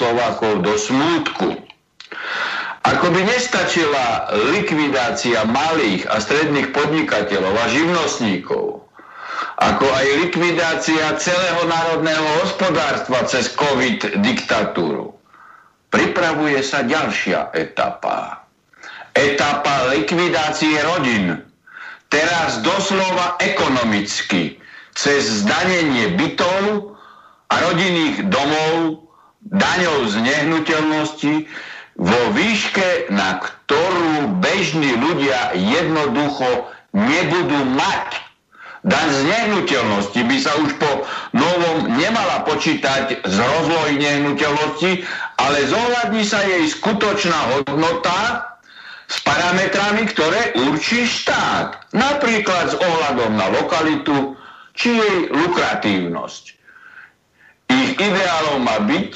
[0.00, 1.60] Slovákov do smútku.
[2.88, 8.80] Ako by nestačila likvidácia malých a stredných podnikateľov a živnostníkov,
[9.60, 15.12] ako aj likvidácia celého národného hospodárstva cez COVID diktatúru,
[15.92, 18.48] pripravuje sa ďalšia etapa.
[19.12, 21.44] Etapa likvidácie rodín,
[22.08, 24.56] teraz doslova ekonomicky
[24.96, 26.96] cez zdanenie bytov
[27.52, 29.09] a rodinných domov
[29.50, 31.34] daňou z nehnuteľnosti
[32.00, 38.30] vo výške, na ktorú bežní ľudia jednoducho nebudú mať.
[38.80, 41.04] Daň z nehnuteľnosti by sa už po
[41.36, 45.04] novom nemala počítať z rozlohy nehnuteľnosti,
[45.36, 48.48] ale zohľadní sa jej skutočná hodnota
[49.04, 51.92] s parametrami, ktoré určí štát.
[51.92, 54.32] Napríklad s ohľadom na lokalitu
[54.72, 56.44] či jej lukratívnosť.
[57.68, 59.12] Ich ideálom má byť,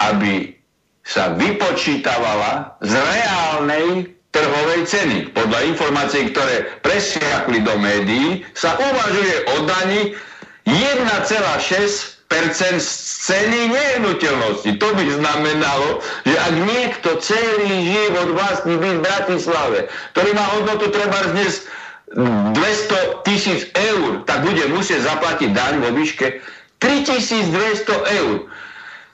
[0.00, 0.56] aby
[1.04, 5.34] sa vypočítavala z reálnej trhovej ceny.
[5.34, 10.02] Podľa informácií, ktoré presiakli do médií, sa uvažuje o dani
[10.68, 12.90] 1,6 z
[13.26, 14.70] ceny nehnuteľnosti.
[14.78, 19.78] To by znamenalo, že ak niekto celý život vlastní byť v Bratislave,
[20.14, 21.66] ktorý má hodnotu treba dnes
[22.14, 26.38] 200 tisíc eur, tak bude musieť zaplatiť daň vo výške
[26.78, 28.46] 3200 eur.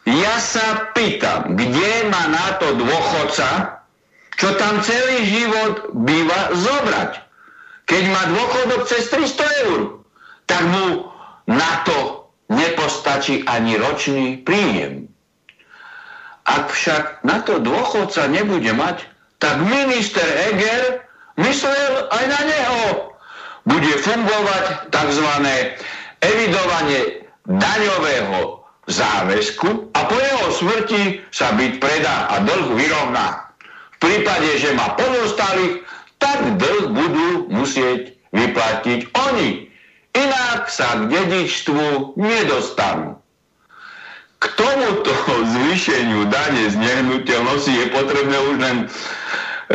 [0.06, 3.83] Ja sa pýtam, kde má na to dôchodca,
[4.39, 7.27] čo tam celý život býva zobrať.
[7.91, 9.81] Keď má dôchodok cez 300 eur,
[10.47, 11.11] tak mu
[11.50, 15.11] na to nepostačí ani ročný príjem.
[16.47, 19.03] Ak však na to dôchodca nebude mať,
[19.43, 21.03] tak minister Heger
[21.43, 22.83] myslel aj na neho.
[23.67, 25.28] Bude fungovať tzv.
[26.23, 28.56] evidovanie daňového
[28.87, 31.03] záväzku a po jeho smrti
[31.35, 33.51] sa byť predá a dlh vyrovná.
[33.99, 35.83] V prípade, že má pozostalých,
[36.23, 39.67] tak dlh budú musieť vyplatiť oni.
[40.17, 43.21] Inak sa k dedičstvu nedostanú.
[44.41, 45.12] K tomuto
[45.53, 48.87] zvýšeniu dane z nehnuteľnosti je potrebné už len e,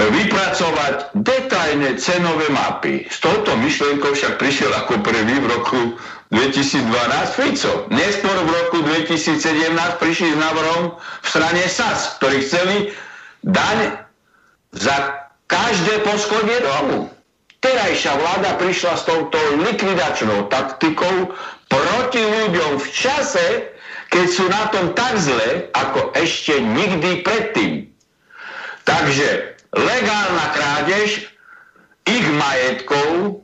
[0.01, 3.05] vypracovať detajné cenové mapy.
[3.09, 5.81] S touto myšlienkou však prišiel ako prvý v roku
[6.31, 6.87] 2012
[7.35, 7.91] Fico.
[7.91, 9.35] Neskôr v roku 2017
[9.99, 12.75] prišli s návrhom v strane SAS, ktorí chceli
[13.43, 13.99] daň
[14.71, 17.11] za každé poschodie domu.
[17.61, 21.35] Terajšia vláda prišla s touto likvidačnou taktikou
[21.67, 23.75] proti ľuďom v čase,
[24.07, 27.91] keď sú na tom tak zle, ako ešte nikdy predtým.
[28.87, 31.27] Takže legálna krádež
[32.07, 33.43] ich majetkov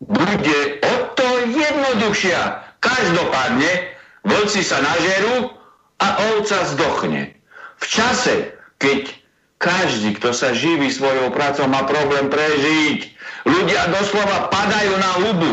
[0.00, 2.62] bude o to jednoduchšia.
[2.78, 3.70] Každopádne
[4.22, 5.50] vlci sa nažerú
[5.98, 7.34] a ovca zdochne.
[7.78, 9.10] V čase, keď
[9.58, 13.18] každý, kto sa živí svojou prácou, má problém prežiť,
[13.48, 15.52] Ľudia doslova padajú na hubu.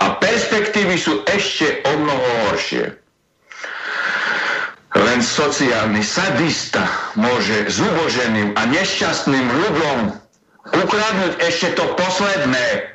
[0.00, 2.96] A perspektívy sú ešte o mnoho horšie.
[4.94, 6.86] Len sociálny sadista
[7.18, 9.98] môže zuboženým a nešťastným ľuďom
[10.70, 12.93] ukradnúť ešte to posledné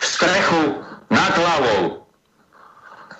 [0.00, 2.06] strechu nad hlavou.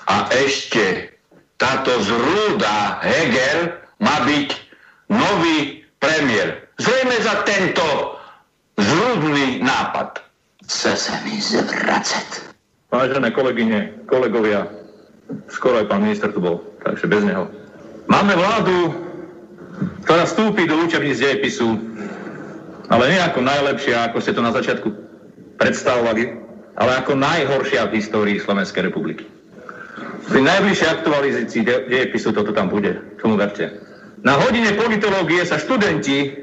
[0.08, 1.12] A ešte
[1.60, 4.48] táto zrúda Heger má byť
[5.10, 6.70] nový premiér.
[6.78, 7.84] Zrejme za tento
[8.78, 10.22] zrúdny nápad.
[10.64, 12.48] Chce sa mi zvracať.
[12.88, 14.64] Vážené kolegyne, kolegovia,
[15.52, 17.50] skoro aj pán minister tu bol, takže bez neho.
[18.08, 18.96] Máme vládu,
[20.08, 21.76] ktorá vstúpi do učebníc dejepisu,
[22.88, 24.88] ale nie ako najlepšia, ako ste to na začiatku
[25.60, 26.47] predstavovali,
[26.78, 29.26] ale ako najhoršia v histórii Slovenskej republiky.
[30.30, 33.82] Pri najbližšej aktualizácii dejepisu toto tam bude, tomu verte.
[34.22, 36.36] Na hodine politológie sa študenti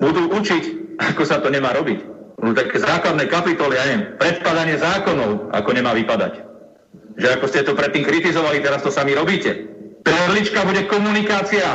[0.00, 1.98] budú učiť ako sa to nemá robiť.
[2.38, 6.50] No, také základné kapitoly, ja neviem, predpadanie zákonov, ako nemá vypadať.
[7.18, 9.50] že ako ste to predtým kritizovali, teraz to sami robíte.
[10.06, 11.66] Perlička bude komunikácia.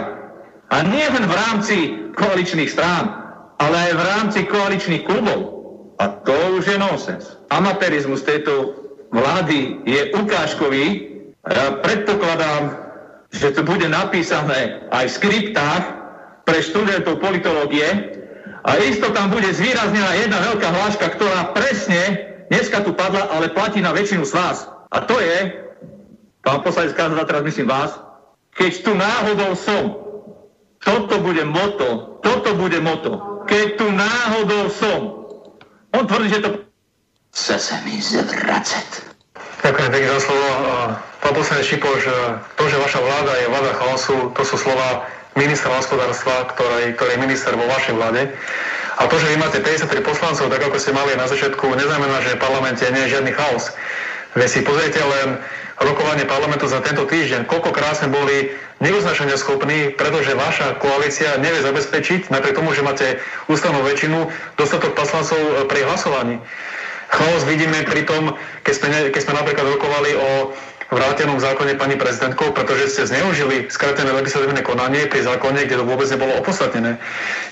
[0.72, 1.78] A nie len v rámci
[2.16, 3.12] koaličných strán,
[3.60, 5.53] ale aj v rámci koaličných klubov.
[5.98, 7.38] A to už je nonsens.
[7.54, 8.76] Amatérizmus tejto
[9.14, 10.86] vlády je ukážkový.
[11.46, 12.82] Ja predpokladám,
[13.34, 15.84] že to bude napísané aj v skriptách
[16.44, 18.20] pre študentov politológie
[18.64, 23.84] a isto tam bude zvýraznená jedna veľká hláška, ktorá presne dneska tu padla, ale platí
[23.84, 24.58] na väčšinu z vás.
[24.94, 25.52] A to je,
[26.46, 27.92] pán poslanec Kazada, teraz myslím vás,
[28.54, 29.84] keď tu náhodou som,
[30.84, 35.23] toto bude moto, toto bude moto, keď tu náhodou som.
[35.94, 36.50] On tvrdí, že to...
[37.34, 39.14] Chce sa mi zvracať.
[39.64, 40.48] Ďakujem pekne za slovo.
[41.24, 42.04] Pán poslanec Šipoš,
[42.60, 45.08] to, že vaša vláda je vláda chaosu, to sú slova
[45.40, 48.22] ministra hospodárstva, ktorý, ktorý je minister vo vašej vláde.
[49.02, 52.38] A to, že vy máte 53 poslancov, tak ako ste mali na začiatku, neznamená, že
[52.38, 53.74] v parlamente nie je žiadny chaos.
[54.34, 55.38] Vy si pozrite len
[55.78, 58.38] rokovanie parlamentu za tento týždeň, koľkokrát sme boli
[58.82, 63.08] neuznašania schopní, pretože vaša koalícia nevie zabezpečiť, napriek tomu, že máte
[63.46, 65.38] ústavnú väčšinu, dostatok poslancov
[65.70, 66.42] pri hlasovaní.
[67.14, 68.34] Chaos vidíme pri tom,
[68.66, 70.30] keď sme, keď sme napríklad rokovali o
[70.90, 76.10] vrátenom zákone pani prezidentkou, pretože ste zneužili skratené legislatívne konanie pri zákone, kde to vôbec
[76.10, 76.98] nebolo opodstatnené.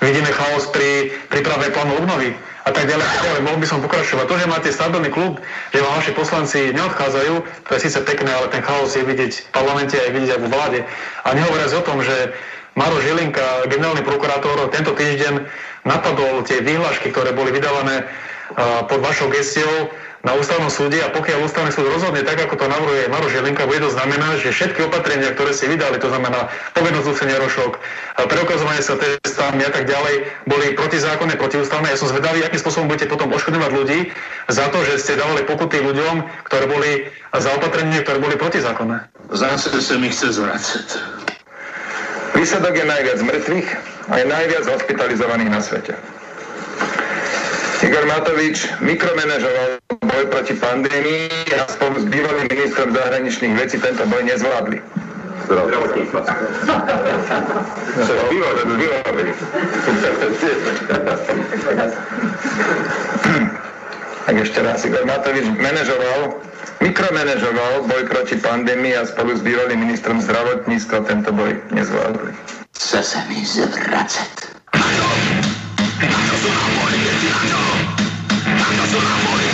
[0.01, 3.07] Vidíme chaos pri príprave plánu obnovy a tak ďalej.
[3.25, 3.41] ďalej.
[3.41, 4.25] Mohol by som pokračovať.
[4.29, 5.41] To, že máte stabilný klub,
[5.73, 7.33] že vám vaši poslanci neodchádzajú,
[7.65, 10.41] to je síce pekné, ale ten chaos je vidieť v parlamente a je vidieť aj
[10.45, 10.79] vo vláde.
[11.25, 12.37] A nehovoriac o tom, že
[12.77, 15.43] Maro Žilinka, generálny prokurátor, tento týždeň
[15.83, 18.07] napadol tie výhľašky, ktoré boli vydávané
[18.87, 19.91] pod vašou gestiou
[20.21, 23.81] na ústavnom súde a pokiaľ ústavný súd rozhodne tak, ako to navrhuje Maro Žilinka, bude
[23.81, 27.81] to znamená, že všetky opatrenia, ktoré si vydali, to znamená povinnosť úsenia rošok,
[28.29, 31.89] preukazovanie sa testami a tak ďalej, boli protizákonné, protiústavné.
[31.89, 33.99] Ja som zvedavý, akým spôsobom budete potom oškodňovať ľudí
[34.45, 36.91] za to, že ste dávali pokuty ľuďom, ktoré boli
[37.33, 39.09] za opatrenie, ktoré boli protizákonné.
[39.33, 40.87] Zase sa mi chce zvracať.
[42.37, 43.69] Výsledok je najviac mŕtvych
[44.07, 45.93] a je najviac hospitalizovaných na svete.
[47.81, 54.21] Igor Matovič mikromanežoval boj proti pandémii a spolu s bývalým ministrom zahraničných vecí tento boj
[54.21, 54.77] nezvládli.
[64.21, 66.37] Tak ešte raz, Igor Matovič manažoval,
[66.85, 72.29] mikromanežoval boj proti pandémii a spolu s bývalým ministrom zdravotníctva tento boj nezvládli.
[72.77, 74.61] Chce sa mi zvracať.
[78.91, 79.50] ceremony.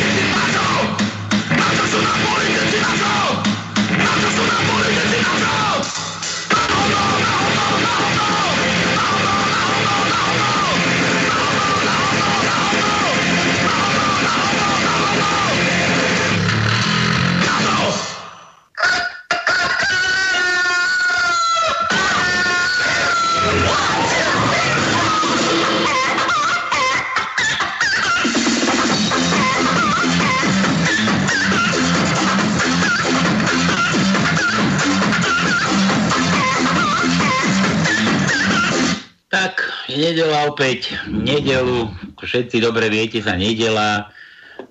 [39.91, 44.07] Nedela opäť, nedelu, všetci dobre viete, sa nedela.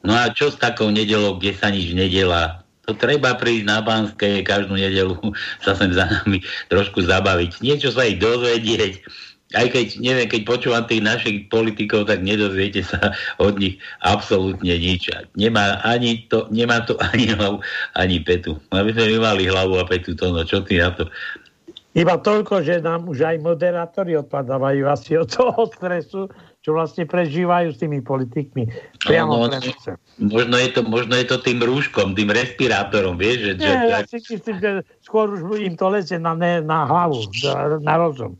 [0.00, 2.64] No a čo s takou nedelou, kde sa nič nedela?
[2.86, 5.18] To treba prísť na Banské každú nedelu
[5.64, 6.40] sa sem za nami
[6.72, 7.60] trošku zabaviť.
[7.60, 9.02] Niečo sa ich dozvedieť.
[9.54, 13.14] Aj keď, neviem, keď počúvam tých našich politikov, tak nedozviete sa
[13.46, 15.12] od nich absolútne nič.
[15.38, 17.60] Nemá, ani to, nemá to ani hlavu,
[17.92, 18.56] ani petu.
[18.72, 21.06] Aby sme mali hlavu a petu, to no, čo ty na to?
[21.96, 26.28] Iba toľko, že nám už aj moderátori odpadávajú asi od toho stresu,
[26.60, 28.68] čo vlastne prežívajú s tými politikmi.
[29.00, 29.58] Priamo no, no,
[30.28, 33.48] možno, je to, možno je to tým rúškom, tým respirátorom, vieš?
[33.48, 36.84] Že, Nie, že, ja si myslím, že skôr už im to leze na, ne, na
[36.84, 37.32] hlavu,
[37.80, 38.36] na rozum.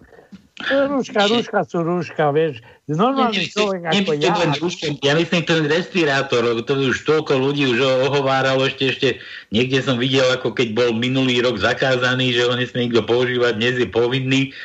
[0.57, 2.65] Rúška, rúška sú rúška, vieš.
[2.89, 4.33] Normálny človek ako ja.
[4.41, 9.09] Len rúška, ja myslím ten respirátor, lebo to už toľko ľudí už ohováralo, ešte, ešte
[9.53, 13.77] niekde som videl, ako keď bol minulý rok zakázaný, že ho nesmie nikto používať, dnes
[13.77, 14.57] je povinný.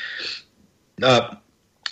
[1.04, 1.36] A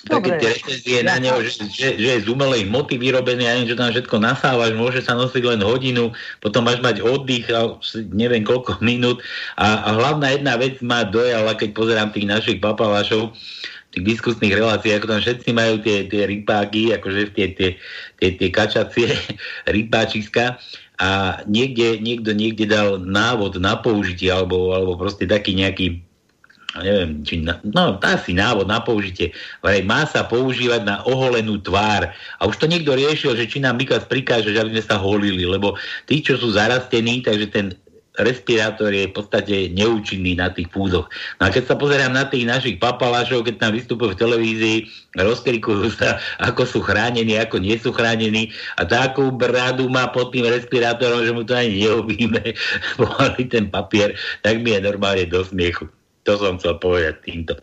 [0.08, 3.76] také tie recenzie na neho, že, že, že je z umelej hmoty vyrobený a čo
[3.76, 7.76] tam všetko nasávaš, môže sa nosiť len hodinu, potom máš mať oddych a
[8.16, 9.20] neviem koľko minút.
[9.60, 13.36] A, a hlavná jedna vec ma dojala, keď pozerám tých našich papalášov,
[13.90, 17.70] tých diskusných relácií, ako tam všetci majú tie, tie rypáky, akože tie, tie,
[18.22, 19.10] tie, tie kačacie
[19.76, 20.62] rypáčiska
[21.00, 26.06] a niekde, niekto niekde dal návod na použitie alebo, alebo proste taký nejaký
[26.78, 29.34] neviem, či na, no asi návod na použitie.
[29.66, 32.14] Vrej, má sa používať na oholenú tvár.
[32.38, 35.50] A už to niekto riešil, že či nám Mikas prikáže, že aby sme sa holili,
[35.50, 35.74] lebo
[36.06, 37.74] tí, čo sú zarastení, takže ten
[38.20, 41.08] respirátor je v podstate neúčinný na tých púzoch.
[41.40, 44.78] No a keď sa pozerám na tých našich papalášov, keď tam vystupujú v televízii,
[45.16, 50.46] rozkrikujú sa, ako sú chránení, ako nie sú chránení a takú bradu má pod tým
[50.46, 52.44] respirátorom, že mu to ani neobíme,
[53.00, 55.88] pohali ten papier, tak mi je normálne do smiechu.
[56.28, 57.56] To som chcel povedať týmto.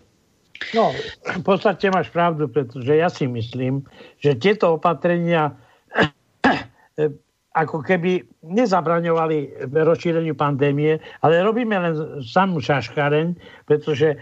[0.73, 3.85] No, v podstate máš pravdu, pretože ja si myslím,
[4.25, 5.53] že tieto opatrenia
[7.57, 13.33] ako keby nezabraňovali rozšíreniu pandémie, ale robíme len samú šaškareň,
[13.65, 14.21] pretože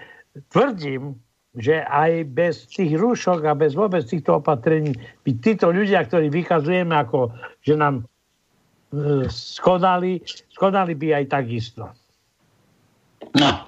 [0.54, 1.18] tvrdím,
[1.58, 4.94] že aj bez tých rúšok a bez vôbec týchto opatrení
[5.26, 7.30] by títo ľudia, ktorí vykazujeme ako,
[7.62, 11.90] že nám e, skonali, skonali by aj takisto.
[13.34, 13.66] No,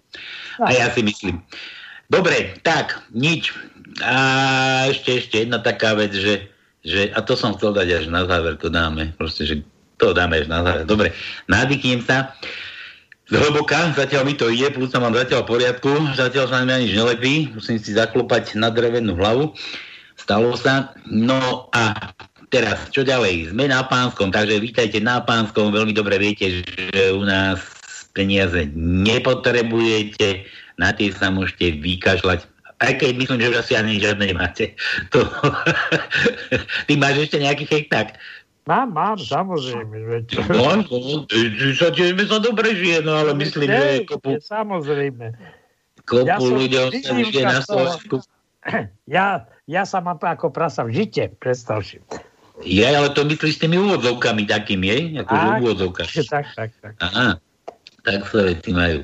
[0.62, 1.42] a ja si myslím.
[2.06, 3.50] Dobre, tak, nič.
[4.02, 4.14] A
[4.90, 6.46] ešte, ešte jedna taká vec, že
[6.86, 9.54] že, a to som chcel dať až na záver, to dáme, proste, že
[9.98, 10.86] to dáme až na záver.
[10.86, 11.10] Dobre,
[11.50, 12.30] nadýchnem sa.
[13.26, 17.50] Zhlboka, zatiaľ mi to ide, plus sa mám zatiaľ poriadku, zatiaľ sa mi ani nelepí,
[17.50, 19.50] musím si zaklopať na drevenú hlavu.
[20.14, 20.94] Stalo sa.
[21.10, 22.14] No a
[22.54, 23.50] teraz, čo ďalej?
[23.50, 25.74] Sme na Pánskom, takže vítajte na Pánskom.
[25.74, 27.58] Veľmi dobre viete, že u nás
[28.14, 30.46] peniaze nepotrebujete,
[30.78, 34.76] na tie sa môžete vykašľať aj keď myslím, že už asi ani žiadne nemáte.
[35.12, 35.24] To...
[36.86, 38.20] Ty máš ešte nejaký tak?
[38.66, 39.94] Mám, mám, samozrejme.
[39.94, 40.24] Veď...
[40.50, 40.82] No,
[41.78, 41.88] sa
[42.26, 44.42] sa dobre žije, no ale myslím, že kopu...
[44.42, 45.38] Samozrejme.
[46.02, 46.36] Kopu ja
[46.82, 48.16] sa žije na Slovensku.
[49.06, 52.02] Ja, ja sa mám ako prasa v žite, predstav si.
[52.66, 54.98] Ja, ale to myslíš s tými úvodzovkami takými, je?
[55.22, 56.10] Akože úvodzovkami.
[56.34, 56.98] Tak, tak, tak.
[56.98, 57.38] Aha
[58.06, 59.02] sa veci majú.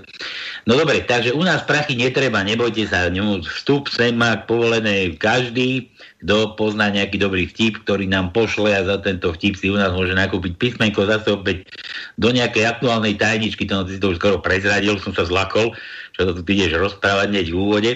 [0.71, 3.11] No dobre, takže u nás prachy netreba, nebojte sa,
[3.43, 5.91] vstup sem má povolené každý,
[6.23, 9.91] kto pozná nejaký dobrý vtip, ktorý nám pošle a za tento vtip si u nás
[9.91, 11.67] môže nakúpiť písmenko zase opäť
[12.15, 15.75] do nejakej aktuálnej tajničky, to si to už skoro prezradil, som sa zlakol,
[16.15, 17.93] čo to tu ideš rozprávať hneď v úvode.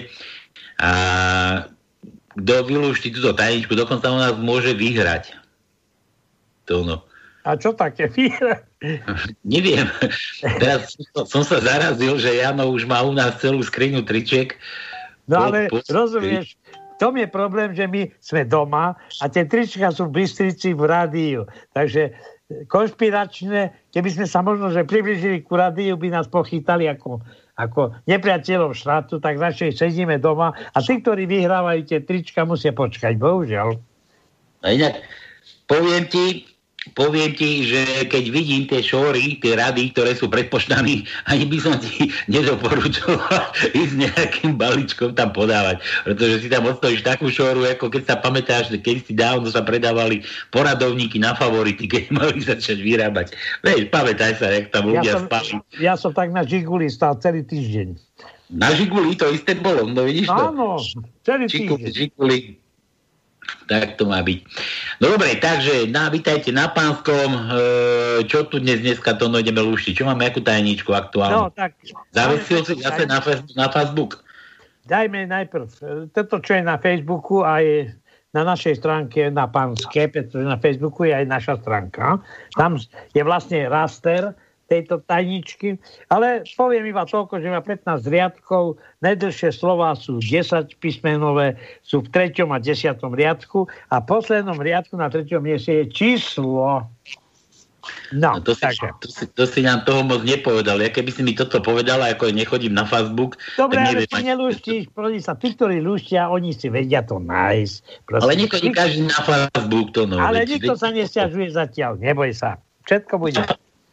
[0.83, 0.91] A
[2.35, 5.39] kto vylúšti túto tajničku, dokonca u nás môže vyhrať.
[6.67, 7.06] To no.
[7.47, 8.11] A čo také
[9.55, 9.87] Neviem.
[10.59, 10.99] Teraz
[11.31, 14.59] som sa zarazil, že Jano už má u nás celú skriňu tričiek.
[15.31, 16.59] No ale po, po, rozumieš,
[16.99, 21.47] tom je problém, že my sme doma a tie trička sú v Bystrici v rádiu.
[21.71, 22.11] Takže
[22.67, 27.23] konšpiračné, keby sme sa možno že približili ku rádiu, by nás pochytali ako,
[27.55, 33.15] ako nepriateľov štátu, tak radšej sedíme doma a tí, ktorí vyhrávajú tie trička, musia počkať,
[33.19, 33.77] bohužiaľ.
[34.65, 34.99] A inak,
[35.69, 36.56] poviem ti,
[36.93, 41.57] poviem ti, že keď vidím tie šóry, tie rady, ktoré sú pred poštami, ani by
[41.59, 43.51] som ti nedoporučoval
[43.81, 48.71] ísť nejakým balíčkom tam podávať, pretože si tam odstojíš takú šóru, ako keď sa pamätáš,
[48.79, 53.33] keď si dávno sa predávali poradovníky na favority, keď mali začať vyrábať.
[53.65, 55.49] Vieš, pamätaj sa, jak tam ľudia ja som, spali.
[55.81, 57.97] Ja som tak na Žiguli stál celý týždeň.
[58.47, 60.43] Na Žiguli to isté bolo, no vidíš to?
[60.55, 60.79] Áno,
[61.27, 61.91] celý týždeň.
[61.91, 62.37] Žiguli,
[63.67, 64.39] tak to má byť.
[65.03, 67.29] No dobre, takže na, vítajte na Pánskom.
[67.31, 67.41] E,
[68.27, 69.93] čo tu dnes dneska to ideme lúštiť?
[69.97, 71.47] Čo máme akú tajničku aktuálnu?
[71.47, 71.75] No, tak...
[72.15, 73.19] Zavesil si zase na,
[73.55, 74.23] na Facebook?
[74.87, 75.67] Dajme najprv
[76.15, 77.91] toto, čo je na Facebooku aj
[78.35, 82.19] na našej stránke na Pánske, pretože na Facebooku je aj naša stránka.
[82.53, 82.75] Tam
[83.15, 84.35] je vlastne raster,
[84.67, 85.79] tejto tajničky,
[86.11, 92.11] ale poviem iba toľko, že má 15 riadkov, najdlhšie slova sú 10 písmenové, sú v
[92.11, 96.83] treťom a desiatom riadku a v poslednom riadku na treťom mieste je číslo.
[98.11, 98.63] No, no to, si,
[98.99, 100.79] to, si, to si nám toho moc nepovedal.
[100.79, 103.39] Ja keby si mi toto povedala, ako nechodím na Facebook...
[103.55, 108.07] Dobre, ale ty nelúštíš, prosím sa, tí, ktorí lúštia, oni si vedia to nájsť.
[108.07, 108.23] Prosím.
[108.23, 110.19] Ale nechodí každý na Facebook, to no.
[110.19, 112.59] Ale nikto sa nestiažuje zatiaľ, neboj sa.
[112.87, 113.39] Všetko bude.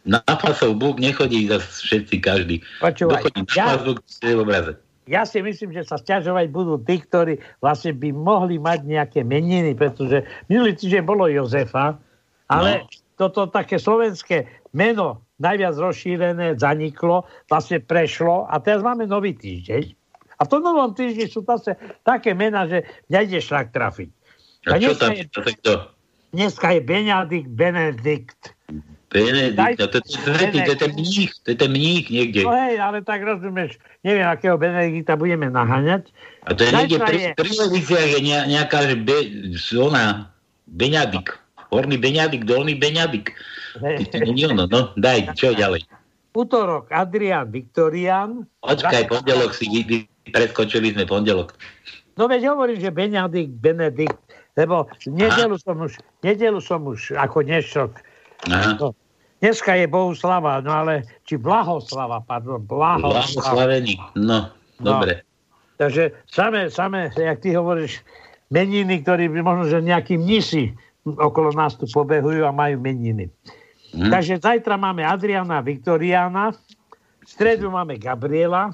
[0.05, 2.61] Na Facebook nechodí za všetci každý.
[2.85, 4.05] Počúvaj, na ja, Facebook,
[4.37, 4.77] obraze.
[5.05, 9.77] Ja si myslím, že sa stiažovať budú tí, ktorí vlastne by mohli mať nejaké meniny,
[9.77, 12.01] pretože minulý týždeň bolo Jozefa,
[12.49, 12.89] ale no.
[13.21, 19.93] toto také slovenské meno najviac rozšírené zaniklo, vlastne prešlo a teraz máme nový týždeň.
[20.39, 22.83] A v tom novom týždni sú zase také mená, že
[23.13, 24.09] nejde šlak trafiť.
[24.73, 25.29] A, a čo tam je?
[26.35, 28.54] Dneska je Benedikt Benedikt.
[29.15, 32.43] Benedikt, no to, to, to, to je ten mních, to je ten mních niekde.
[32.43, 36.11] No hej, ale tak rozumieš, neviem, akého Benedikta budeme naháňať.
[36.51, 37.51] A to je niekde pri, pri
[38.11, 39.19] je nejaká, že be,
[39.79, 40.35] ona,
[40.67, 41.31] Beňadik.
[41.71, 43.31] Horný Beňadik, dolný Beňadik.
[43.79, 45.87] No, no, daj, čo ďalej?
[46.35, 48.43] Útorok Adrian Viktorian.
[48.67, 49.71] Počkaj, pondelok si
[50.35, 51.55] preskočili sme pondelok.
[52.19, 54.19] No veď hovorím, že Beňadik, Benedikt,
[54.59, 57.93] lebo nedelu som už, nedelu som už ako nešok.
[58.51, 58.91] No,
[59.45, 63.29] Dneska je Bohuslava, no ale, či Blahoslava, pardon, Blahoslava.
[63.29, 64.49] Blahoslavený, no,
[64.81, 64.97] No.
[64.97, 65.21] dobre.
[65.77, 68.01] Takže samé, samé, jak ty hovoríš,
[68.49, 70.73] meniny, ktorí by možno, že nejakí mnisi
[71.05, 73.29] okolo nás tu pobehujú a majú meniny.
[73.93, 74.09] Hm.
[74.09, 76.57] Takže zajtra máme Adriana Viktoriána,
[77.21, 78.73] v stredu máme Gabriela,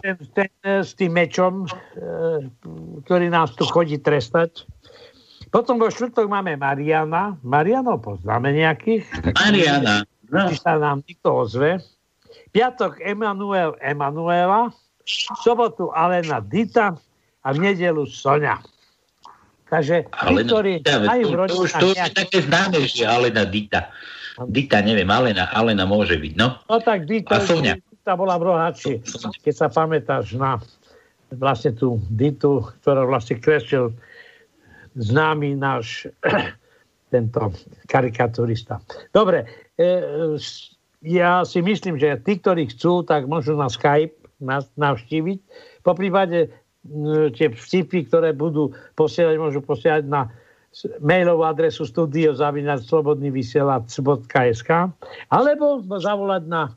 [0.00, 1.70] ten, ten s tým mečom, e,
[3.04, 4.64] ktorý nás tu chodí trestať.
[5.54, 7.38] Potom vo štvrtok máme Mariana.
[7.46, 9.06] Mariano poznáme nejakých,
[9.38, 11.78] Mariana, no, či sa nám nikto ozve.
[12.50, 14.74] Piatok Emanuel Emanuela,
[15.06, 16.98] v sobotu Alena Dita
[17.46, 18.58] a v nedelu Sonia.
[19.70, 22.18] Takže Alena ktorí Dita, majú to, to, už, to už je nejaké...
[22.18, 23.94] také známe, že Alena Dita.
[24.50, 26.58] Dita, neviem, Alena, Alena môže byť, no.
[26.66, 27.78] No tak Dita, A Sonia.
[27.78, 28.98] Dita bola v Rohači.
[29.46, 30.58] Keď sa pamätáš na
[31.30, 33.94] vlastne tú Ditu, ktorá vlastne kreslil
[34.96, 36.08] známy náš
[37.14, 37.52] tento
[37.86, 38.82] karikaturista.
[39.14, 39.46] Dobre,
[39.78, 39.86] e,
[41.04, 45.38] ja si myslím, že tí, ktorí chcú, tak môžu na Skype nás navštíviť.
[45.84, 46.48] Po prípade
[47.32, 50.28] tie vtipy, ktoré budú posielať, môžu posielať na
[51.00, 54.70] mailovú adresu studiozavinač.slobodnyvysielac.sk
[55.30, 56.74] alebo zavolať na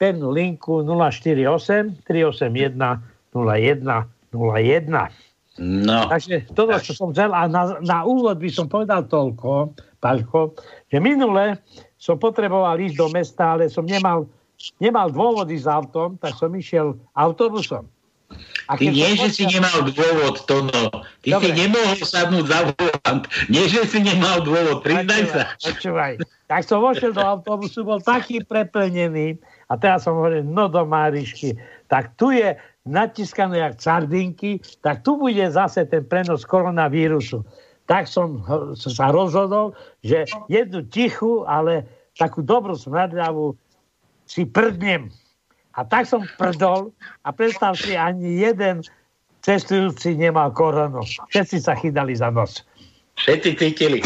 [0.00, 2.78] pevnú linku 048 381
[3.34, 3.82] 01
[4.32, 5.10] 01.
[5.58, 10.56] No, Takže toto, čo som chcel, a na, na úvod by som povedal toľko, Paľko,
[10.88, 11.60] že minule
[12.00, 14.24] som potreboval ísť do mesta, ale som nemal,
[14.80, 17.84] nemal dôvod ísť autom, tak som išiel autobusom.
[18.70, 20.80] A ty nie, že si nemal dôvod, to no.
[21.20, 21.50] Ty Dobre.
[21.50, 23.24] si nemohol sadnúť za volant.
[23.50, 25.42] Nie, že si nemal dôvod, priznaj sa.
[25.60, 26.22] Počúvaj.
[26.46, 29.36] Tak som vošiel do autobusu, bol taký preplnený
[29.68, 31.58] a teraz som hovoril, no do Márišky,
[31.90, 32.54] tak tu je
[32.86, 37.44] natiskané jak sardinky, tak tu bude zase ten prenos koronavírusu.
[37.90, 38.40] Tak som
[38.76, 39.74] sa rozhodol,
[40.06, 43.58] že jednu tichú, ale takú dobrú smradľavú
[44.30, 45.10] si prdnem.
[45.74, 46.94] A tak som prdol
[47.26, 48.86] a predstav si, ani jeden
[49.42, 51.02] cestujúci nemal koronu.
[51.32, 52.62] Všetci sa chydali za nos.
[53.18, 53.98] Všetci cítili.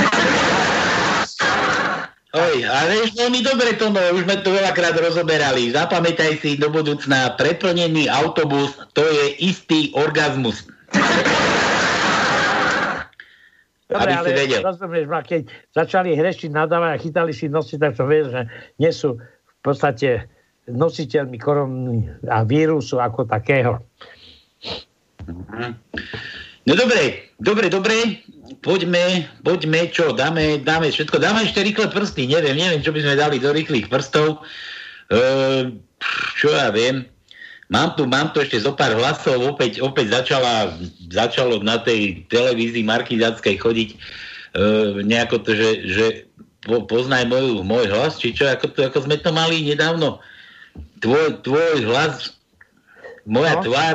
[2.34, 5.70] Oj, ale vieš veľmi dobre to, no, už sme to veľakrát rozoberali.
[5.70, 10.66] Zapamätaj si do budúcna, preplnený autobus, to je istý orgazmus.
[13.86, 14.66] Dobre, Aby ale vedel.
[14.66, 18.42] rozumieš ma, keď začali hrešiť, nadávať a chytali si nosy, tak som vedel, že
[18.82, 20.26] nie sú v podstate
[20.66, 23.78] nositeľmi korony a vírusu ako takého.
[26.64, 28.24] No dobre, dobre, dobre,
[28.64, 33.20] poďme, poďme, čo, dáme, dáme všetko, dáme ešte rýchle prsty, neviem, neviem, čo by sme
[33.20, 34.40] dali do rýchlych prstov.
[35.12, 35.18] E,
[36.40, 37.04] čo ja viem,
[37.68, 40.72] mám tu, mám tu ešte zo pár hlasov, opäť, opäť začala,
[41.12, 43.96] začalo na tej televízii markizáckej chodiť e,
[45.04, 46.06] nejako to, že, že
[46.64, 50.16] po, poznaj moju, môj hlas, či čo, ako, to, ako sme to mali nedávno,
[51.04, 52.33] tvoj, tvoj hlas
[53.24, 53.62] moja No.
[53.64, 53.94] tvár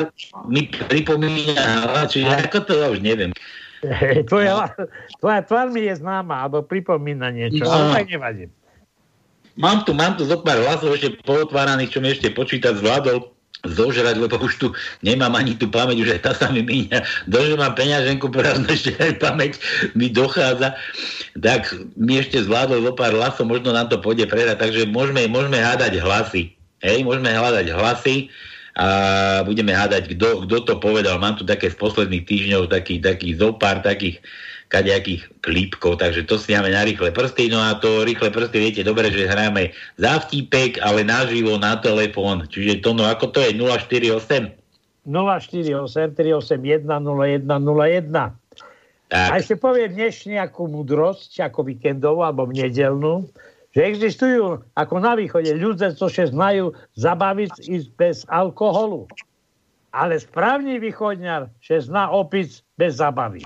[0.50, 3.32] mi pripomína čiže ako to ja už neviem.
[4.30, 4.76] Tvoja,
[5.24, 7.96] tvoja tvár mi je známa, alebo pripomína niečo, No.
[7.96, 8.52] ale nevadí.
[9.56, 13.32] Mám tu, mám tu zo pár hlasov ešte pootváraných, čo mi ešte počítať zvládol
[13.68, 14.68] zožrať, lebo už tu
[15.04, 17.28] nemám ani tú pamäť, už aj tá sa mi míňa.
[17.28, 19.60] Dože mám peňaženku, prázdno ešte aj pamäť
[20.00, 20.80] mi dochádza.
[21.44, 25.60] Tak mi ešte zvládol zo pár hlasov, možno nám to pôjde predať, takže môžeme, môžeme
[25.60, 26.56] hádať hlasy.
[26.80, 28.32] Hej, môžeme hľadať hlasy
[28.78, 28.88] a
[29.48, 31.18] budeme hádať, kto, kto to povedal.
[31.18, 34.22] Mám tu také z posledných týždňov taký, taký zopár takých
[34.70, 38.82] kadejakých klípkov, takže to si dáme na rýchle prsty, no a to rýchle prsty, viete
[38.86, 43.58] dobre, že hráme za vtípek, ale naživo na telefón, čiže to no, ako to je
[43.58, 44.54] 048?
[45.10, 48.38] 048 381 0101.
[49.10, 53.26] A Tak, ešte poviem dnes nejakú mudrosť, ako víkendovú alebo nedelnú,
[53.76, 59.06] že existujú ako na východe ľudia, čo sa znajú zabaviť ísť bez alkoholu.
[59.94, 63.46] Ale správny východňar sa zná opiť bez zabavy.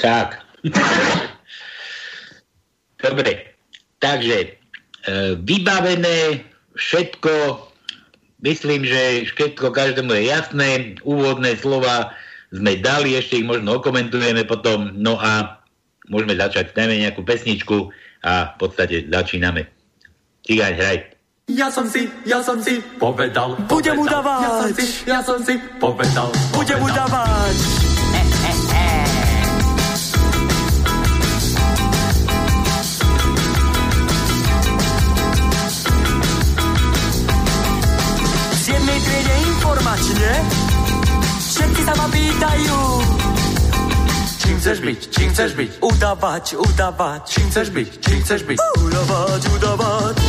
[0.00, 0.40] tak.
[3.04, 3.52] Dobre,
[4.00, 4.48] takže e,
[5.44, 6.40] vybavené
[6.72, 7.60] všetko,
[8.48, 10.68] myslím, že všetko každému je jasné,
[11.04, 12.16] úvodné slova
[12.48, 15.60] sme dali, ešte ich možno okomentujeme potom, no a
[16.08, 17.92] môžeme začať, dajme nejakú pesničku
[18.24, 19.68] a v podstate začíname.
[20.40, 20.98] Cigáň, hraj.
[21.44, 24.24] Ja som si, ja som si povedal, Budem povedal.
[24.24, 24.40] udávať.
[24.40, 27.04] Ja som si, ja som si povedal, Budem povedal.
[27.04, 27.56] udávať.
[38.54, 40.30] V jednej triede informačne
[41.36, 42.78] všetci sa ma pýtajú,
[44.54, 49.42] čím chceš byť, čím chceš byť, udavač, udavač, čím chceš byť, čím chceš byť, udavač,
[49.50, 50.23] udavač.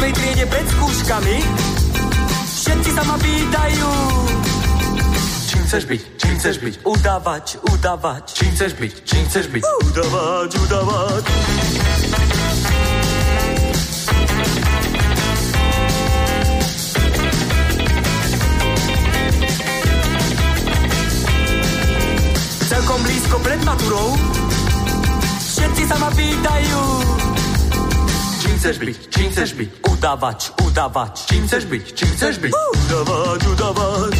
[0.00, 0.16] 8.
[0.16, 1.36] triede pred skúškami
[2.40, 3.90] všetci sa ma pýtajú.
[5.44, 8.26] Čím chceš byť, čím chceš byť, udavač, udavač.
[8.32, 11.24] Čím chceš byť, čím chceš byť, udavač, udavač.
[22.72, 24.16] Celkom blízko pred maturou
[25.44, 27.19] všetci sa ma pýtajú.
[28.60, 31.14] Chceš byť, čím chceš byť, udavač, udavač.
[31.32, 34.16] Čím chceš byť, čím chceš byť, udavač, udavač.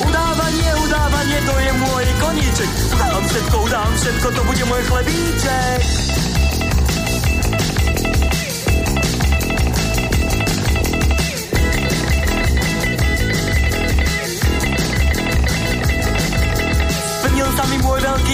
[0.00, 2.70] Udávanie, udávanie, to je môj koníček.
[2.88, 6.03] Udám všetko, udám všetko, to bude môj chlebíček.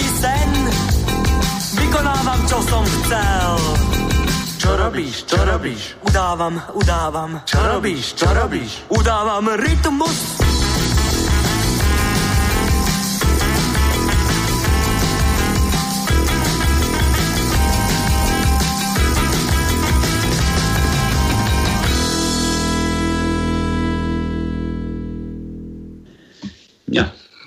[0.01, 0.51] Veľký sen.
[1.77, 3.53] Vykonávam, čo som chcel.
[4.61, 5.83] Čo robíš, čo robíš?
[6.05, 7.31] Udávam, udávam.
[7.45, 8.85] Čo robíš, čo robíš?
[8.93, 10.39] Udávam rytmus.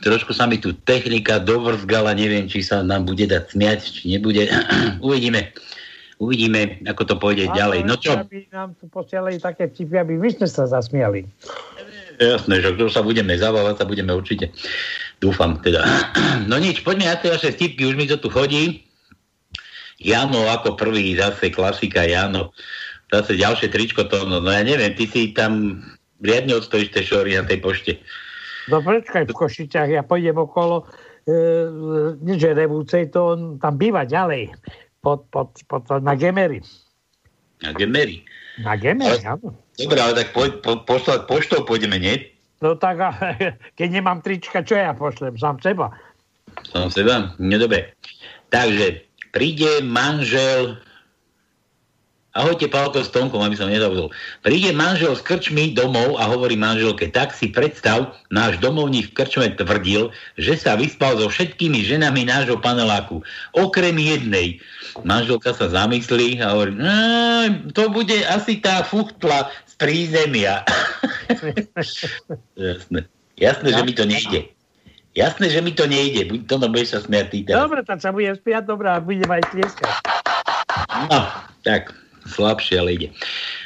[0.03, 4.51] Trošku sa mi tu technika dovrzgala, neviem, či sa nám bude dať smiať, či nebude.
[5.05, 5.55] Uvidíme.
[6.21, 7.83] Uvidíme, ako to pôjde ďalej.
[7.83, 8.15] No čo?
[8.15, 11.27] Aby nám tu posielali také vtipy, aby my sme sa zasmiali.
[12.21, 14.53] Jasné, že to sa budeme zabávať, sa budeme určite.
[15.23, 15.83] Dúfam teda.
[16.51, 18.83] No nič, poďme na tie vaše vtipky, už mi to tu chodí.
[19.95, 22.51] Jano ako prvý, zase klasika Jano.
[23.07, 25.79] Zase ďalšie tričko to, no, no ja neviem, ty si tam
[26.19, 27.91] riadne odstojíš tej šory na tej pošte.
[28.71, 30.87] No počkaj, v Košiciach, ja pôjdem okolo,
[31.27, 31.35] e,
[32.23, 34.55] nie že Revúcej, to on tam býva ďalej,
[35.03, 36.63] pod, pod, pod, na Gemery.
[37.59, 38.23] Na Gemery.
[38.63, 39.51] Na Gemery, áno.
[39.75, 42.21] Dobre, ale tak po, po, pošla, poštou pôjdeme, nie?
[42.63, 43.03] No tak,
[43.79, 45.35] keď nemám trička, čo ja pošlem?
[45.35, 45.91] Sám seba.
[46.71, 47.35] Sám seba?
[47.41, 47.91] No dobre.
[48.53, 50.77] Takže príde manžel
[52.33, 54.09] Ahojte, Pálko s Tomkom, aby som nezabudol.
[54.41, 59.53] Príde manžel z krčmy domov a hovorí manželke, tak si predstav, náš domovník v krčme
[59.53, 60.09] tvrdil,
[60.41, 63.21] že sa vyspal so všetkými ženami nášho paneláku,
[63.53, 64.57] okrem jednej.
[65.05, 70.65] Manželka sa zamyslí a hovorí, "Ehm, to bude asi tá fuchtla z prízemia.
[72.57, 73.05] Jasné.
[73.37, 74.49] Jasné, že mi to nejde.
[75.13, 76.25] Jasné, že mi to nejde.
[76.33, 77.61] Buď to no budeš sa smiať ty teraz.
[77.61, 79.93] Dobre, tak sa budem spiať, dobre, a budem aj tlieskať.
[81.13, 81.29] No,
[81.61, 81.93] tak,
[82.27, 83.07] slabšie, ale ide.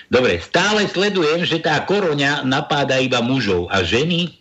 [0.08, 4.32] Dobre, stále sledujem, že tá koroňa napáda iba mužov a ženy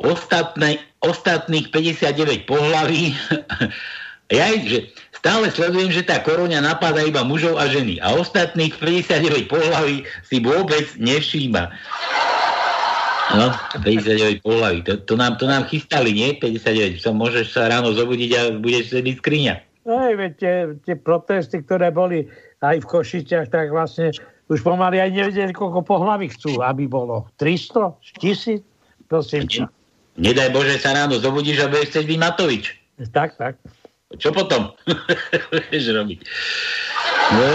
[0.00, 3.12] ostatné, ostatných 59 pohlaví
[4.32, 9.46] ja, že stále sledujem, že tá koroňa napáda iba mužov a ženy a ostatných 59
[9.46, 11.70] pohlaví si vôbec nevšíma.
[13.34, 13.50] No,
[13.82, 14.86] 59 pohlaví.
[14.86, 16.38] To, to, nám, to nám chystali, nie?
[16.38, 17.02] 59.
[17.02, 19.54] So, môžeš sa ráno zobudiť a budeš sedieť skriňa.
[19.86, 20.54] Veď tie,
[20.86, 22.30] tie protesty, ktoré boli
[22.62, 24.12] aj v Košiciach, tak vlastne
[24.46, 27.26] už pomaly aj nevedeli, koľko pohlaví chcú, aby bolo.
[27.36, 27.98] 300?
[28.22, 28.62] 1000?
[29.10, 29.46] Prosím.
[29.46, 29.66] Ne,
[30.30, 32.64] nedaj Bože sa ráno zobudíš a budeš chcieť byť Matovič.
[33.12, 33.54] Tak, tak.
[34.16, 34.72] Čo potom?
[35.70, 36.18] Vieš robiť.
[37.34, 37.48] No.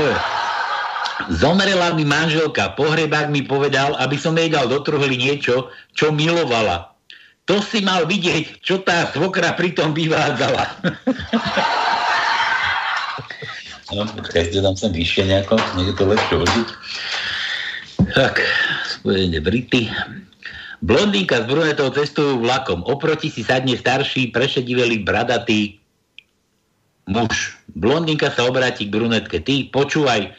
[1.38, 6.92] Zomrela mi manželka, pohrebák mi povedal, aby som jej dal do truhly niečo, čo milovala.
[7.46, 10.66] To si mal vidieť, čo tá svokra pritom vyvádzala.
[13.96, 16.70] no, počkaj, dám sem vyššie nejako, nech to lepšie odžiť.
[18.12, 18.42] Tak,
[18.88, 19.92] Spojené Brity.
[20.82, 22.82] Blondínka s brunetou cestujú vlakom.
[22.90, 25.78] Oproti si sadne starší, prešedivelý, bradatý
[27.06, 27.54] muž.
[27.78, 29.38] Blondínka sa obráti k brunetke.
[29.44, 30.34] Ty, počúvaj,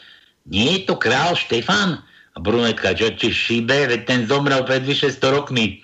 [0.50, 2.02] nie je to král Štefan?
[2.32, 5.81] A brunetka, čo či šíbe, veď ten zomrel pred vyše 100 rokmi.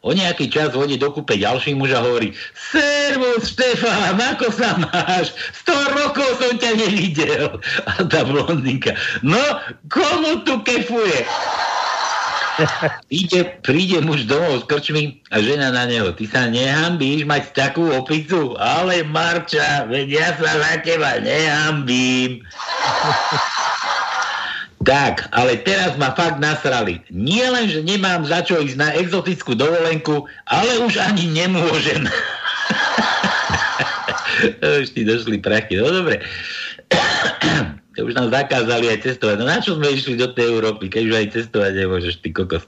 [0.00, 5.36] O nejaký čas vode dokúpe ďalší muž a hovorí Servus, Štefán, ako sa máš?
[5.68, 7.60] 100 rokov som ťa nevidel.
[7.84, 9.40] A tá blondinka, no,
[9.92, 11.28] komu tu kefuje?
[13.08, 16.12] Príde, príde muž domov z krčmy a žena na neho.
[16.12, 18.56] Ty sa nehambíš mať takú opicu?
[18.60, 22.44] Ale Marča, veď ja sa na teba nehambím.
[24.80, 27.04] Tak, ale teraz ma fakt nasrali.
[27.12, 32.08] Nie len, že nemám za čo ísť na exotickú dovolenku, ale už ani nemôžem.
[34.80, 35.76] už ti došli prachy.
[35.76, 36.24] No dobre.
[38.08, 39.36] už nám zakázali aj cestovať.
[39.36, 42.64] No na čo sme išli do tej Európy, keď už aj cestovať nemôžeš, ty kokos.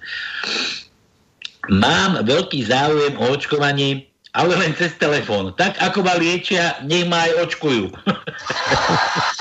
[1.72, 4.04] Mám veľký záujem o očkovanie,
[4.36, 5.56] ale len cez telefón.
[5.56, 7.88] Tak ako ma liečia, nech ma aj očkujú.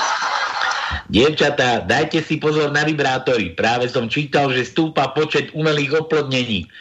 [1.12, 3.52] Dievčatá, dajte si pozor na vibrátory.
[3.52, 6.72] Práve som čítal, že stúpa počet umelých oplodnení.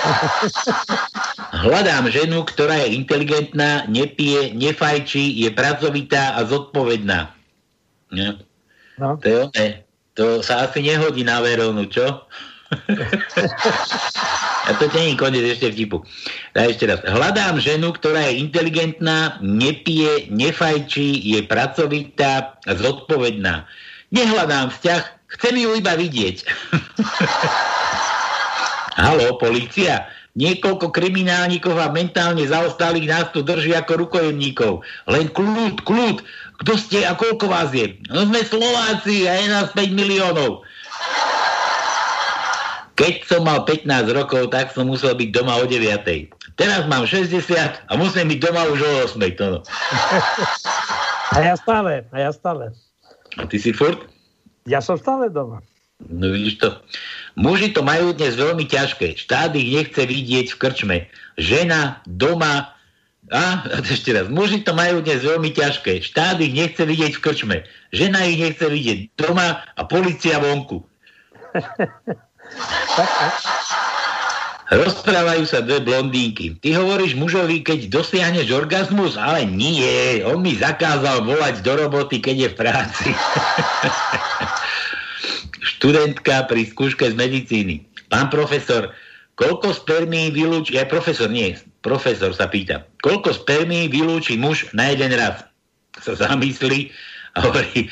[1.64, 7.32] Hľadám ženu, ktorá je inteligentná, nepije, nefajčí, je pracovitá a zodpovedná.
[8.12, 8.36] Ja.
[9.00, 9.16] No.
[9.24, 9.80] To, je
[10.12, 12.28] to sa asi nehodí na Veronu, čo?
[14.70, 16.06] A to nie je koniec ešte vtipu.
[16.54, 17.02] Daj ešte raz.
[17.02, 23.66] Hľadám ženu, ktorá je inteligentná, nepije, nefajčí, je pracovitá a zodpovedná.
[24.14, 25.02] Nehľadám vzťah,
[25.34, 26.46] chcem ju iba vidieť.
[29.02, 30.06] Halo, policia?
[30.38, 34.86] Niekoľko kriminálnikov a mentálne zaostalých nás tu drží ako rukojemníkov.
[35.10, 36.22] Len kľud, kľud.
[36.62, 37.98] Kto ste a koľko vás je?
[38.06, 40.62] No sme Slováci a je nás 5 miliónov.
[43.00, 46.04] Keď som mal 15 rokov, tak som musel byť doma o 9.
[46.60, 49.40] Teraz mám 60 a musím byť doma už o 8.
[49.40, 49.58] To no.
[51.32, 52.76] A ja stále, a ja stále.
[53.40, 54.04] A ty si furt?
[54.68, 55.64] Ja som stále doma.
[56.12, 56.68] No vidíš to.
[57.40, 59.16] Muži to majú dnes veľmi ťažké.
[59.16, 60.96] Štát ich nechce vidieť v krčme.
[61.40, 62.76] Žena, doma,
[63.32, 66.04] a, a ešte raz, muži to majú dnes veľmi ťažké.
[66.04, 67.56] Štát ich nechce vidieť v krčme.
[67.96, 70.84] Žena ich nechce vidieť doma a policia vonku.
[74.70, 76.54] Rozprávajú sa dve blondínky.
[76.62, 82.36] Ty hovoríš mužovi, keď dosiahneš orgazmus, ale nie, on mi zakázal volať do roboty, keď
[82.38, 83.08] je v práci.
[85.74, 87.82] Študentka pri skúške z medicíny.
[88.14, 88.94] Pán profesor,
[89.34, 95.10] koľko spermí vylúči, ja profesor nie, profesor sa pýta, koľko spermí vylúči muž na jeden
[95.18, 95.42] raz?
[95.98, 96.94] Sa zamyslí
[97.34, 97.90] a hovorí,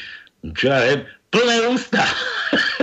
[0.54, 2.04] čo ja viem, plné ústa.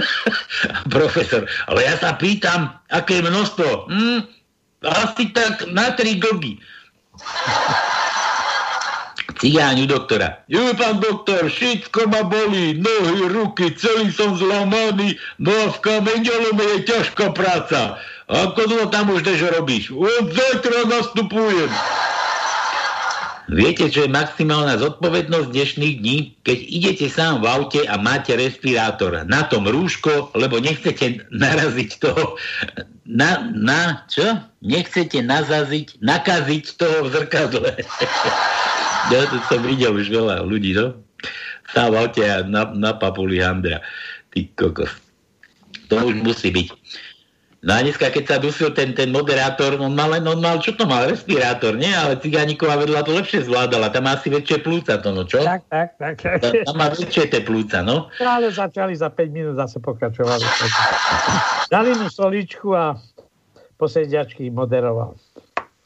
[0.95, 3.89] Profesor, ale ja sa pýtam, aké množstvo?
[3.89, 4.21] Hm,
[4.85, 6.57] asi tak na tri glby.
[9.35, 10.47] Cigáň doktora.
[10.47, 16.63] Jo, pán doktor, všetko ma bolí, nohy, ruky, celý som zlamaný, no a v kameňolome
[16.63, 17.99] je ťažká práca.
[18.31, 19.91] Ako to tam už dežo robíš?
[19.91, 21.69] Od zajtra nastupujem.
[23.45, 29.21] Viete, čo je maximálna zodpovednosť dnešných dní, keď idete sám v aute a máte respirátor,
[29.29, 32.41] na tom rúško, lebo nechcete naraziť toho,
[33.05, 34.41] na, na čo?
[34.65, 37.69] Nechcete nazaziť, nakaziť toho v zrkadle.
[39.13, 40.97] ja to som videl už veľa ľudí, no?
[41.69, 43.77] Sám v aute a na, na papuli Handra.
[44.33, 44.89] Ty kokos.
[45.93, 46.67] To už musí byť.
[47.65, 50.77] No a dneska, keď sa dusil ten, ten moderátor, on mal, len, on mal, čo
[50.77, 51.89] to mal, respirátor, nie?
[51.89, 55.41] Ale Cigániková vedľa to lepšie zvládala, tam má asi väčšie plúca to, no čo?
[55.41, 56.21] Tak, tak, tak.
[56.21, 58.13] Tam, má väčšie tie plúca, no.
[58.21, 60.45] Ale začali za 5 minút, zase pokračovali.
[61.73, 63.01] Dali mu soličku a
[63.81, 65.17] posediačky moderoval.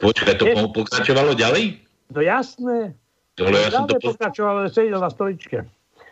[0.03, 1.79] Počkaj, to pokračovalo ďalej?
[2.11, 2.91] No jasné.
[3.39, 3.95] Ale ja som to...
[4.03, 5.63] pokračovalo, sedel na stoličke.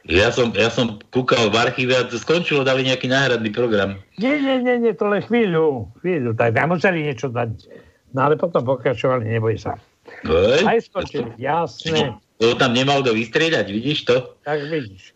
[0.07, 3.99] Ja som, ja som kúkal v archíve a to skončilo, dali nejaký náhradný program.
[4.15, 7.67] Nie, nie, nie, nie, to len chvíľu, chvíľu, tak tam museli niečo dať.
[8.15, 9.75] No ale potom pokračovali, neboj sa.
[10.23, 12.15] Ej, Aj skončili, jasné.
[12.39, 14.15] To tam nemal kto vystriedať, vidíš to?
[14.47, 15.11] Tak vidíš.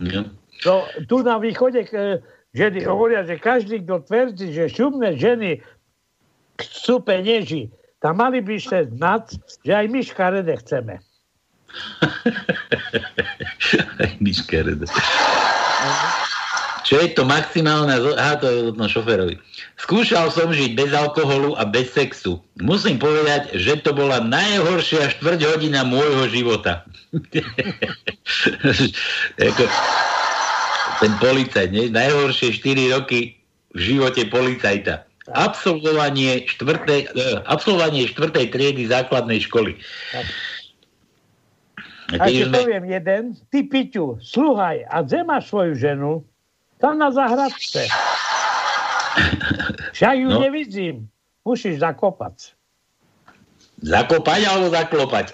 [0.00, 0.32] No.
[0.64, 2.24] To, tu na východe e,
[2.56, 5.60] ženy hovoria, že každý, kto tvrdí, že šumné ženy
[6.56, 7.68] chcú penieži,
[8.00, 11.04] tam mali by sa znať, že aj my škaredé chceme.
[14.02, 14.66] Aj myška
[16.84, 18.02] Čo je to maximálna...
[18.18, 19.38] Aha, to je na šoferovi.
[19.78, 22.42] Skúšal som žiť bez alkoholu a bez sexu.
[22.58, 26.84] Musím povedať, že to bola najhoršia štvrť hodina môjho života.
[29.40, 29.64] Eko,
[31.00, 31.88] ten policajt, nie?
[31.88, 33.40] Najhoršie 4 roky
[33.72, 35.06] v živote policajta.
[35.30, 39.78] Absolvovanie štvrtej, eh, absolvovanie štvrtej triedy základnej školy.
[40.10, 40.26] Tak.
[42.18, 42.58] A ti sme...
[42.58, 43.22] poviem jeden,
[43.54, 46.26] ty Piťu, sluhaj, a kde máš svoju ženu?
[46.82, 47.86] Tam na zahradce.
[49.94, 50.40] Však ju No.
[50.40, 51.06] nevidím.
[51.44, 52.56] Musíš zakopať.
[53.80, 55.26] Zakopať alebo zaklopať?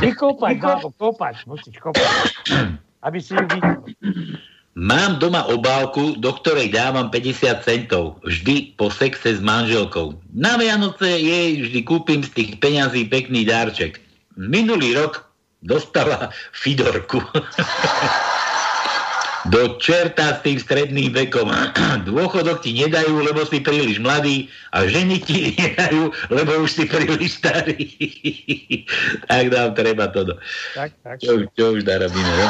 [0.00, 1.44] Vykopať, alebo kopať.
[1.44, 2.08] Musíš kopať.
[3.04, 3.84] Aby si ju videl.
[4.72, 8.16] Mám doma obálku, do ktorej dávam 50 centov.
[8.24, 10.16] Vždy po sexe s manželkou.
[10.32, 14.00] Na Vianoce jej vždy kúpim z tých peňazí pekný dárček.
[14.36, 15.26] Minulý rok
[15.62, 17.20] dostala Fidorku.
[19.50, 21.50] Do čerta s tým stredným vekom.
[22.08, 27.42] Dôchodok ti nedajú, lebo si príliš mladý a ženy ti nedajú, lebo už si príliš
[27.42, 27.82] starý.
[29.30, 30.38] tak nám treba toto.
[30.78, 31.16] Tak, tak.
[31.18, 32.48] Čo, čo už dá robíme, no?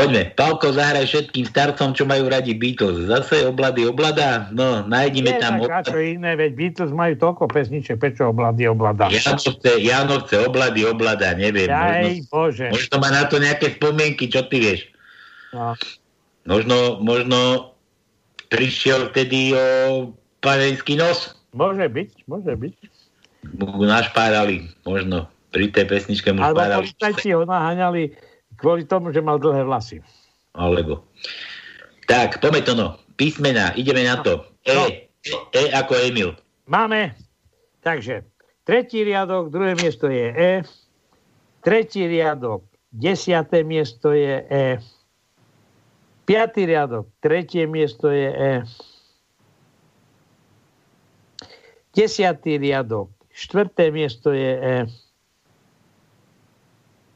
[0.00, 3.04] Poďme, Pálko zahraj všetkým starcom, čo majú radi Beatles.
[3.04, 5.60] Zase oblady oblada, no nájdime Nie, tam...
[5.60, 9.12] tak čo iné, veď Beatles majú toľko pesniček, prečo oblady oblada.
[9.12, 11.68] Jano chce, Jano chce oblady, oblada, neviem.
[11.68, 12.66] Aj, Možno, Bože.
[12.72, 14.88] možno má na to nejaké spomienky, čo ty vieš.
[15.52, 15.76] No.
[16.48, 17.38] Možno, možno
[18.48, 19.62] prišiel vtedy o
[20.40, 21.36] panenský nos.
[21.52, 22.74] Môže byť, môže byť.
[23.60, 25.28] Mu našpárali, možno.
[25.50, 26.74] Pri tej pesničke mu Alebo špárali.
[26.88, 28.29] policajti ho naháňali
[28.60, 30.04] kvôli tomu, že mal dlhé vlasy.
[30.52, 31.02] Alebo.
[32.04, 32.88] Tak, poďme to no.
[33.16, 34.44] Písmena, ideme na to.
[34.64, 34.86] E, No.
[34.88, 35.08] e,
[35.56, 36.32] e ako Emil.
[36.64, 37.12] Máme,
[37.80, 38.24] takže,
[38.64, 40.52] tretí riadok, druhé miesto je E,
[41.60, 44.64] tretí riadok, desiaté miesto je E,
[46.24, 48.52] piatý riadok, tretie miesto je E,
[51.92, 54.74] desiatý riadok, štvrté miesto je E,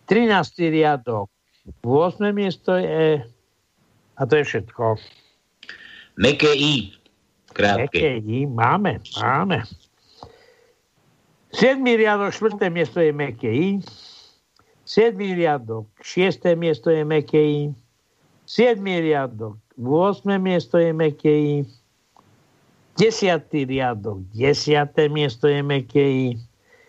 [0.05, 1.31] trinastý riadok,
[1.83, 2.33] 8.
[2.33, 3.25] miesto je
[4.17, 4.97] a to je všetko.
[6.17, 6.95] Meké I.
[7.53, 7.99] Krátke.
[7.99, 9.63] Meké I, máme, máme.
[11.55, 11.83] 7.
[11.87, 12.71] riadok, 4.
[12.71, 13.71] miesto je meké I.
[14.85, 15.19] 7.
[15.19, 16.45] riadok, 6.
[16.57, 17.75] miesto je meké I.
[18.47, 18.85] 7.
[18.85, 20.39] riadok, 8.
[20.39, 21.65] miesto je meké I.
[22.99, 23.43] 10.
[23.51, 25.11] riadok, 10.
[25.11, 26.39] miesto je meké I.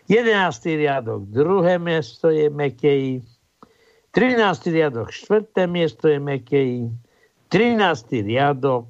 [0.09, 0.65] 11.
[0.65, 1.77] riadok, 2.
[1.81, 3.34] miesto je meké I.
[4.15, 4.71] 13.
[4.71, 5.67] riadok, 4.
[5.67, 6.87] miesto je meké I.
[7.51, 8.23] 13.
[8.23, 8.87] riadok,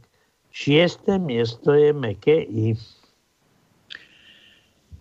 [0.54, 1.18] 6.
[1.18, 2.78] miesto je meké I.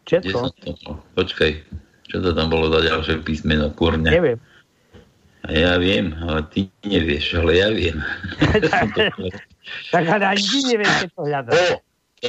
[0.09, 0.37] Kde Všetko?
[0.41, 0.49] som
[0.81, 0.93] to?
[1.13, 1.51] Počkaj.
[2.09, 4.09] Čo to tam bolo za ďalšie písmeno, kurňa?
[4.09, 4.41] Neviem.
[5.45, 8.01] A ja viem, ale ty nevieš, ale ja viem.
[9.89, 11.53] Tak ale ani ty neviem, keď to hľadá.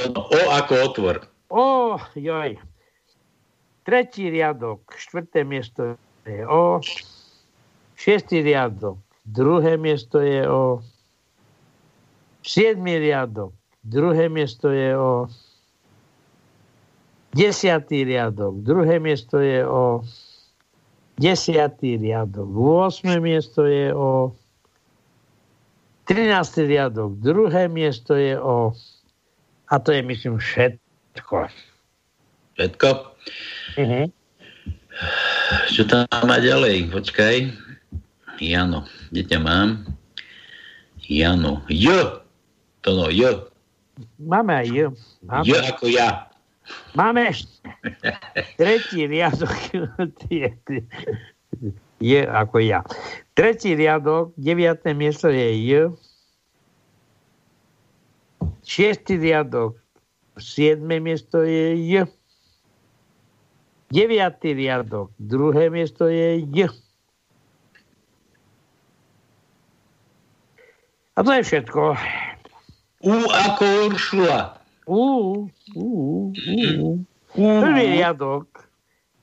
[0.08, 1.16] o, o ako otvor.
[1.52, 2.56] O, joj.
[3.84, 6.80] Tretí riadok, štvrté miesto je O.
[7.96, 10.84] Šiestý riadok, druhé miesto je O.
[12.44, 15.26] Siedmý riadok, druhé miesto je O.
[17.32, 20.04] Desiatý riadok, druhé miesto je O.
[21.16, 23.16] Desiatý riadok, 8.
[23.24, 24.36] miesto je O.
[26.04, 26.68] 13.
[26.68, 28.76] riadok, druhé miesto je O.
[29.72, 31.48] A to je, myslím, všetko.
[32.54, 32.88] Všetko?
[33.80, 34.06] Uh-huh.
[35.72, 36.92] Čo tam má ďalej?
[36.92, 37.65] Počkaj.
[38.40, 38.84] Jano.
[39.10, 39.68] Kde ťa mám?
[41.06, 41.62] Jano.
[41.70, 41.86] J.
[42.86, 43.50] To no, J.
[44.20, 44.78] Máme aj J.
[45.24, 46.28] Máme, J ako ja.
[46.92, 47.32] máme
[48.60, 49.56] tretí riadok.
[51.98, 52.84] je, ako ja.
[53.32, 55.70] Tretí riadok, deviaté miesto je J.
[58.66, 59.78] Šiestý riadok,
[60.36, 62.04] siedme miesto je J.
[63.86, 66.68] Deviatý riadok, druhé miesto je J.
[71.16, 71.96] A to je všetko.
[73.08, 74.60] U ako Uršula.
[74.84, 75.04] U,
[75.72, 75.86] u,
[76.36, 76.88] u.
[77.36, 78.48] Prvý riadok,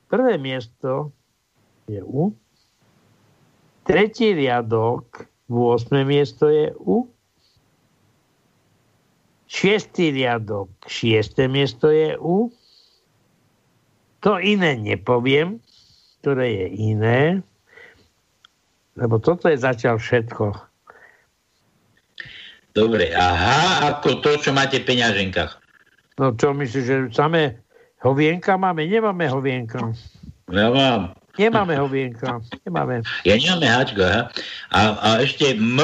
[0.09, 1.13] prvé miesto
[1.85, 2.33] je U.
[3.85, 6.01] Tretí riadok, 8.
[6.01, 7.07] miesto je U.
[9.45, 12.49] Šiestý riadok, šiesté miesto je U.
[14.25, 15.61] To iné nepoviem,
[16.21, 17.21] ktoré je iné,
[18.97, 20.72] lebo toto je zatiaľ všetko.
[22.73, 25.61] Dobre, aha, ako to, čo máte v peňaženkách.
[26.17, 27.61] No čo myslíš, že samé
[28.01, 28.89] hovienka máme?
[28.89, 29.93] Nemáme hovienka.
[30.49, 31.13] Ja mám.
[31.37, 32.41] Nemáme hovienka.
[32.65, 33.05] Nemáme.
[33.25, 34.21] Ja nemáme háčko, aha.
[34.73, 35.81] A, a ešte M,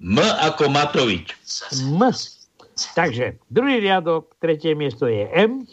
[0.00, 1.32] M ako Matovič.
[1.76, 2.00] M.
[2.96, 5.68] Takže druhý riadok, tretie miesto je M.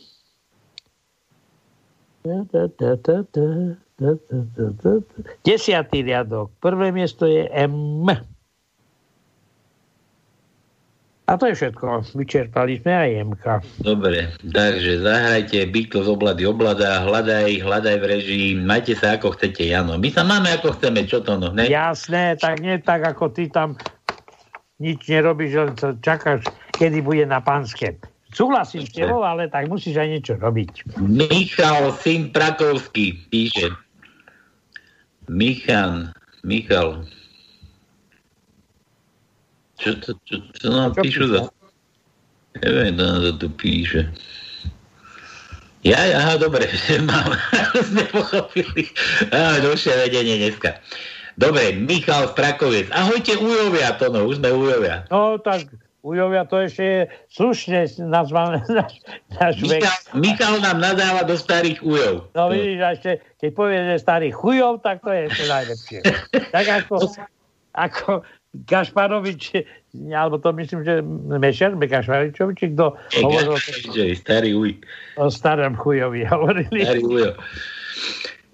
[5.41, 8.07] Desiatý riadok, prvé miesto je M.
[11.31, 12.11] A to je všetko.
[12.11, 13.45] Vyčerpali sme aj MK.
[13.87, 19.95] Dobre, takže zahrajte Beatles oblady oblada, hľadaj, hľadaj v režii, majte sa ako chcete, Jano.
[19.95, 21.71] My sa máme ako chceme, čo to no, ne?
[21.71, 23.79] Jasné, tak nie tak, ako ty tam
[24.83, 25.71] nič nerobíš, len
[26.03, 26.43] čakáš,
[26.75, 27.95] kedy bude na pánske.
[28.35, 30.99] Súhlasím s tebou, ale tak musíš aj niečo robiť.
[30.99, 33.71] Michal Syn Prakovský píše.
[35.31, 36.11] Michal,
[36.43, 37.07] Michal.
[39.81, 41.39] Čo to, čo, čo nám Čo píšu za...
[42.61, 44.01] Neviem, kto nám to tu píše.
[45.81, 46.69] Ja, aha, dobre,
[47.09, 47.33] mám,
[47.89, 48.93] sme pochopili.
[49.33, 50.77] Á, dlhšie vedenie dneska.
[51.41, 52.93] Dobre, Michal Strakoviec.
[52.93, 55.09] Ahojte ujovia, to no, už sme ujovia.
[55.09, 55.73] No tak
[56.05, 56.99] ujovia to ešte je
[57.33, 59.01] slušne nazvané náš,
[59.33, 59.81] náš vek.
[60.13, 62.29] Michal, nám nadáva do starých ujov.
[62.37, 63.11] No vidíš, a ešte,
[63.41, 65.99] keď povie, že starý chujov, tak to je ešte najlepšie.
[66.53, 66.95] tak ako,
[67.73, 68.11] ako
[68.51, 69.63] Gašparovič,
[70.19, 70.99] alebo to myslím, že
[71.39, 73.55] Mešer, Gašparovičovi, či kto hovoril
[74.15, 74.71] starý uj.
[75.15, 76.83] o starom chujovi, hovorili.
[76.83, 77.31] Starý ujo.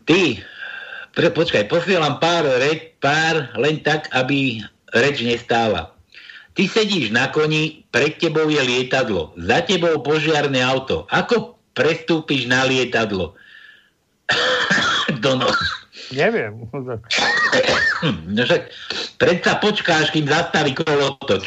[0.08, 0.22] Ty,
[1.18, 4.62] pre, počkaj, posielam pár, reč, pár len tak, aby
[4.94, 5.92] reč nestála.
[6.58, 11.06] Ty sedíš na koni, pred tebou je lietadlo, za tebou požiarne auto.
[11.14, 13.38] Ako prestúpiš na lietadlo?
[15.24, 15.46] Dono.
[16.16, 16.68] Neviem.
[18.30, 18.70] No však
[19.18, 21.44] predsa počkáš, kým zastaví kolotoč.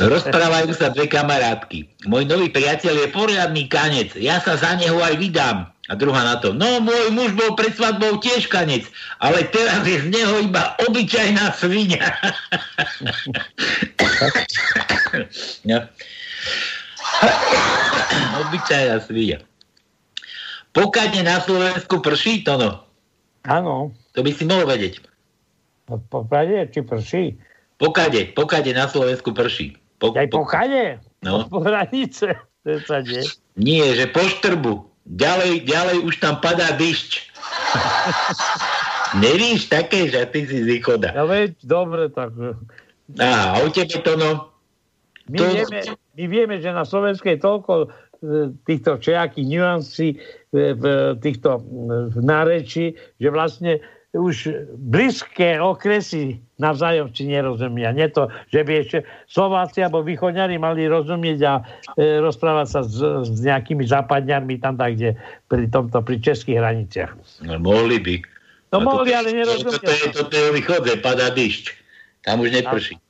[0.00, 2.08] Rozprávajú sa dve kamarátky.
[2.08, 4.16] Môj nový priateľ je poriadny kanec.
[4.16, 5.68] Ja sa za neho aj vydám.
[5.90, 6.54] A druhá na to.
[6.54, 8.86] No, môj muž bol pred svadbou tiež kanec,
[9.18, 12.14] ale teraz je z neho iba obyčajná svinia.
[15.66, 15.82] no.
[18.46, 19.42] obyčajná svinia.
[20.70, 22.70] Pokadne na Slovensku prší to no.
[23.46, 23.90] Áno.
[24.14, 25.02] To by si mohol vedieť.
[25.90, 27.24] No, Poprade, či prší?
[27.80, 29.74] Pokade, pokade na Slovensku prší.
[29.98, 31.02] Po, Aj po chade?
[31.24, 31.48] No.
[31.50, 32.36] Po hranice?
[33.56, 34.86] Nie, že po štrbu.
[35.10, 37.10] Ďalej, ďalej už tam padá dyšť.
[39.24, 41.10] Nevíš také, že ty si z východa.
[41.16, 42.30] No veď, dobre, tak...
[43.18, 44.54] Á, a u tebe to no...
[45.26, 45.78] My, To- vieme,
[46.14, 47.90] my vieme, že na Slovensku je toľko
[48.64, 50.16] týchto všelijakých nuancí e,
[50.76, 50.84] v
[51.18, 51.60] týchto e,
[52.12, 52.84] v náreči,
[53.16, 57.94] že vlastne už blízke okresy navzájom si nerozumia.
[57.94, 58.98] Nie to, že by ešte
[59.30, 61.54] Slováci alebo východňari mali rozumieť a
[61.94, 62.98] e, rozprávať sa s,
[63.30, 65.14] s nejakými západňarmi tam tak, kde
[65.46, 67.10] pri tomto, pri českých hraniciach.
[67.46, 68.14] No, mohli by.
[68.74, 70.12] No to- mohli, ale Toto je, nerozumia.
[70.12, 71.64] toto je o východze, padá dyšť.
[72.26, 73.00] Tam už neprší.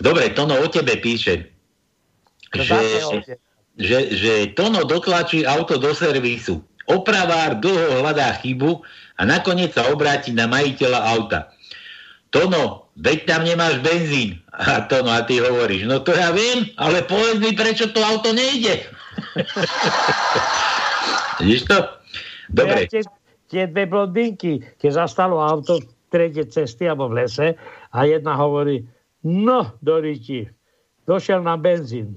[0.00, 1.52] Dobre, Tono o tebe píše,
[2.54, 2.78] No že.
[3.76, 6.64] Že, že Tono dotlačí auto do servisu.
[6.88, 8.80] Opravár dlho hľadá chybu
[9.20, 11.52] a nakoniec sa obráti na majiteľa auta.
[12.32, 14.40] Tono, veď tam nemáš benzín.
[14.56, 18.32] A Tono, a ty hovoríš, no to ja viem, ale povedz mi, prečo to auto
[18.32, 18.88] nejde.
[21.40, 21.78] Vidíš to?
[22.48, 22.88] Dobre.
[22.88, 23.02] Ja, tie,
[23.52, 27.58] tie dve blondinky, keď zastalo auto v trede cesty alebo v lese
[27.92, 28.86] a jedna hovorí,
[29.26, 30.46] no, Doriti,
[31.04, 32.16] došiel na benzín.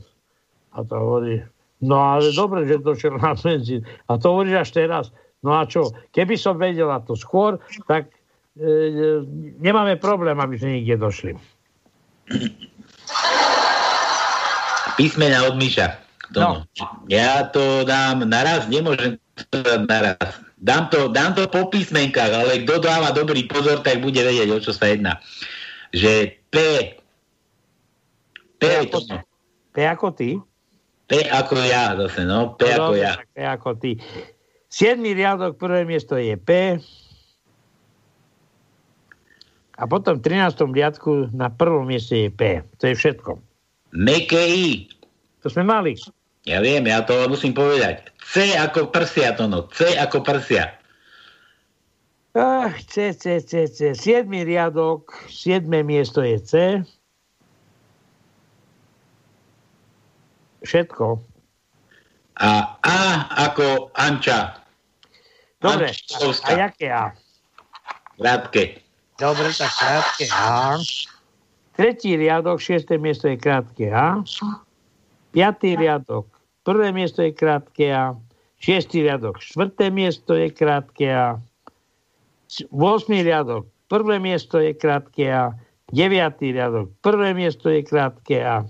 [0.74, 1.42] A to hovorí,
[1.82, 3.82] no ale dobre, že došiel na benzín.
[4.06, 5.06] A to hovoríš až teraz.
[5.40, 5.96] No a čo?
[6.12, 7.58] Keby som vedela to skôr,
[7.88, 8.12] tak
[8.60, 9.24] e, e,
[9.64, 11.32] nemáme problém, aby sme nikde došli.
[15.00, 15.96] Písmena od Miša.
[16.36, 16.62] No.
[17.10, 19.18] Ja to dám naraz, nemôžem
[19.50, 20.30] to dať naraz.
[20.60, 24.60] Dám to, dám to po písmenkách, ale kto dáva dobrý pozor, tak bude vedieť, o
[24.60, 25.18] čo sa jedná.
[25.96, 26.56] Že P.
[28.60, 28.98] P, P ako.
[29.72, 30.36] P ako ty?
[31.10, 32.54] P ako ja zase, no.
[32.54, 33.14] P ako dobre, ja.
[33.34, 33.98] P ako ty.
[34.70, 36.78] Siedmy riadok, prvé miesto je P.
[39.80, 40.54] A potom v 13.
[40.70, 42.62] riadku na prvom mieste je P.
[42.78, 43.42] To je všetko.
[43.98, 44.86] Meké I.
[45.42, 45.98] To sme mali.
[46.46, 48.14] Ja viem, ja to musím povedať.
[48.22, 49.66] C ako prsia, to no.
[49.74, 50.78] C ako prsia.
[52.38, 53.98] Ach, C, C, C, C.
[53.98, 56.54] Siedmy riadok, siedme miesto je C.
[60.64, 61.24] Všetko.
[62.40, 62.98] A A
[63.48, 64.64] ako Anča.
[65.60, 66.48] Dobre, Ančovská.
[66.48, 67.06] a jaké A?
[68.16, 68.64] Krátke.
[69.20, 70.80] Dobre, tak krátke A.
[71.76, 74.24] Tretí riadok, šiesté miesto je krátke A.
[75.36, 76.28] Piatý riadok,
[76.64, 78.16] prvé miesto je krátke A.
[78.60, 81.40] Šiestý riadok, štvrté miesto je krátke A.
[82.72, 85.56] Vosmý riadok, prvé miesto je krátke A.
[85.92, 88.64] Deviatý riadok, prvé miesto je krátke A.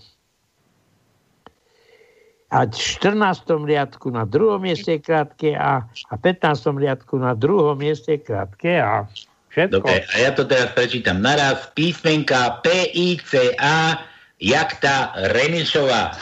[2.49, 3.45] A v 14.
[3.45, 6.81] riadku na druhom mieste je krátke A a v 15.
[6.81, 9.05] riadku na druhom mieste je krátke A.
[9.49, 9.81] Všetko.
[9.81, 11.73] Dobre, a ja to teraz prečítam naraz.
[11.73, 13.97] Písmenka P, I, C, A,
[14.37, 16.13] jak tá Remišová.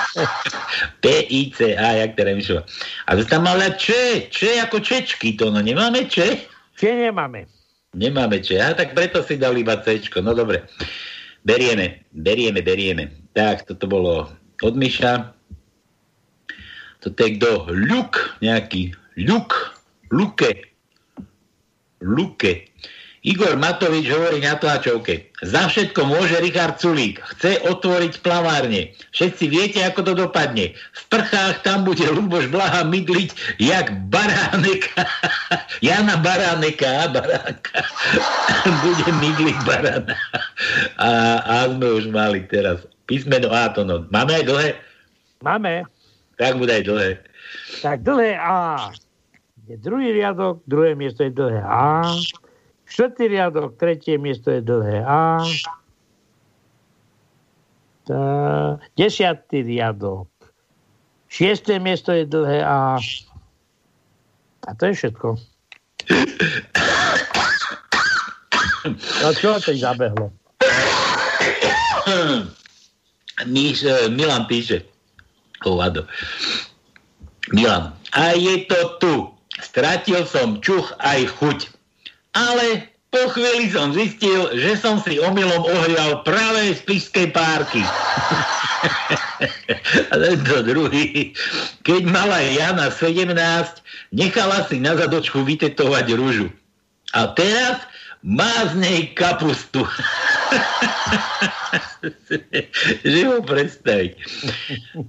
[1.04, 2.64] P, I, C, A, jak tá Remišová.
[3.08, 3.92] A to tam mala Č,
[4.32, 6.44] Č ako Čečky, to no nemáme Č?
[6.76, 7.48] Čiže nemáme.
[7.96, 8.60] Nemáme čo.
[8.60, 9.96] A tak preto si dal iba C.
[10.20, 10.68] No dobre.
[11.40, 13.08] Berieme, berieme, berieme.
[13.32, 14.28] Tak, toto bolo
[14.62, 15.36] od Miša.
[17.00, 17.70] Toto je kto?
[17.70, 18.96] Ľuk nejaký.
[19.20, 19.50] Ľuk.
[20.10, 20.52] Luke.
[22.00, 22.52] Luke.
[23.26, 25.34] Igor Matovič hovorí na tlačovke.
[25.42, 27.18] Za všetko môže Richard Sulík.
[27.34, 28.94] Chce otvoriť plavárne.
[29.10, 30.78] Všetci viete, ako to dopadne.
[30.78, 35.10] V prchách tam bude Luboš Blaha mydliť jak baráneka.
[35.86, 37.82] Jana Baráneka, baránka.
[38.86, 40.14] bude mydliť barána.
[40.94, 41.10] A,
[41.42, 44.04] a sme už mali teraz písmeno A to no.
[44.10, 44.68] Máme aj dlhé?
[45.40, 45.86] Máme.
[46.36, 47.10] Tak bude aj dlhé.
[47.80, 48.90] Tak dlhé A.
[49.66, 52.06] Je druhý riadok, druhé miesto je dlhé A.
[52.86, 55.42] Štvrtý riadok, tretie miesto je dlhé A.
[58.06, 58.22] Tá,
[58.94, 60.30] desiatý riadok.
[61.26, 63.02] Šiesté miesto je dlhé A.
[64.66, 65.28] A to je všetko.
[69.18, 70.30] No čo teď zabehlo?
[73.36, 74.82] E, Milan píše.
[75.64, 76.08] Hovado.
[77.52, 77.92] Milan.
[78.12, 79.14] A je to tu.
[79.60, 81.58] Stratil som čuch aj chuť.
[82.36, 87.80] Ale po chvíli som zistil, že som si omylom ohrial práve z piskej párky.
[90.12, 91.32] A tento druhý,
[91.84, 93.32] keď mala Jana 17,
[94.12, 96.48] nechala si na zadočku vytetovať rúžu.
[97.16, 97.80] A teraz
[98.26, 99.86] má z nej kapustu.
[103.06, 104.12] že ho predstaviť.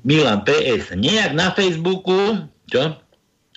[0.05, 0.93] Milan PS.
[0.93, 2.93] Nejak na Facebooku, čo?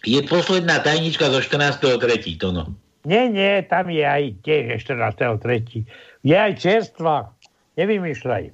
[0.08, 2.40] Je posledná tajnička zo 14.3.
[2.40, 2.64] To no.
[3.04, 5.84] Nie, nie, tam je aj tiež 14.3.
[6.24, 7.28] Je aj čerstva.
[7.76, 8.44] Nevymýšľaj.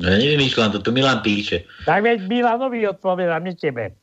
[0.00, 1.64] No, ja nevymýšľam, to tu Milan píše.
[1.88, 3.96] Tak veď Milanovi odpovedám, nie tebe.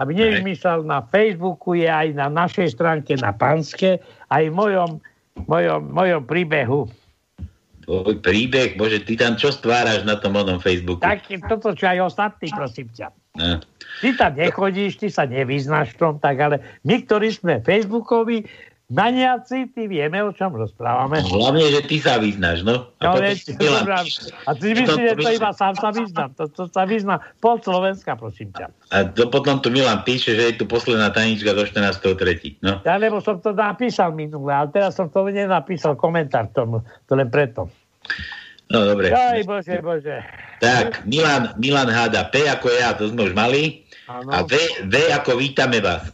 [0.00, 4.00] Aby nevymýšľal, na Facebooku je aj na našej stránke na Panske,
[4.32, 4.90] aj v mojom,
[5.36, 6.80] mojom, mojom príbehu.
[7.84, 11.02] Tvoj príbeh, bože, ty tam čo stváraš na tom onom Facebooku?
[11.02, 13.08] Tak toto, čo aj ostatní, prosím ťa.
[13.34, 13.58] No.
[14.00, 18.46] Ty tam nechodíš, ty sa nevyznáš v tom, tak ale my, ktorí sme Facebookoví,
[18.90, 21.22] Maniaci, ty vieme, o čom rozprávame.
[21.22, 22.90] Hlavne, že ty sa vyznáš, no.
[22.98, 23.22] A, no,
[23.54, 26.34] dobrá, a ty myslíš, že to iba sám sa vyznám.
[26.34, 28.66] To, to sa vyzná pol Slovenska, prosím ťa.
[28.90, 32.58] A to potom tu Milan píše, že je tu posledná tajnička do 14.3.
[32.66, 32.82] No.
[32.82, 37.30] Ja, lebo som to napísal minule, ale teraz som to nenapísal komentár tomu, to len
[37.30, 37.70] preto.
[38.74, 39.14] No, dobre.
[39.14, 40.18] Aj, bože, bože.
[40.58, 43.86] Tak, Milan, Milan háda P ako ja, to sme už mali.
[44.10, 44.30] Ano.
[44.34, 44.58] A v,
[44.90, 46.10] v ako vítame vás.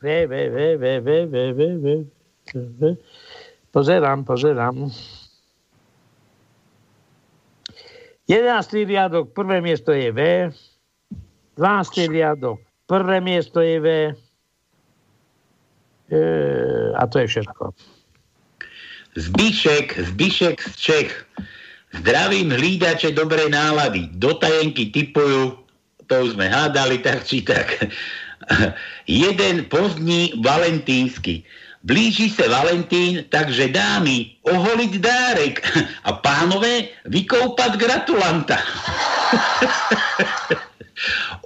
[0.00, 1.86] V, v, v, v, v, v, v, v,
[2.54, 2.80] v.
[3.70, 4.90] Pozerám, pozerám.
[8.30, 8.86] 11.
[8.86, 10.20] riadok, prvé miesto je V.
[11.58, 12.14] 12.
[12.14, 13.88] riadok, prvé miesto je V.
[16.10, 16.20] E,
[16.96, 17.74] a to je všetko.
[19.18, 21.12] Zbyšek, Zbyšek z Čech.
[21.90, 24.06] Zdravím hlídače dobrej nálady.
[24.14, 25.58] Do tajenky typujú,
[26.06, 27.90] to už sme hádali tak či tak.
[29.06, 31.44] jeden pozdní valentínsky.
[31.82, 35.64] Blíži se Valentín, takže dámy, oholiť dárek
[36.08, 38.60] a pánové, vykoupať gratulanta.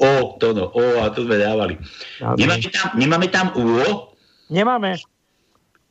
[0.02, 1.78] o, to no, o, a to sme dávali.
[2.34, 4.18] Nemáme tam, nemáme tam úho?
[4.50, 4.98] Nemáme.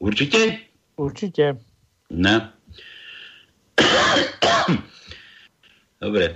[0.04, 0.60] Určite?
[1.00, 1.64] Určite.
[2.12, 2.52] No.
[6.04, 6.36] Dobre.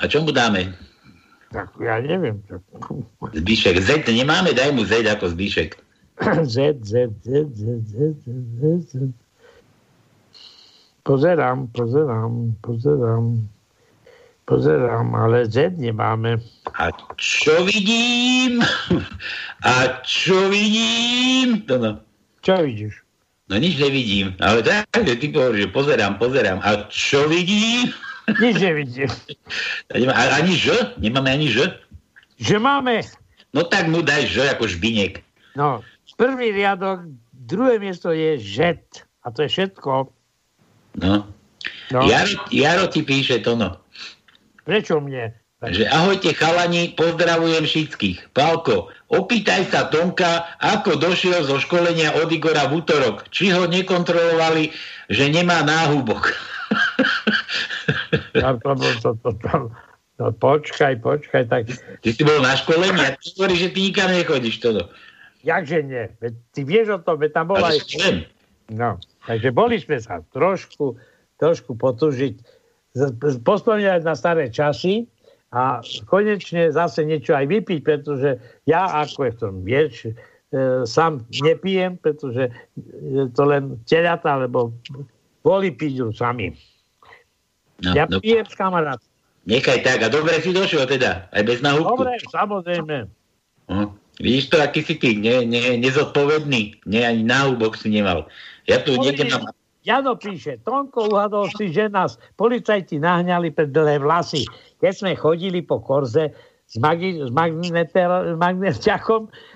[0.00, 0.72] A čo mu dáme?
[1.50, 2.38] Tak ja neviem.
[3.34, 3.82] Zbyšek.
[3.82, 5.74] Z nemáme, daj mu Z ako Zbyšek.
[6.46, 8.92] Z, Z, Z, Z, Z, Z, Z.
[11.02, 13.50] Pozerám, pozerám, pozerám.
[14.46, 16.38] Pozerám, ale Z nemáme.
[16.78, 18.62] A čo vidím?
[19.66, 21.66] A čo vidím?
[21.66, 21.90] To no.
[22.42, 23.02] Čo vidíš?
[23.50, 26.62] No nič nevidím, ale tak, ty pohovoríš, pozerám, pozerám.
[26.62, 27.90] A čo vidím?
[28.38, 29.10] Nič nevidím.
[30.14, 30.94] Ani Ž?
[31.02, 31.74] Nemáme ani Ž?
[32.38, 33.02] Že máme.
[33.50, 35.26] No tak mu daj Ž ako šbinek.
[35.58, 35.82] No,
[36.14, 38.84] prvý riadok, druhé miesto je žet.
[39.24, 40.08] A to je všetko.
[41.00, 41.14] No.
[41.92, 42.00] no.
[42.06, 43.76] Jaro, Jaro ti píše to no.
[44.64, 45.36] Prečo mne?
[45.60, 48.32] Že ahojte chalani, pozdravujem všetkých.
[48.32, 53.28] Pálko, opýtaj sa Tomka, ako došiel zo školenia od Igora v útorok.
[53.28, 54.72] Či ho nekontrolovali,
[55.12, 56.32] že nemá náhubok.
[58.34, 59.56] Ja, to, to, to, to,
[60.18, 61.50] to, počkaj, počkaj.
[61.50, 61.66] Tak...
[62.02, 64.62] Ty si bol na školení a ty hovoríš, že ty nikam nechodíš.
[64.62, 64.86] Toto.
[65.42, 66.06] Jakže nie?
[66.22, 67.78] Veď ty vieš o tom, veď tam bola aj...
[68.70, 70.94] No, takže boli sme sa trošku,
[71.42, 72.38] trošku potúžiť,
[73.42, 75.10] pospomínať na staré časy,
[75.50, 78.38] a konečne zase niečo aj vypiť, pretože
[78.70, 79.94] ja, ako je v tom vieš,
[80.86, 82.54] sám nepijem, pretože
[83.02, 84.70] je to len telata, lebo
[85.40, 86.52] boli pijú sami.
[87.80, 89.00] No, ja no, pijem s kamarát.
[89.48, 90.04] nechaj tak.
[90.04, 92.04] A dobre si došiel teda, aj bez nahúbku.
[92.04, 93.08] Dobre, samozrejme.
[93.72, 93.96] No.
[94.20, 98.28] Vidíš to, aký si ty, ne, ne, nezodpovedný, ne, ani náhubok si nemal.
[98.68, 99.48] Ja tu niekde mám...
[99.80, 104.44] Jano píše, Tonko uhadol si, že nás policajti nahňali pred dlhé vlasy.
[104.76, 106.36] Keď sme chodili po korze
[106.68, 108.36] s, magi- s magneter-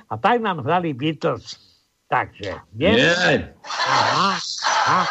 [0.09, 1.74] a tak nám hrali Beatles.
[2.15, 2.95] Takže, vieš?
[2.95, 3.51] Nie.
[3.67, 4.39] Aha,
[4.87, 5.03] aha,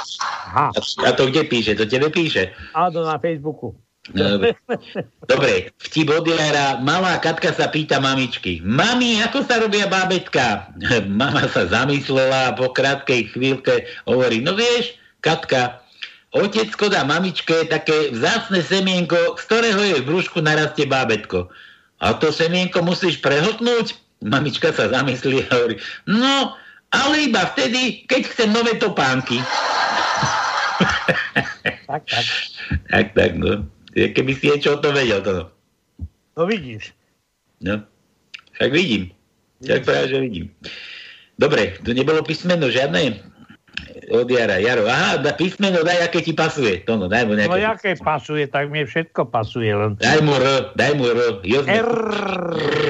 [0.48, 0.66] aha.
[1.04, 1.76] A, to kde píše?
[1.76, 2.56] To tebe píše.
[2.72, 3.76] Áno, na Facebooku.
[4.08, 4.56] Dobre.
[5.32, 6.80] dobre, vtip od Jara.
[6.80, 8.64] Malá Katka sa pýta mamičky.
[8.64, 10.72] Mami, ako sa robia bábetka?
[11.20, 15.84] Mama sa zamyslela a po krátkej chvíľke hovorí, no vieš, Katka,
[16.32, 21.52] otecko dá mamičke také vzácne semienko, z ktorého je v brúšku narastie bábetko.
[22.00, 24.00] A to semienko musíš prehltnúť?
[24.24, 25.76] Mamička sa zamyslí a hovorí,
[26.08, 26.56] no,
[26.94, 29.42] ale iba vtedy, keď chcem nové topánky.
[31.90, 32.26] Tak, tak.
[32.90, 33.66] Tak, tak, no.
[33.94, 35.46] Keby si niečo o tom vedel, to no.
[36.34, 36.94] No vidíš.
[37.62, 37.86] No,
[38.58, 39.14] však vidím.
[39.62, 40.46] Tak práve, že vidím.
[41.38, 43.22] Dobre, tu nebolo písmeno žiadne
[44.10, 44.58] od Jara.
[44.60, 46.82] Jaro, aha, da písmeno daj, aké ti pasuje.
[46.90, 47.54] To no, daj mu nejaké.
[47.54, 49.72] No jaké pasuje, tak mne všetko pasuje.
[49.72, 49.96] Len...
[49.98, 51.20] Daj mu R, daj mu R.
[51.46, 51.74] Jozef.
[51.74, 51.92] R.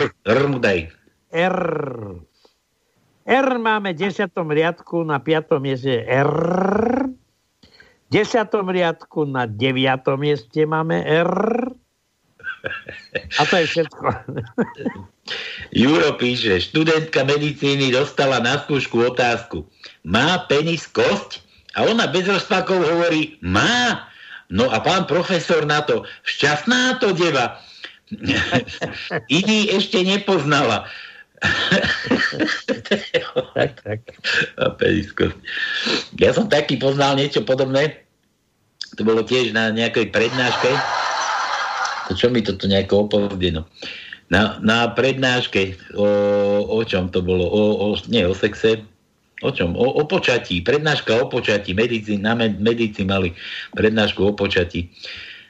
[0.09, 0.87] R mu daj.
[1.35, 1.59] R.
[3.23, 4.35] R máme v 10.
[4.35, 5.63] riadku na 5.
[5.63, 6.31] mieste R.
[7.07, 8.51] V 10.
[8.51, 9.71] riadku na 9.
[10.19, 11.31] mieste máme R.
[13.39, 14.05] A to je všetko.
[15.71, 19.67] Juro píše, študentka medicíny dostala na skúšku otázku.
[20.03, 21.43] Má penis kosť?
[21.73, 24.05] A ona bez rozpakov hovorí, má.
[24.51, 27.57] No a pán profesor na to, šťastná to deva.
[29.41, 30.85] Iný ešte nepoznala.
[33.55, 33.99] Tak, tak.
[36.19, 38.03] Ja som taký poznal niečo podobné.
[38.95, 40.69] To bolo tiež na nejakej prednáške.
[42.09, 43.65] To čo mi toto nejako opozdeno.
[44.31, 46.07] Na, na prednáške o,
[46.65, 47.45] o čom to bolo?
[47.47, 48.81] O, o, nie, o sexe.
[49.43, 49.75] O čom?
[49.75, 50.63] O, o počatí.
[50.63, 51.75] Prednáška o počatí.
[51.75, 53.35] Medici, na med, medici mali
[53.75, 54.89] prednášku o počatí.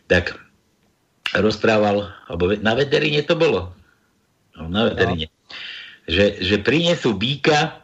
[0.09, 0.37] Tak
[1.37, 3.73] rozprával, alebo na veteríne to bolo.
[4.53, 5.32] No, na veteríne.
[6.03, 7.79] Že, že prinesú býka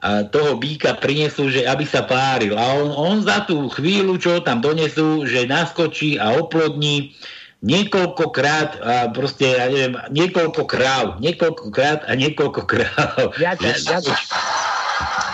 [0.00, 2.56] a toho býka prinesú, že aby sa páril.
[2.56, 7.12] A on, on za tú chvíľu, čo tam donesú, že naskočí a oplodní
[7.60, 13.36] niekoľkokrát a proste, ja neviem, niekoľko kráv, niekoľkokrát a niekoľko kráv.
[13.36, 13.98] Ja ťa, ja,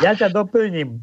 [0.02, 0.98] ja ťa doplním.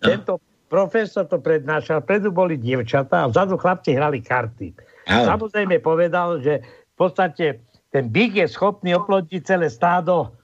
[0.00, 0.06] No.
[0.06, 0.32] Tento
[0.70, 4.70] profesor to prednášal, predu boli dievčatá a vzadu chlapci hrali karty.
[5.10, 5.26] No.
[5.26, 10.38] Samozrejme povedal, že v podstate ten bík je schopný oplodiť celé stádo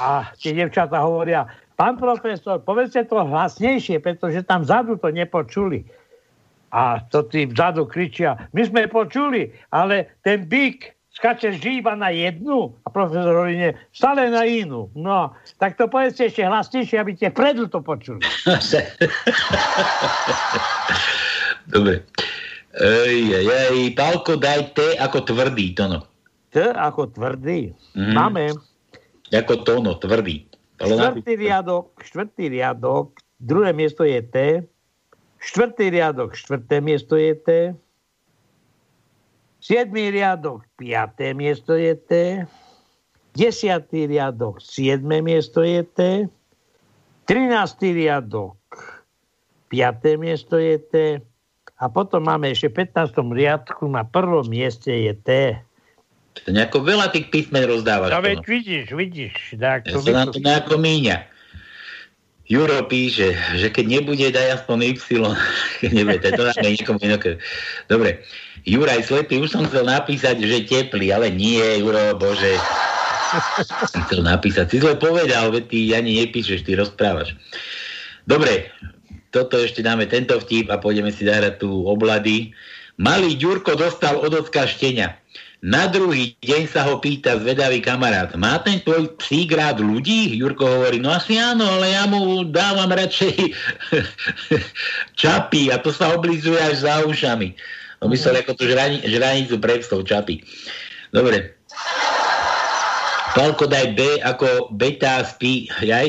[0.00, 1.44] a tie dievčatá hovoria,
[1.76, 5.84] pán profesor, povedzte to hlasnejšie, pretože tam vzadu to nepočuli.
[6.72, 12.72] A to tí vzadu kričia, my sme počuli, ale ten bík skače žíva na jednu
[12.86, 14.88] a profesor hovorí, nie, stále na inú.
[14.96, 18.22] No, tak to povedzte ešte hlasnejšie, aby tie predu to počuli.
[21.74, 22.06] Dobre.
[22.70, 26.00] Ej, ej, ej, Pálko, daj T ako tvrdý, to no.
[26.54, 27.74] T ako tvrdý.
[27.98, 28.14] Mm.
[28.14, 28.69] Máme.
[29.30, 30.46] Ako tono, tvrdý.
[30.80, 34.36] Štvrtý riadok, štvrtý riadok, druhé miesto je T,
[35.40, 37.48] Štvrtý riadok, štvrté miesto je T.
[39.60, 42.12] Siedmý riadok, piaté miesto je T.
[43.32, 46.28] Desiatý riadok, siedme miesto je T.
[47.24, 48.60] Trinastý riadok,
[49.72, 50.94] piaté miesto je T.
[51.80, 53.16] A potom máme ešte v 15.
[53.32, 55.56] riadku na prvom mieste je T.
[56.44, 58.14] To nejako veľa tých písmen rozdávaš.
[58.14, 59.34] No veď vidíš, vidíš.
[59.60, 61.26] Tak to ja sa nám to nejako míňa.
[62.50, 65.22] Juro píše, že keď nebude, daj aspoň Y.
[65.94, 67.38] Nebude, to dáme niekomu inokému.
[67.86, 68.26] Dobre.
[68.66, 72.58] Juraj Slepý, už som chcel napísať, že teplý, ale nie, Juro, bože.
[74.10, 74.66] Chcel napísať.
[74.66, 77.38] Si zle povedal, veď ty ani nepíšeš, ty rozprávaš.
[78.26, 78.66] Dobre,
[79.30, 82.50] toto ešte dáme tento vtip a pôjdeme si zahrať tu oblady.
[82.98, 85.14] Malý Ďurko dostal od ocka štenia.
[85.60, 90.32] Na druhý deň sa ho pýta zvedavý kamarát, má ten tvoj psík rád ľudí?
[90.40, 93.36] Jurko hovorí, no asi áno, ale ja mu dávam radšej
[95.20, 97.52] čapy a to sa oblizuje až za ušami.
[98.00, 100.40] No myslel ako tú žrani, žranicu pre psov čapy.
[101.12, 101.60] Dobre.
[103.36, 105.68] Palko daj B ako beta spí.
[105.84, 106.08] Jaj?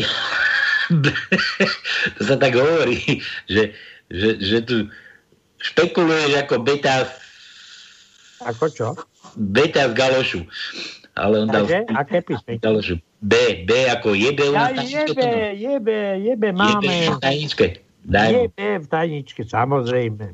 [2.16, 3.20] to sa tak hovorí,
[3.52, 3.76] že,
[4.08, 4.76] že, že tu
[5.60, 7.04] špekuluješ ako beta
[8.42, 8.88] ako čo?
[9.36, 10.42] Beta z Galošu.
[11.16, 11.68] Ale on dal...
[11.96, 12.24] Aké?
[12.60, 12.98] Galošu.
[13.22, 13.36] B,
[13.68, 16.82] B ako jebe Ja jebe, jebe, jebe máme.
[16.82, 17.66] Jebe v tajničke.
[18.02, 18.30] Daj.
[18.34, 20.34] Jebe v tajničke, samozrejme.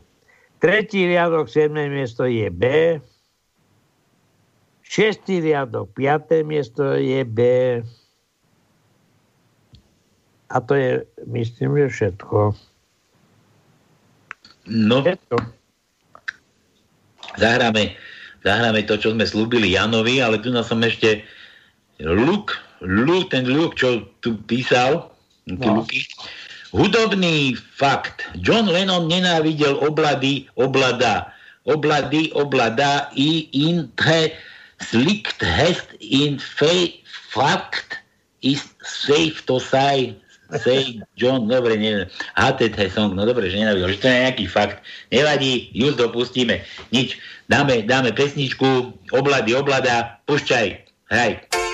[0.58, 1.76] Tretí riadok, 7.
[1.92, 2.64] miesto je B.
[4.88, 6.48] Šestý riadok, 5.
[6.48, 7.40] miesto je B.
[10.48, 12.56] A to je, myslím, že všetko.
[14.68, 15.36] No, Všetko.
[17.40, 17.96] zahráme,
[18.48, 21.28] zahráme to, čo sme slúbili Janovi, ale tu som ešte
[22.00, 25.12] Luk, Luk, ten Luk, čo tu písal,
[25.48, 25.80] No.
[25.80, 26.04] Luky,
[26.76, 28.28] Hudobný fakt.
[28.44, 31.32] John Lennon nenávidel oblady, oblada.
[31.64, 34.36] Oblady, oblada i inte
[34.84, 37.00] slikt hest in fe,
[37.32, 38.00] fakt
[38.44, 40.16] is safe to say
[40.56, 42.08] say John, dobre, neviem,
[42.40, 44.78] HTT song, no dobre, že nenávidel, že to je nejaký fakt.
[45.12, 46.64] Nevadí, just dopustíme.
[46.96, 47.20] Nič,
[47.52, 50.68] dáme, dáme pesničku, oblady, oblada, pušťaj,
[51.12, 51.67] hraj.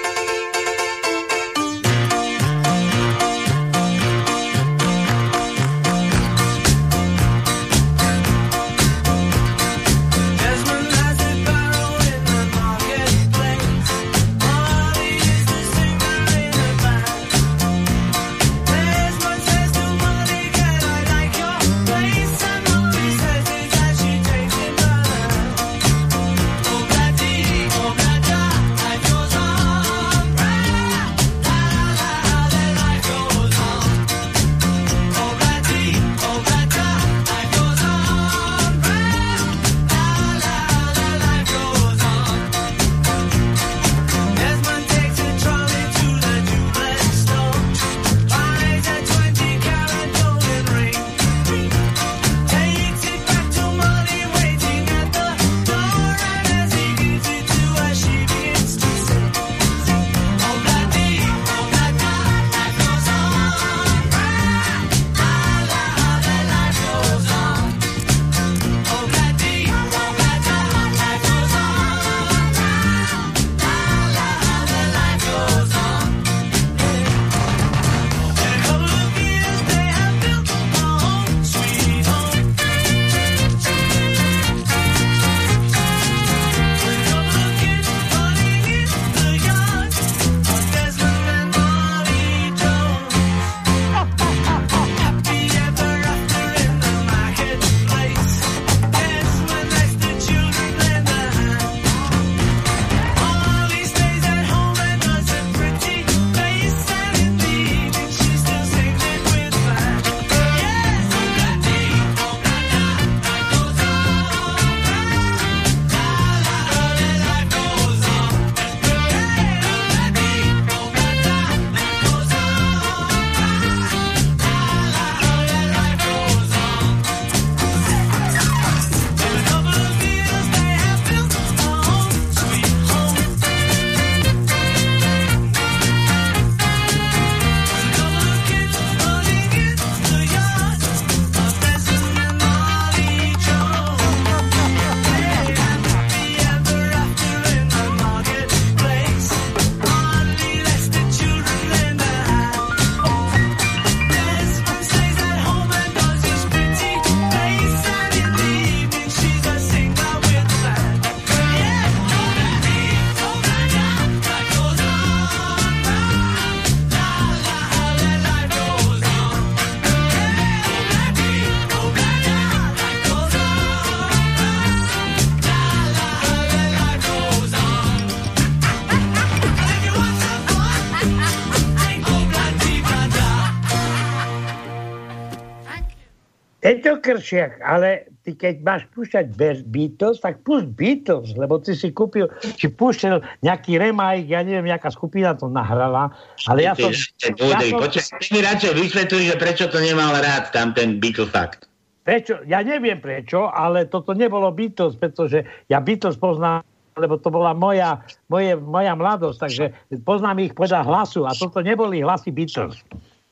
[187.03, 192.31] Kršiak, ale ty keď máš púšťať Be- Beatles, tak púšť Beatles, lebo ty si kúpil,
[192.55, 196.15] či púšťal nejaký remajk, ja neviem, nejaká skupina to nahrala,
[196.47, 196.95] ale ja som...
[197.35, 201.27] Ja som Počkaj, ty mi radšej vysvetľuj, že prečo to nemal rád tam ten Beatle
[201.27, 201.67] fakt.
[202.07, 207.57] prečo, ja neviem prečo, ale toto nebolo Beatles, pretože ja Beatles poznám lebo to bola
[207.57, 209.65] moja, moje, moja mladosť, takže
[210.05, 212.77] poznám ich podľa hlasu a toto neboli hlasy Beatles.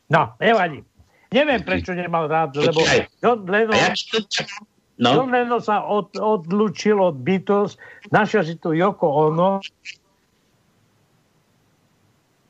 [0.09, 0.83] No, nevadí.
[1.31, 2.83] Neviem, prečo nemal rád, lebo.
[3.23, 3.79] John Lennon.
[4.99, 7.79] No, John Lennon sa od, odlučil od Beatles,
[8.11, 9.63] našiel si tu Yoko Ono,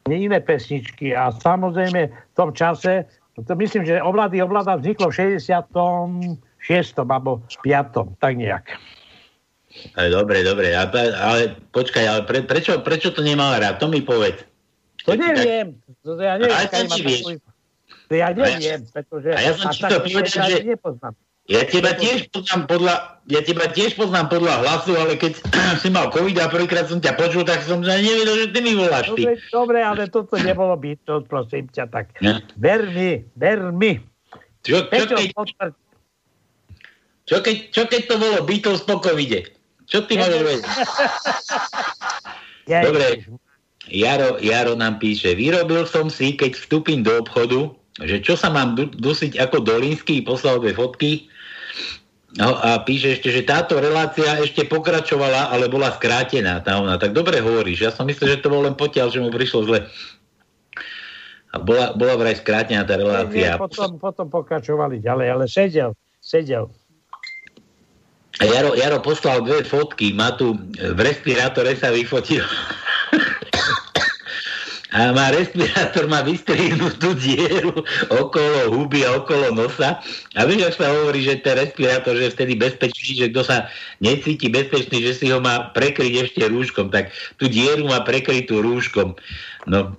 [0.10, 3.06] iné pesničky a samozrejme v tom čase,
[3.38, 6.36] to myslím, že Oblady Oblada vzniklo v 66.
[6.98, 8.20] alebo 5.
[8.20, 8.66] tak nejak.
[9.96, 13.80] dobre, dobre, ale, počkaj, ale pre, prečo, prečo to nemal rád?
[13.80, 14.44] To mi povedz.
[15.08, 15.78] To neviem.
[16.04, 16.58] To ja neviem.
[16.58, 17.42] Ale to vieš.
[18.14, 19.30] Ja neviem, pretože...
[19.32, 21.14] A ja som ti to povedal, že- nepoznám.
[21.50, 22.96] Ja teba tiež poznám podľa,
[23.26, 25.42] ja teba tiež poznám podľa hlasu, ale keď
[25.82, 28.78] si mal COVID a prvýkrát som ťa počul, tak som sa nevedel, že ty mi
[28.78, 29.26] voláš ty.
[29.26, 32.40] Dobre, dobre, ale toto nebolo byť, to prosím ťa, tak Ne?
[32.56, 33.98] ver mi, ver mi.
[34.62, 35.28] Čo, čo, keď,
[37.26, 39.50] čo, keď, čo keď to bolo Beatles po covide?
[39.90, 40.66] Čo ty môžeš vedieť?
[42.88, 43.08] Dobre.
[43.90, 47.74] Jaro, Jaro nám píše, vyrobil som si, keď vstúpim do obchodu,
[48.04, 51.30] že čo sa mám du- dusiť ako Dolinsky, poslal dve fotky
[52.38, 56.62] no, a píše ešte, že táto relácia ešte pokračovala, ale bola skrátená.
[56.62, 56.98] Tá ona.
[56.98, 59.80] Tak dobre hovoríš, ja som myslel, že to bol len potiaľ, že mu prišlo zle.
[61.52, 63.60] A bola, bola vraj skrátená tá Nie, relácia.
[63.60, 65.92] potom, potom pokračovali ďalej, ale sedel,
[66.24, 66.72] sedel.
[68.40, 72.42] A Jaro, Jaro poslal dve fotky, má tu v respirátore sa vyfotil.
[74.92, 77.72] A má respirátor, má vystrihnutú dieru
[78.12, 80.04] okolo huby a okolo nosa.
[80.36, 83.58] A vieš, ak sa hovorí, že ten respirátor že je vtedy bezpečný, že kto sa
[84.04, 89.16] necíti bezpečný, že si ho má prekryť ešte rúškom, tak tú dieru má prekrytú rúškom.
[89.64, 89.96] No,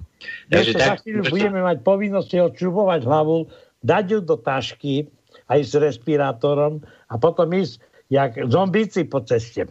[0.52, 1.00] Takže tak,
[1.32, 3.48] budeme mať povinnosť si odčubovať hlavu,
[3.80, 5.08] dať ju do tašky
[5.48, 7.80] aj s respirátorom a potom ísť
[8.12, 9.64] jak zombíci po ceste.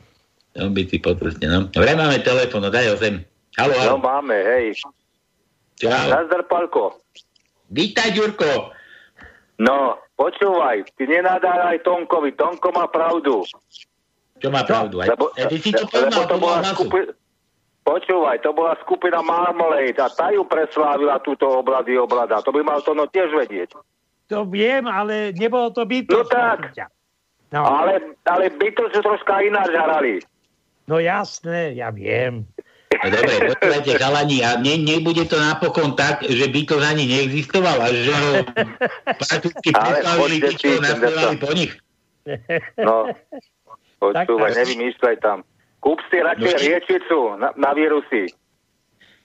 [0.57, 1.59] on by si potrestne, no.
[1.71, 3.21] Vraj máme telefon, no daj ho sem.
[3.55, 3.97] Halo, No halo.
[4.01, 4.73] máme, hej.
[5.81, 6.07] Čau.
[6.13, 7.01] Nazdar, Palko.
[7.73, 8.69] Vítaj, Ďurko.
[9.57, 13.41] No, počúvaj, ty nenadáraj Tonkovi, Tonko má pravdu.
[14.37, 15.01] Čo má pravdu?
[15.01, 17.09] Aj, Lebo, aj ty si to lebo poznal to bola skupina,
[17.85, 22.41] počúvaj, to bola skupina Marmalade a tá ju preslávila túto oblady oblada.
[22.45, 23.73] To by mal to no tiež vedieť.
[24.33, 26.13] To viem, ale nebolo to bytosť.
[26.13, 26.59] No tak.
[27.51, 30.23] No, Ale, ale Beatles troška ináč hrali.
[30.87, 32.47] no jasné, ja viem.
[33.01, 37.81] No dobre, počúvajte, chalani, a ne, nebude to napokon tak, že by to ani neexistoval
[37.81, 38.31] a že ho
[39.17, 41.73] prakticky poďte tí, čo naspievali po nich.
[42.77, 43.09] No,
[44.01, 45.41] počúvaj, nevymýšľaj tam.
[45.81, 46.61] Kúp si radšej No.
[46.61, 48.29] riečicu na, na vírusy.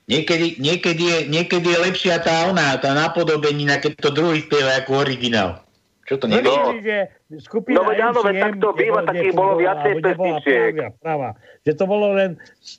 [0.08, 5.04] Niekedy, niekedy, je, niekedy je lepšia tá ona, tá napodobenina, keď to druhý spieva ako
[5.04, 5.66] originál.
[6.06, 6.48] Čo to No, nevie?
[6.48, 6.70] No.
[6.78, 6.96] že
[7.42, 10.72] skupina No, veď áno, veď tak to býva, takých bolo viacej pesničiek.
[10.72, 11.30] pravá, pravá.
[11.66, 12.30] Že to bolo len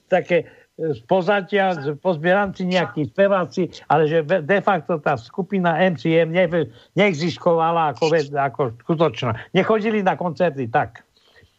[0.08, 6.70] také z pozatia, z- pozbieranci nejakí speváci, ale že de facto tá skupina MCM ne,
[6.94, 9.42] neexistovala ako, ako skutočná.
[9.58, 11.02] Nechodili na koncerty, tak.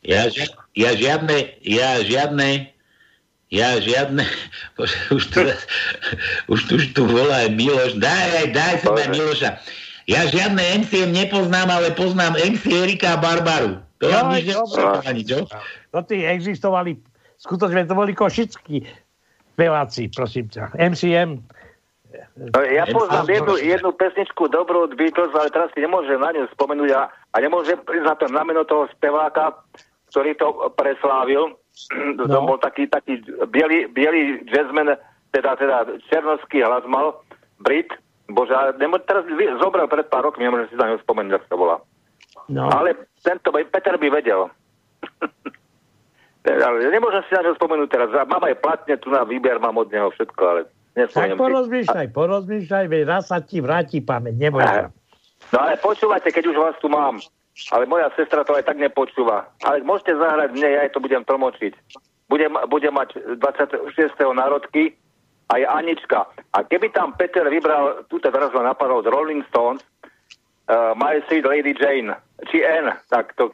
[0.07, 0.31] Ja,
[0.79, 2.71] ja žiadne, ja žiadne,
[3.51, 4.23] ja žiadne,
[5.19, 5.41] už tu,
[6.55, 9.11] už tu, už tu volá aj Miloš, daj, aj, daj sa Dobre.
[9.11, 9.51] Miloša.
[10.09, 13.83] Ja žiadne MCM nepoznám, ale poznám MC Erika a Barbaru.
[13.99, 14.47] To Joj,
[15.11, 15.43] nič čo?
[15.91, 17.03] To tí existovali,
[17.43, 18.87] skutočne to boli košickí
[19.59, 20.71] speváci, prosím ťa.
[20.79, 21.43] MCM.
[22.39, 26.47] No, ja poznám jednu, jednu pesničku dobrú od Beatles, ale teraz si nemôžem na ňu
[26.55, 29.59] spomenúť a, a nemôžem prísť na to na meno toho speváka,
[30.15, 31.51] ktorý to preslávil.
[32.19, 32.27] No.
[32.27, 33.23] To bol taký, taký
[33.55, 34.99] biely, biely jazzman,
[35.31, 37.23] teda, teda černovský hlas mal,
[37.63, 37.87] Brit.
[38.27, 39.23] Bože, ale nemô, teraz
[39.63, 41.77] zobral pred pár rokmi, nemôžem si na ňu spomenúť, ako to bola.
[42.51, 42.67] No.
[42.67, 44.51] Ale tento, Peter by vedel.
[46.47, 48.09] ale nemôžem si na ňu spomenúť teraz.
[48.15, 51.43] Mám aj platne tu na výber, mám od neho všetko, ale tak nespomeniem si.
[51.43, 54.91] porozmýšľaj, porozmýšľaj, veď raz sa ti vráti pamäť, neboj sa.
[55.55, 57.23] No ale počúvajte, keď už vás tu mám.
[57.75, 59.51] Ale moja sestra to aj tak nepočúva.
[59.67, 61.75] Ale môžete zahrať mne, ja jej to budem tlmočiť.
[62.31, 63.91] Budem, budem mať 26.
[64.31, 64.95] národky
[65.51, 66.29] aj Anička.
[66.55, 69.83] A keby tam Peter vybral, túto teraz ma napadol z Rolling Stones,
[70.71, 72.15] uh, My Sweet Lady Jane,
[72.47, 73.51] či N, tak to...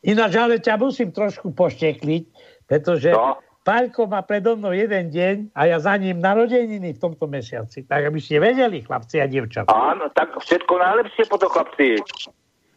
[0.00, 2.22] Ináč, ale ťa musím trošku poštekliť,
[2.64, 3.38] pretože No.
[3.60, 7.84] Paľko má predo mnou jeden deň a ja za ním narodeniny v tomto mesiaci.
[7.84, 9.68] Tak aby ste vedeli, chlapci a dievčatá.
[9.68, 12.00] Áno, tak všetko najlepšie potom, chlapci.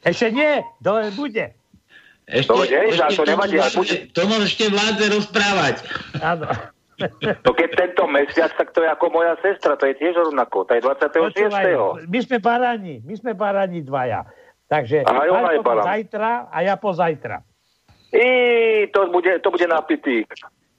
[0.03, 1.55] Ešte nie, dole bude.
[2.27, 5.75] Ešte, To nie, že to nevadí, vládze- bude- tomu ešte vládze rozprávať.
[6.19, 6.45] Áno.
[7.39, 10.75] No keď tento mesiac, tak to je ako moja sestra, to je tiež rovnako, to
[10.75, 11.23] je 26.
[11.47, 11.65] Počúvaj,
[12.03, 14.27] my sme barani, my sme barani dvaja.
[14.71, 15.85] Takže Aj ona je Paľko baran.
[15.85, 17.43] zajtra a ja pozajtra.
[18.09, 18.27] I
[18.87, 20.23] to bude, to bude napitý.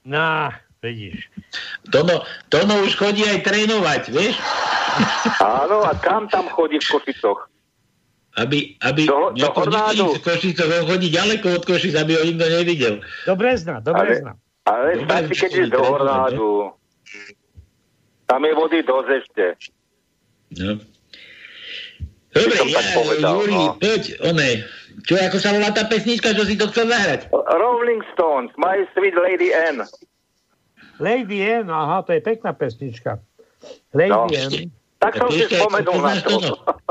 [0.03, 0.49] No,
[0.81, 1.29] vidíš.
[1.87, 4.41] Tono, Tono už chodí aj trénovať, vieš?
[5.39, 7.49] Áno, a kam tam chodí v Košicoch?
[8.33, 10.09] Aby, aby Do- do Hornádu.
[10.09, 12.95] nechodí z Košice, on chodí ďaleko od Košic, aby ho nikto nevidel.
[13.29, 14.31] Do Brezna, do Ale- Brezna.
[14.63, 16.49] Ale Dobre, stačí, keď ísť do to je Hornádu.
[18.25, 19.45] Tam je vody dosť ešte.
[20.55, 20.71] No.
[22.33, 23.77] Dobre, som ja, tak povedal, Juri, no.
[23.77, 24.49] poď, one,
[25.05, 27.29] čo, ako sa volá tá pesnička, čo si to chcel zahrať?
[27.33, 29.85] Rolling Stones, My Sweet Lady N.
[30.97, 33.21] Lady N, aha, to je pekná pesnička.
[33.93, 34.25] Lady No.
[34.29, 34.73] N.
[34.97, 36.37] Tak som si spomenul na to.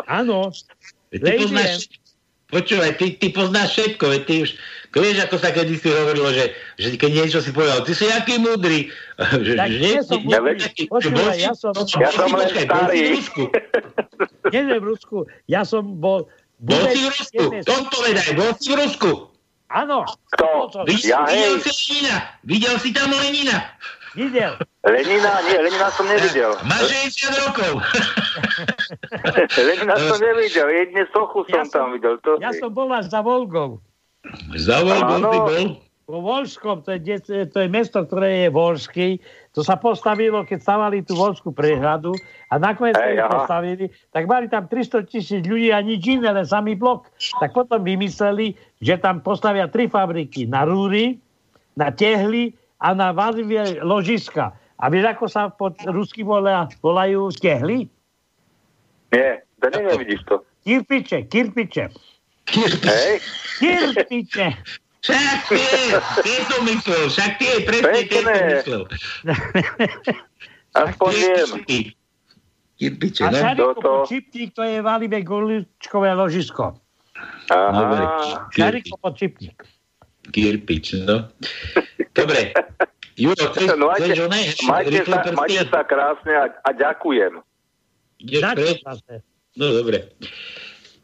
[0.04, 0.52] Áno.
[1.10, 1.88] Ty Lady poznáš,
[2.52, 4.50] počúvaj, ty, ty poznáš všetko, veď ty už,
[4.92, 8.36] vieš, ako sa kedy si hovorilo, že, že keď niečo si povedal, ty si aký
[8.36, 8.92] múdry.
[9.16, 10.60] Že, Tak že, nie som múdry.
[10.60, 13.00] že- Počúvaj, ja som- Ja som len starý.
[13.00, 13.42] v Rusku.
[14.52, 15.18] Nie, že v Rusku.
[15.46, 16.28] Ja som bol...
[16.60, 19.10] Bol si v Rusku, to povedaj, bol si v Rusku.
[19.66, 20.04] Áno.
[20.36, 20.84] Kto?
[20.84, 23.66] Videl, Ja, videl si Lenina, videl si tam Lenina.
[24.12, 24.52] Videl.
[24.84, 26.52] Lenina, nie, Lenina som nevidel.
[26.68, 27.72] Má 60 rokov.
[29.68, 32.20] Lenina som nevidel, jedne sochu som Ja som- tam videl.
[32.20, 32.60] To Ja si.
[32.60, 33.80] som bol až za Volgou.
[34.22, 35.30] Bol Áno.
[35.32, 35.66] si bol.
[36.02, 39.08] Po Volskom, to je, to je mesto, ktoré je Volský.
[39.54, 42.12] To sa postavilo, keď stavali tú Volskú prehradu
[42.50, 46.44] a nakoniec, Hej, ju postavili, tak mali tam 300 tisíc ľudí a nič iné, len
[46.44, 47.06] samý blok.
[47.38, 48.52] Tak potom vymysleli,
[48.82, 50.44] že tam postavia tri fabriky.
[50.44, 51.16] Na rúry,
[51.78, 52.52] na tehly
[52.82, 54.50] a na vázivé ložiska.
[54.82, 57.86] A vieš, ako sa pod rusky volá, volajú tehly?
[59.14, 60.42] Nie, to nie, nevidíš to.
[60.66, 61.86] Kirpiče, kirpiče.
[62.50, 63.22] Hej,
[63.62, 64.58] Kirpiče.
[65.02, 68.34] Však tie, tie som myslel, však tie, presne som Pekné.
[68.54, 68.82] myslel.
[70.82, 71.48] aspoň viem.
[72.78, 73.38] Kirpiče, A no?
[73.38, 74.10] Šarikovo Toto.
[74.10, 76.74] čipník, to je Valivé guličkové ložisko.
[77.50, 77.82] Aha.
[77.82, 78.22] Kirpič,
[78.58, 79.58] Šarikovo čipník.
[80.30, 81.26] Kirpič, no.
[82.14, 82.54] Dobre.
[83.18, 84.40] Juro, chceš, No, majte, chceš oné?
[84.64, 87.32] majte, sa, majte sa krásne a, a ďakujem.
[88.22, 88.42] Ideš?
[89.52, 90.14] No dobre.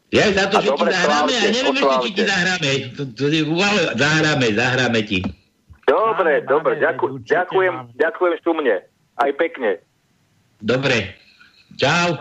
[0.09, 2.71] Ja za to, A že ti dobre, zahráme, a slávte, neviem ešte, či ti zahráme.
[3.93, 5.19] Zahráme, zahráme ti.
[5.85, 7.93] Dobre, Máme, dobre, máme, ďaku, ďakujem, máme.
[7.93, 8.75] ďakujem šumne.
[9.19, 9.69] Aj pekne.
[10.59, 11.13] Dobre.
[11.77, 12.17] Čau.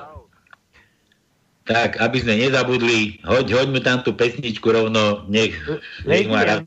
[1.64, 5.52] Tak, aby sme nezabudli, hoď, hoďme tam tú pesničku rovno, nech,
[6.04, 6.64] nech má rád.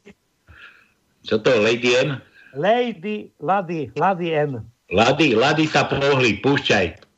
[1.22, 2.18] Čo to, Lady M?
[2.58, 4.66] Lady, Lady, Lady N.
[4.92, 7.11] Lady, Lady sa pohli, púšťaj.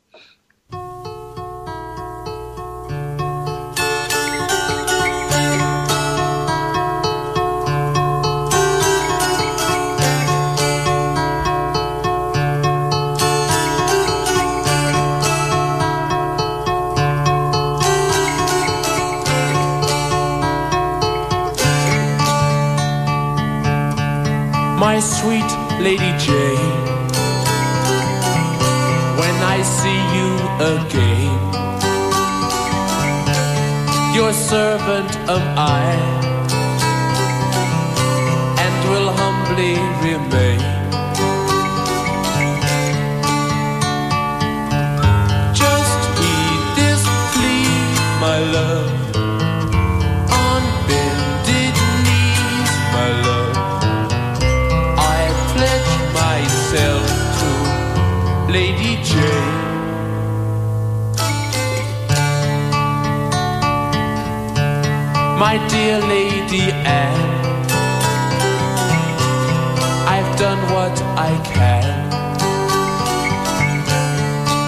[24.84, 26.76] My sweet Lady Jane.
[29.20, 30.30] When I see you
[30.74, 31.40] again,
[34.14, 36.23] your servant am I,
[70.72, 71.84] what I can.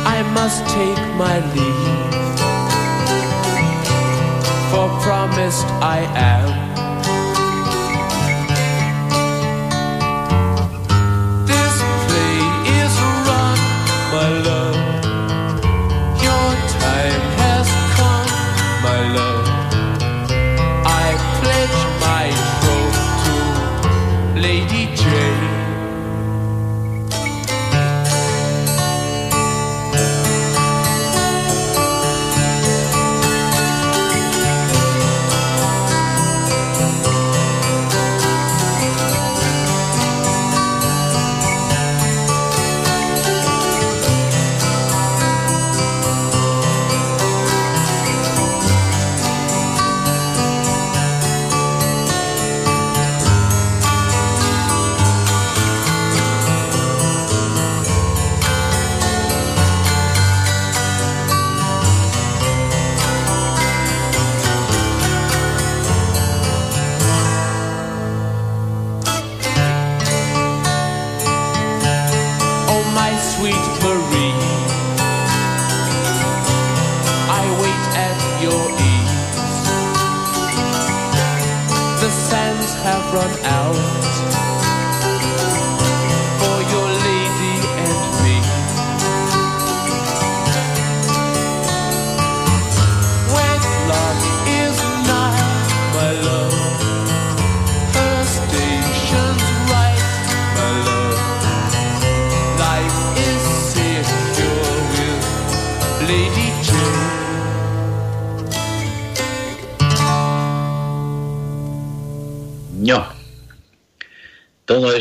[0.07, 2.25] I must take my leave,
[4.71, 6.66] for promised I am.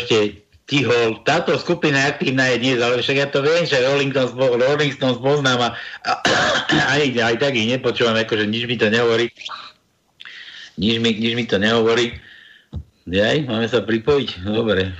[0.05, 1.17] Ešte tiho.
[1.25, 5.17] Táto skupina aktívna je dnes, ale však ja to viem, že Rolling Stones, Rolling Stones
[5.17, 5.69] poznám a,
[6.05, 6.11] a
[6.97, 9.33] aj, aj tak ich nepočúvam, akože nič mi to nehovorí.
[10.77, 12.13] Nič mi, nič mi to nehovorí.
[13.09, 14.45] Jaj, máme sa pripojiť?
[14.45, 14.93] Dobre.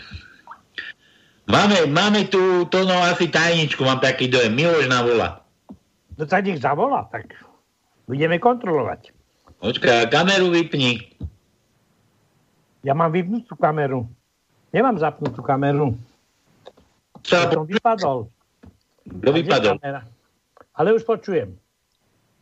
[1.45, 4.53] Máme, máme tu to no asi tajničku, mám taký dojem.
[4.53, 5.29] Miloš nám volá.
[6.17, 7.37] No tak nech zavolá, tak
[8.09, 9.13] budeme kontrolovať.
[9.61, 11.01] Počkaj, kameru vypni.
[12.85, 14.05] Ja mám vypnutú kameru.
[14.75, 15.95] Nemám zapnutú kameru.
[17.31, 18.27] Ja som vypadol.
[19.07, 19.79] Kto vypadol?
[20.75, 21.55] Ale už počujem.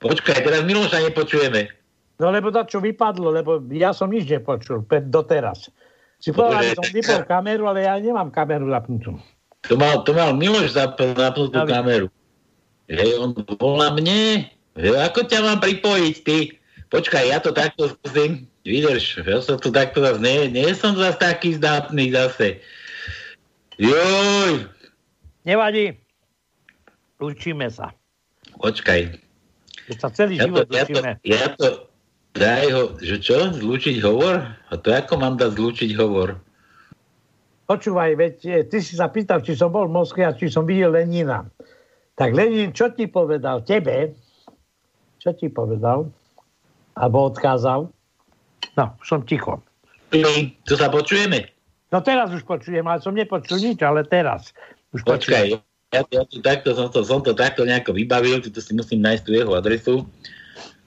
[0.02, 1.70] Počkaj, teraz Miloša nepočujeme.
[2.18, 5.70] No lebo to, čo vypadlo, lebo ja som nič nepočul pe- doteraz.
[6.18, 9.22] Si povedal, že som vypol kameru, ale ja nemám kameru zapnutú.
[9.70, 12.10] To mal, to mal Miloš zap, zapnutú Ja kameru.
[12.90, 13.30] Že on
[13.62, 14.50] volá mne.
[14.74, 16.58] Že ako ťa mám pripojiť, ty?
[16.90, 18.50] Počkaj, ja to takto skúsim.
[18.64, 22.64] Vydrž, ja som tu takto zase, nie, nie som zase taký zdatný zase.
[23.76, 24.72] Joj,
[25.44, 26.00] Nevadí.
[27.20, 27.92] Učíme sa.
[28.60, 29.20] počkaj.
[29.88, 31.68] Keď sa celý Ja to, život ja to, ja to,
[32.32, 34.40] daj ho, že čo, zlúčiť hovor?
[34.72, 36.40] A to ako mám dať zlúčiť hovor?
[37.68, 40.64] Počúvaj, veď e, ty si sa pýtal, či som bol v Moskve a či som
[40.64, 41.48] videl Lenina.
[42.16, 44.16] Tak Lenin, čo ti povedal tebe?
[45.20, 46.08] Čo ti povedal?
[46.96, 47.88] Alebo odkázal?
[48.78, 49.62] No, som ticho.
[50.66, 51.50] Tu sa počujeme?
[51.90, 54.54] No teraz už počujem, ale som nepočul nič, ale teraz.
[54.94, 55.94] Už Počkaj, počujem.
[55.94, 59.24] ja, ja tu takto, som to, som to takto nejako vybavil, tu si musím nájsť
[59.26, 59.96] tú jeho adresu.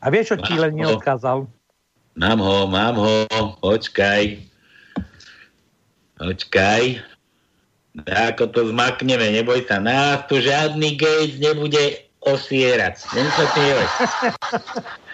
[0.03, 0.99] A vieš, čo ti Lenin No.
[0.99, 1.47] odkázal?
[2.16, 3.14] Mám ho, mám ho,
[3.61, 4.41] počkaj.
[6.16, 6.85] Počkaj.
[8.09, 12.97] Ako to zmakneme, neboj sa, nás tu žiadny Gates nebude osierať.
[13.14, 13.89] Len smievať.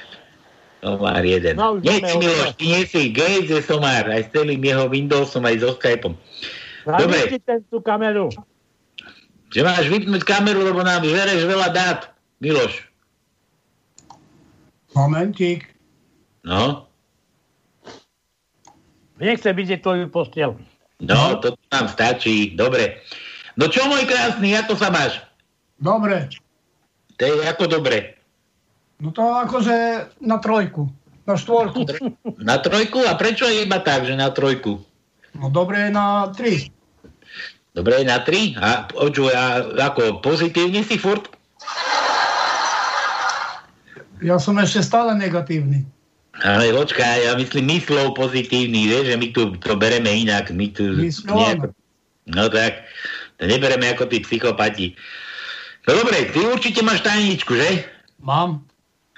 [0.83, 1.55] Somár jeden.
[1.55, 5.63] No, nie, Miloš, ty nie si Gates je somár, aj s celým jeho Windowsom, aj
[5.63, 6.19] so Skypeom.
[6.83, 7.39] Dobre.
[7.71, 8.35] Tú kameru.
[9.55, 12.11] Že máš vypnúť kameru, lebo nám žereš veľa dát.
[12.43, 12.83] Miloš.
[14.99, 15.71] Momentík.
[16.43, 16.91] No,
[19.23, 20.59] Nechcem vidieť tvoju postiel.
[20.99, 22.59] no, to nám stačí.
[22.59, 22.99] Dobre.
[23.55, 25.23] No čo, môj krásny, ako sa máš?
[25.79, 26.27] Dobre.
[27.21, 28.19] To je ako dobre.
[29.03, 30.87] No to akože na trojku.
[31.27, 31.87] Na štvorku.
[32.49, 33.03] Na trojku?
[33.07, 34.83] A prečo je iba tak, že na trojku?
[35.39, 36.71] No dobre na tri.
[37.73, 38.53] Dobre, na tri?
[38.59, 41.31] A počuj, a ako pozitívne si furt?
[44.21, 45.87] Ja som ešte stále negatívny.
[46.43, 50.53] Ale počkaj, ja myslím myslov pozitívny, vieš, že my tu to bereme inak.
[50.53, 51.73] My tu nejako,
[52.29, 52.87] No tak,
[53.41, 54.95] to nebereme ako tí psychopati.
[55.89, 57.83] No dobre, ty určite máš tajničku, že?
[58.23, 58.63] Mám.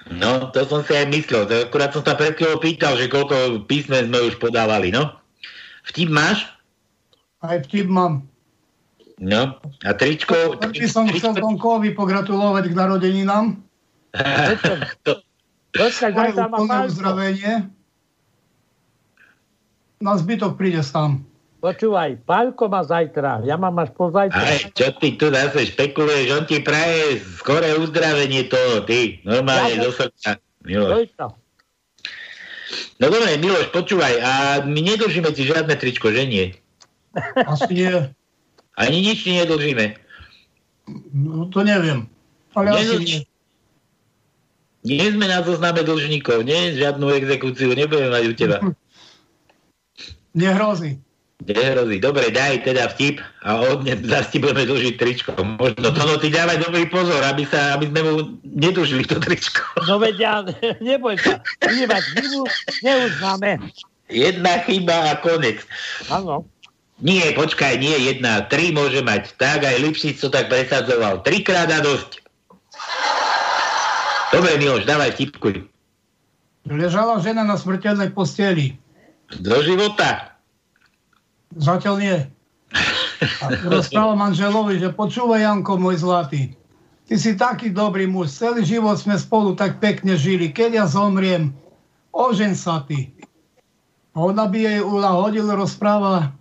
[0.05, 1.49] No, to som si aj myslel.
[1.49, 5.17] To akurát som sa pred chvíľou pýtal, že koľko písmen sme už podávali, no?
[5.89, 6.45] Vtip máš?
[7.41, 8.25] Aj vtip mám.
[9.17, 10.59] No, a tričko...
[10.59, 13.57] Tak by som chcel Tonkovi pogratulovať k narodeninám.
[15.05, 15.23] to,
[15.73, 17.53] zajtra má úplné uzdravenie.
[20.03, 21.23] Na zbytok príde sám.
[21.65, 23.41] Počúvaj, Pálko má zajtra.
[23.41, 24.37] Ja mám až po zajtra.
[24.37, 29.81] Aj, čo ty tu zase špekuluješ, on ti praje skoré uzdravenie toho, ty, normálne Ja-
[29.81, 30.37] do srdca.
[30.61, 31.09] Miloš.
[33.01, 34.31] No dobre, Miloš, počúvaj, a
[34.61, 36.45] my nedlžíme ti žiadne tričko, že nie?
[37.33, 38.13] Asi nie.
[38.77, 39.97] Ani nič ti nedlžíme.
[41.17, 42.05] No, to neviem.
[42.53, 42.93] Ale asi nie.
[42.93, 43.11] Nedlž...
[44.85, 46.77] Nie sme na zozname dlžníkov, nie?
[46.77, 48.57] Žiadnu exekúciu nebudeme mať u teba.
[50.37, 51.01] Nehrozí.
[51.43, 51.99] Nehrozí.
[51.99, 55.35] Dobre, daj teda vtip a od dnes zase ti budeme dlžiť tričko.
[55.35, 58.13] Možno to, no ty dávaj dobrý pozor, aby, sa, aby sme mu
[58.47, 59.59] nedlžili to tričko.
[59.83, 60.35] No veď ja,
[60.79, 61.43] neboj sa.
[61.59, 62.41] Mať chybu,
[62.87, 63.51] neuznáme.
[64.07, 65.59] Jedna chyba a konec.
[66.07, 66.47] Áno.
[67.03, 69.35] Nie, počkaj, nie jedna, tri môže mať.
[69.35, 71.19] Tak aj Lipšic to tak presadzoval.
[71.27, 72.23] Trikrát a dosť.
[74.31, 75.67] Dobre, Miloš, dávaj vtipkuj.
[76.71, 78.79] Ležala žena na smrteľnej posteli.
[79.43, 80.34] Do života.
[81.53, 82.17] Zatiaľ nie.
[83.41, 86.51] A rozpráva manželovi, že počúvaj Janko, môj zlatý.
[87.05, 90.49] Ty si taký dobrý muž, celý život sme spolu tak pekne žili.
[90.49, 91.53] Keď ja zomriem,
[92.09, 93.13] ožen sa ty.
[94.17, 96.33] A ona by jej Ula hodil, rozpráva,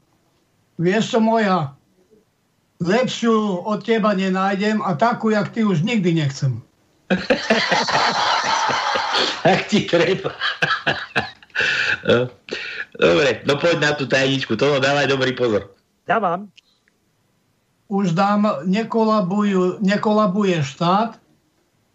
[0.81, 1.77] vieš čo moja,
[2.81, 6.63] lepšiu od teba nenájdem a takú, jak ty už nikdy nechcem.
[9.45, 10.33] Ak ti treba.
[12.95, 13.11] No.
[13.11, 14.55] Dobre, no poď na tú tajničku.
[14.55, 15.75] To dávaj dobrý pozor.
[16.07, 16.53] Mám.
[17.91, 21.19] Už dám, nekolabujú, nekolabuje štát,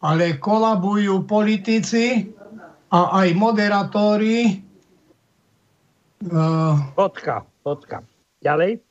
[0.03, 2.29] ale kolabujú politici
[2.89, 4.69] a aj moderátori
[6.19, 8.03] Uh, Fotka, fotka.
[8.43, 8.83] Ďalej?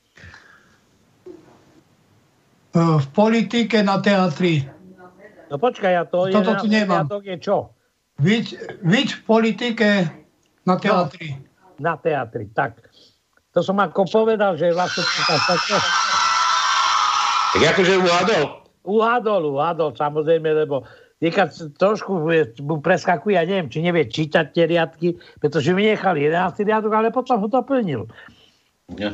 [2.72, 4.64] uh, v politike na teatri.
[5.52, 7.04] No počkaj, ja to Toto je, tu nemám.
[7.04, 7.68] To je čo?
[8.16, 9.88] Viď, viď v politike
[10.64, 11.36] na teatri.
[11.78, 12.82] Na teatri, tak.
[13.54, 15.02] To som ako povedal, že vlastne...
[17.48, 18.44] Tak akože uhádol?
[18.84, 20.84] Uhádol, uhádol, samozrejme, lebo
[21.18, 21.50] Niekad
[21.82, 22.30] trošku
[22.62, 27.42] mu preskakuje, ja neviem, či nevie čítať tie riadky, pretože vynechal 11 riadok, ale potom
[27.42, 28.06] ho to plnil.
[28.94, 29.10] Nie,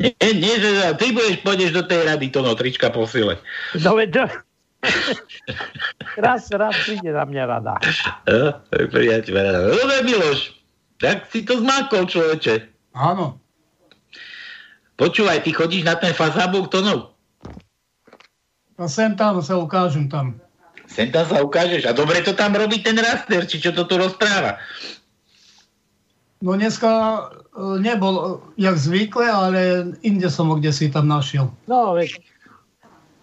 [0.00, 0.54] nie,
[0.96, 3.36] ty budeš, pôjdeš do tej rady, to no, trička posile.
[3.76, 4.24] No veď,
[6.24, 7.76] raz, raz príde na mňa rada.
[8.24, 9.58] No, priateľ, rada.
[9.68, 10.63] Dobre, Miloš,
[10.98, 12.70] tak si to zmákol, človeče.
[12.94, 13.38] Áno.
[14.94, 17.14] Počúvaj, ty chodíš na ten fazabuk tonov?
[18.78, 20.38] A sem tam sa ukážem tam.
[20.86, 21.90] Sem tam sa ukážeš.
[21.90, 24.58] A dobre to tam robí ten raster, či čo to tu rozpráva.
[26.44, 28.26] No dneska e, nebol e,
[28.60, 29.60] jak zvykle, ale
[30.04, 31.48] inde som ho kde si tam našiel.
[31.64, 32.20] No, veď,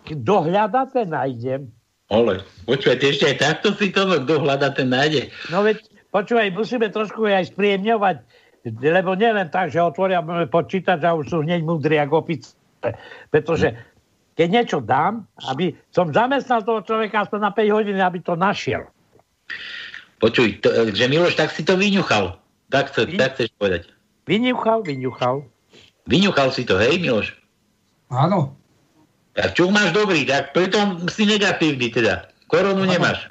[0.09, 1.69] dohľada ten nájdem.
[2.11, 5.31] Ole, počúvaj, ešte aj takto si to, kto hľada, ten nájde.
[5.47, 5.79] No veď,
[6.11, 8.15] počúvaj, musíme trošku aj spríjemňovať,
[8.83, 10.21] lebo nielen tak, že otvoria
[10.51, 12.53] počítač a už sú hneď múdri ako opice.
[13.33, 13.73] Pretože
[14.37, 18.87] keď niečo dám, aby som zamestnal toho človeka aspoň na 5 hodín, aby to našiel.
[20.21, 22.37] Počuj, to, že Miloš, tak si to vyňuchal.
[22.69, 23.89] Tak, chce, tak chceš povedať.
[24.29, 25.43] Vyňuchal, vyňuchal.
[26.07, 27.33] Vyňuchal si to, hej, Miloš?
[28.13, 28.55] Áno.
[29.33, 32.29] Tak čo máš dobrý, tak pritom si negatívny teda.
[32.51, 32.91] Koronu ano.
[32.91, 33.27] nemáš.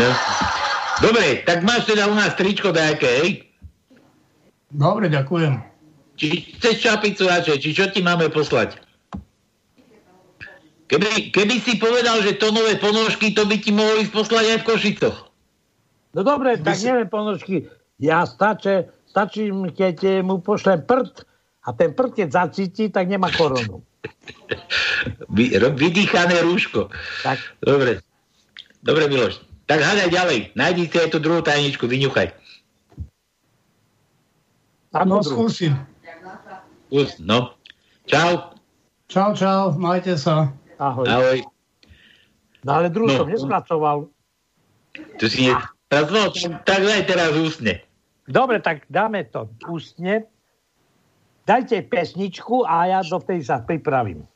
[0.00, 0.08] No.
[0.96, 3.30] Dobre, tak máš teda u nás tričko dajaké, hej?
[4.72, 5.60] Dobre, ďakujem.
[6.16, 8.80] Či chceš čapicu radšej, či čo ti máme poslať?
[10.86, 14.66] Keby, keby si povedal, že to nové ponožky, to by ti mohli poslať aj v
[14.70, 15.18] Košicoch.
[16.16, 16.88] No dobre, tak si...
[16.88, 17.68] neviem ponožky.
[18.00, 21.26] Ja stačí, stačí, keď mu pošlem prd
[21.66, 23.82] a ten prd, keď zacíti, tak nemá koronu.
[25.34, 26.86] Vy, vydýchané rúško.
[27.26, 27.42] Tak.
[27.58, 27.98] Dobre.
[28.86, 29.42] Dobre, Miloš.
[29.66, 30.38] Tak hádaj ďalej.
[30.54, 32.30] Nájdi si aj tú druhú tajničku, vyňuchaj.
[34.94, 35.74] No, skúsim.
[36.86, 37.58] Skús, no.
[38.06, 38.54] Čau.
[39.10, 40.54] Čau, čau, majte sa.
[40.78, 41.04] Ahoj.
[41.10, 41.38] Ahoj.
[42.62, 43.18] No ale druhú no.
[43.18, 43.98] som nespracoval.
[45.18, 45.58] Tu si ne...
[45.86, 46.30] Tak, no,
[46.66, 47.82] tak daj teraz ústne.
[48.26, 50.26] Dobre, tak dáme to ústne.
[51.46, 54.26] Dajte pesničku a ja do tej sa pripravím.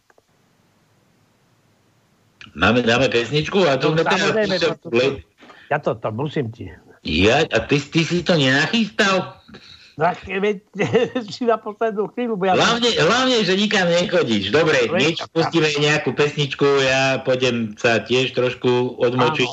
[2.55, 3.95] Máme, dáme pesničku a to...
[3.95, 4.71] No, samozrejme, to,
[5.71, 6.71] ja to, to musím ti.
[7.03, 9.35] Ja, a ty, ty si to nenachystal?
[11.35, 12.41] si na poslednú chvíľu.
[12.41, 14.49] Ja hlavne, hlavne, že nikam nechodíš.
[14.49, 19.51] Dobre, niečo pustíme nejakú pesničku, ja pôjdem sa tiež trošku odmočiť.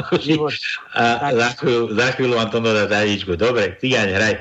[0.96, 3.36] a za chvíľu, za chvíľu vám to dá tajničku.
[3.36, 4.34] Dobre, cigáň, hraj.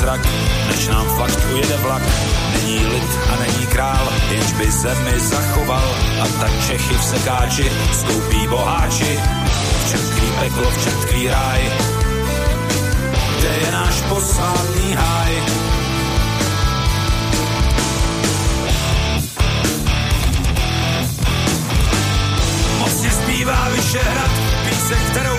[0.00, 0.28] Zázrak,
[0.68, 2.02] než nám fakt ujede vlak.
[2.52, 5.94] Není lid a není král, jenž by zemi zachoval.
[6.22, 9.20] A tak Čechy v sekáči stoupí boháči.
[9.84, 11.60] V čertký peklo, v čertký ráj,
[13.38, 15.32] kde je náš posvátný háj.
[23.10, 24.30] zpívá Vyšehrad,
[24.68, 25.29] píseň, kterou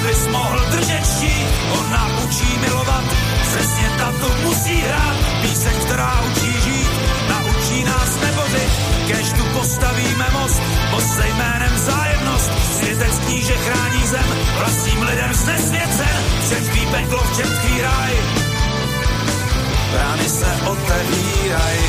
[0.00, 1.46] abys mohl držet štít,
[1.78, 3.04] on nám učí milovat,
[3.42, 6.90] přesně tato musí hrát, píseň, která učí žít,
[7.28, 8.72] naučí nás nebořit,
[9.06, 14.26] kež tu postavíme most, most se jménem zájemnost, světec kníže chrání zem,
[14.58, 18.12] vlastním lidem znesvěcen, četký peklo v četký ráj,
[19.92, 21.80] brány se otevírají.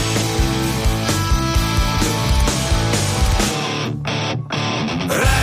[5.08, 5.41] Republika,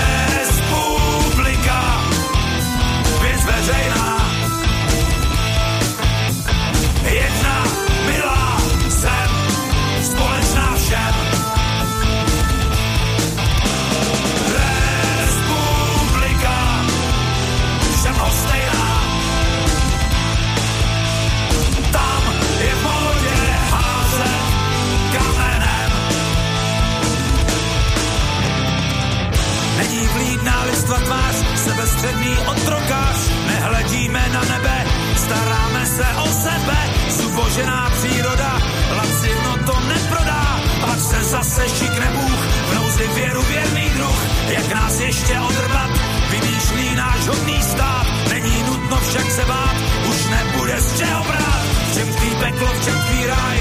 [31.98, 34.84] středný otrokář, nehledíme na nebe,
[35.16, 36.78] staráme se o sebe,
[37.10, 38.52] zubožená příroda,
[38.96, 44.18] lacino to neprodá, pak se zase šikne Bůh, v nouzi věru věrný druh,
[44.48, 45.90] jak nás ještě odrvat,
[46.30, 49.76] vymýšlí náš hodný stát, není nutno však se bát,
[50.10, 53.58] už nebude z čeho brát, v čem tvý peklo, v čem tvý ráj,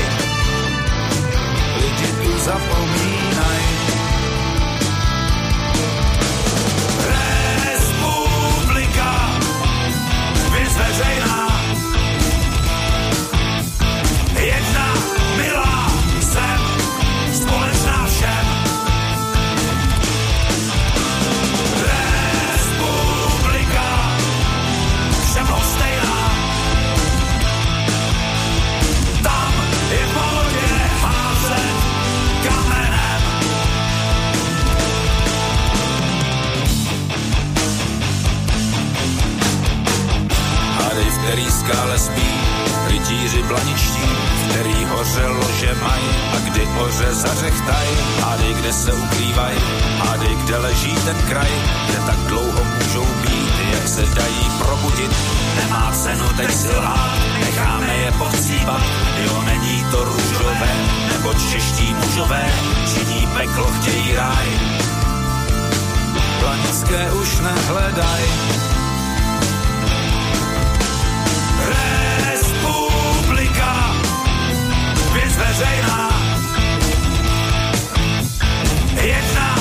[1.81, 3.86] lidi tu zapomínaj.
[10.77, 11.46] desenhar.
[41.97, 42.29] Spí,
[42.87, 44.07] rytíři blaničtí,
[44.49, 46.01] který hořelo, že maj,
[46.35, 47.87] a kdy oře zařechtaj,
[48.21, 49.55] hádej, kde se ukrývaj,
[49.97, 51.51] hádej, kde leží ten kraj,
[51.89, 55.11] kde tak dlouho můžou být, jak se dají probudit,
[55.55, 58.81] nemá cenu teď si lhát, necháme je pohcívat,
[59.25, 60.71] jo, není to růžové,
[61.13, 62.51] nebo čeští mužové,
[62.93, 64.47] činí peklo, chtějí ráj,
[66.39, 68.23] planické už nehledaj,
[71.67, 73.95] Republika,
[75.13, 76.09] věc veřejná.
[79.01, 79.56] Jedna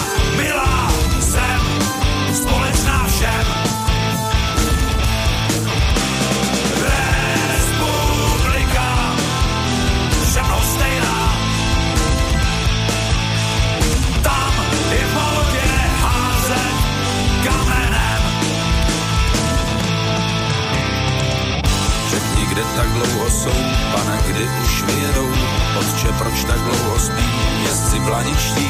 [22.76, 23.58] tak dlouho jsou,
[23.92, 25.30] pane, kdy už vyjedou,
[25.78, 27.24] otče, proč tak dlouho spí,
[27.64, 28.68] jezdci blaničtí,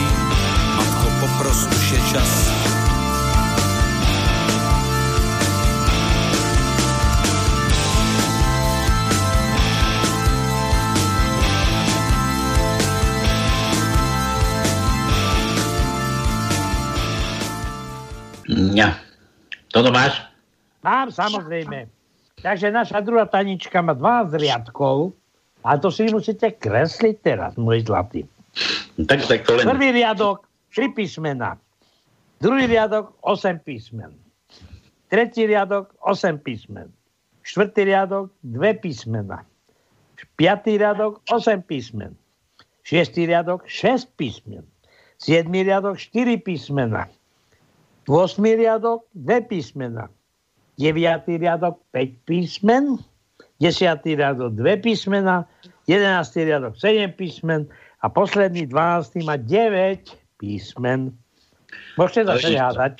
[0.77, 2.51] matko, popros, už je čas.
[18.74, 18.95] Ja.
[19.73, 20.23] Toto máš?
[20.85, 21.95] Mám, samozrejme.
[22.47, 25.10] Takže naša druhá tanička má 12 riadkov
[25.66, 28.23] a to si musíte kresliť teraz, môj zlatý.
[29.02, 29.66] Tak, tak to len...
[29.66, 31.59] Prvý riadok, 3 písmena.
[32.39, 34.14] Druhý riadok, 8 písmen.
[35.10, 36.86] Tretí riadok, 8 písmen.
[37.43, 39.43] Štvrtý riadok, 2 písmena.
[40.39, 42.14] Piatý riadok, 8 písmen.
[42.86, 44.62] Šiestý riadok, 6 písmen.
[45.18, 47.10] Siedmý riadok, 4 písmena.
[48.06, 50.06] 8 riadok, 2 písmena.
[50.77, 51.24] 9.
[51.40, 53.01] riadok 5 písmen,
[53.61, 54.05] 10.
[54.05, 55.48] riadok 2 písmena,
[55.89, 56.44] 11.
[56.44, 57.69] riadok 7 písmen
[58.05, 59.24] a posledný 12.
[59.24, 60.05] má 9
[60.36, 61.16] písmen.
[61.97, 62.94] Môžete ešte- hádať.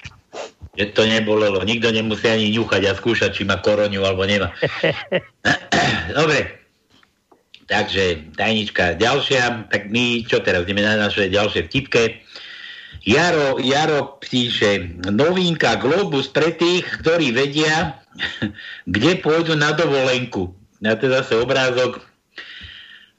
[0.77, 1.65] Že to nebolelo.
[1.65, 4.53] Nikto nemusí ani ňuchať a skúšať, či má koroniu alebo nemá.
[6.19, 6.61] Dobre.
[7.67, 12.21] Takže tajnička ďalšia, tak my čo teraz ideme na naše ďalšie vtipke.
[13.07, 18.03] Jaro, Jaro píše, novinka Globus pre tých, ktorí vedia,
[18.95, 20.51] kde pôjdu na dovolenku.
[20.83, 22.03] Na to je zase obrázok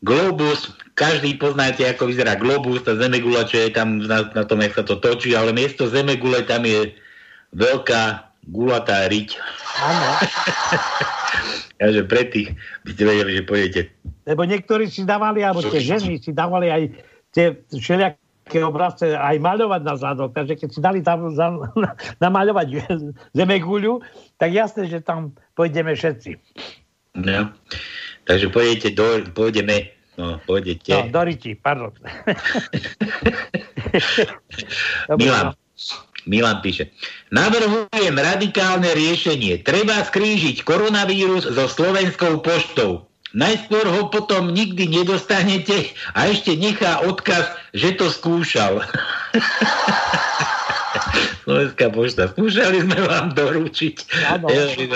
[0.04, 4.76] Globus, každý poznáte, ako vyzerá Globus, tá zemegula, čo je tam na, na tom, jak
[4.76, 6.92] sa to točí, ale miesto zemegule tam je
[7.56, 9.40] veľká gulatá riť.
[9.80, 10.10] Áno.
[11.80, 13.82] Takže pre tých by ste vedeli, že pôjdete.
[14.28, 16.84] Lebo niektorí si dávali, alebo tie ženy si dávali aj
[17.32, 18.27] tie všelijaké
[18.64, 20.32] obrazce aj maľovať na zadok.
[20.32, 21.52] Takže keď si dali tam za,
[22.26, 22.68] namaľovať
[23.36, 24.00] zemeguľu,
[24.40, 26.40] tak jasné, že tam pôjdeme všetci.
[27.18, 27.50] No.
[28.28, 29.88] Takže pôjdete do, pôjdeme,
[30.20, 30.92] no, pôjdete.
[30.92, 31.96] No, do Riti, pardon.
[35.20, 35.56] Milan.
[36.28, 36.92] Milan píše.
[37.32, 39.64] Navrhujem radikálne riešenie.
[39.64, 43.07] Treba skrížiť koronavírus so slovenskou poštou.
[43.38, 48.82] Najskôr ho potom nikdy nedostanete a ešte nechá odkaz, že to skúšal.
[51.46, 52.34] Slovenská pošta.
[52.34, 53.96] Skúšali sme vám doručiť.
[54.34, 54.50] Áno.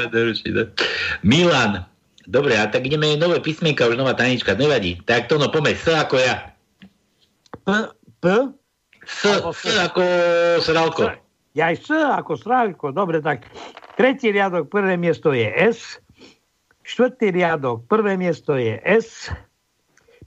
[0.09, 0.65] Doručiť no.
[1.21, 1.85] Milan.
[2.25, 4.97] Dobre, a tak ideme nové písmenka, už nová tanička, nevadí.
[5.05, 6.53] Tak to no, poďme, S ako ja.
[7.61, 7.69] P,
[8.21, 8.25] P,
[9.05, 10.01] S, S ako
[10.61, 11.13] sralko.
[11.53, 12.85] Ja aj S ako strávko.
[12.95, 13.45] Dobre, tak
[13.99, 15.99] tretí riadok, prvé miesto je S.
[16.81, 19.29] Štvrtý riadok, prvé miesto je S.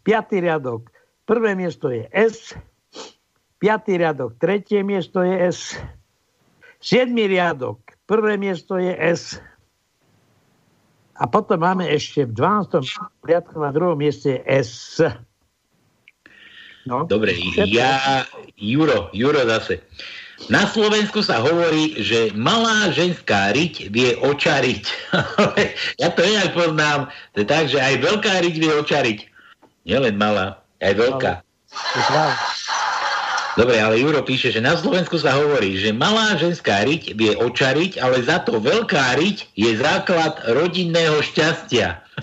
[0.06, 0.86] Piatý riadok,
[1.26, 2.54] prvé miesto je S.
[3.58, 5.74] Piatý riadok, tretie miesto je S.
[6.78, 9.40] Siedmý riadok, prvé miesto je S.
[11.14, 13.24] A potom máme ešte v 12.
[13.24, 14.98] riadku na druhom mieste S.
[16.84, 17.08] No.
[17.08, 17.32] Dobre,
[17.70, 18.28] ja,
[18.60, 19.80] Juro, Juro zase.
[20.52, 24.84] Na Slovensku sa hovorí, že malá ženská riť vie očariť.
[26.02, 27.08] ja to inak poznám.
[27.32, 29.18] To je tak, že aj veľká riť vie očariť.
[29.88, 31.32] Nielen malá, aj veľká.
[33.54, 38.02] Dobre, ale Juro píše, že na Slovensku sa hovorí, že malá ženská riť vie očariť,
[38.02, 42.02] ale za to veľká riť je základ rodinného šťastia.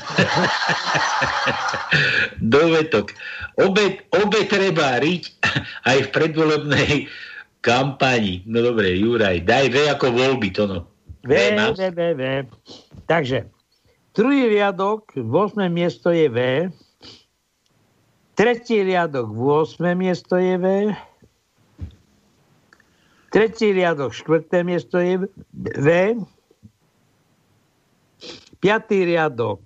[2.53, 3.15] Dovetok.
[3.64, 5.31] Obe, obe treba riť
[5.88, 6.91] aj v predvolebnej
[7.61, 8.43] kampani.
[8.49, 10.79] No dobre, Juraj, daj V ako voľby, to no.
[11.21, 12.21] V, V, V, V.
[13.05, 13.45] Takže,
[14.17, 15.69] druhý riadok, 8.
[15.69, 16.39] miesto je V.
[18.33, 19.93] Tretí riadok, 8.
[19.93, 20.65] miesto je V.
[23.31, 25.88] Tretí riadok, štvrté miesto je V.
[28.61, 29.63] Piatý riadok.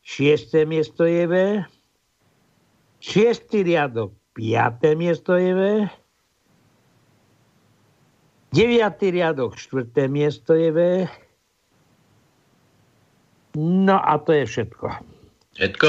[0.00, 1.34] Šiesté miesto je V.
[2.98, 4.16] Šiestý riadok.
[4.32, 5.60] Piaté miesto je V.
[8.50, 9.54] Deviatý riadok.
[9.54, 10.78] Štvrté miesto je V.
[13.58, 14.86] No a to je všetko.
[15.58, 15.88] Všetko?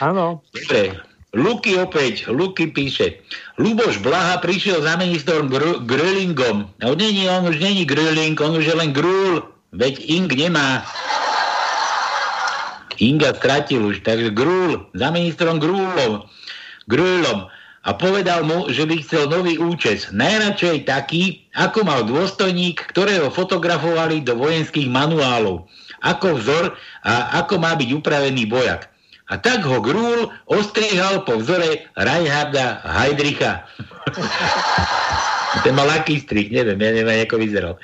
[0.00, 0.40] Áno.
[0.52, 0.96] Dobre.
[1.32, 3.24] Luky opäť, Luky píše.
[3.56, 6.68] Luboš Blaha prišiel za ministrom Gr- Grölingom.
[6.76, 9.40] No není, on už není Gröling, on už je len Grul.
[9.72, 10.84] Veď Ing nemá.
[13.00, 16.28] Inga stratil už, takže Grul, za ministrom Grúlom.
[16.92, 17.48] Grúlom.
[17.82, 20.06] A povedal mu, že by chcel nový účes.
[20.14, 25.66] Najradšej taký, ako mal dôstojník, ktorého fotografovali do vojenských manuálov.
[26.06, 28.86] Ako vzor a ako má byť upravený bojak.
[29.30, 33.66] A tak ho Grúl ostrihal po vzore Reinharda Heidricha.
[35.66, 37.74] Ten mal aký strih, neviem, ja neviem, ako vyzeral.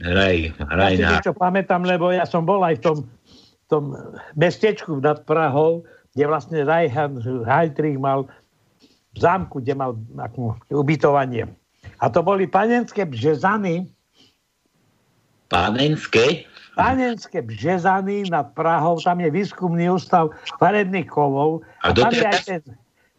[0.00, 1.24] Raj, Ja si Reinhard.
[1.36, 2.98] pamätám, lebo ja som bol aj v tom,
[3.68, 3.84] tom
[4.36, 5.84] mestečku nad Prahou,
[6.16, 8.24] kde vlastne Reinhard Heydrich mal
[9.18, 11.50] v zámku, kde mal akú, ubytovanie.
[11.98, 13.90] A to boli panenské bžezany,
[15.48, 16.44] Pánenské?
[16.76, 20.30] panenské bžezany nad Prahou, tam je výskumný ústav
[20.62, 21.66] farebných kovov.
[21.82, 22.62] A A tam je, aj ten,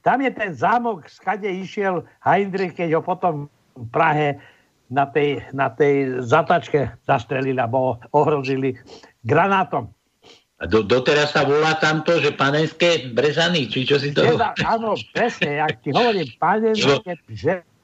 [0.06, 4.40] tam je ten zámok, skade išiel Heindrich, keď ho potom v Prahe
[4.88, 8.80] na tej, na tej zatačke zastrelili alebo ohrozili
[9.28, 9.92] granátom.
[10.60, 14.27] Do, doteraz sa volá tamto, že panenské brezany, či čo si to...
[14.27, 17.15] Teda, áno, presne, jak ti hovorím, panenské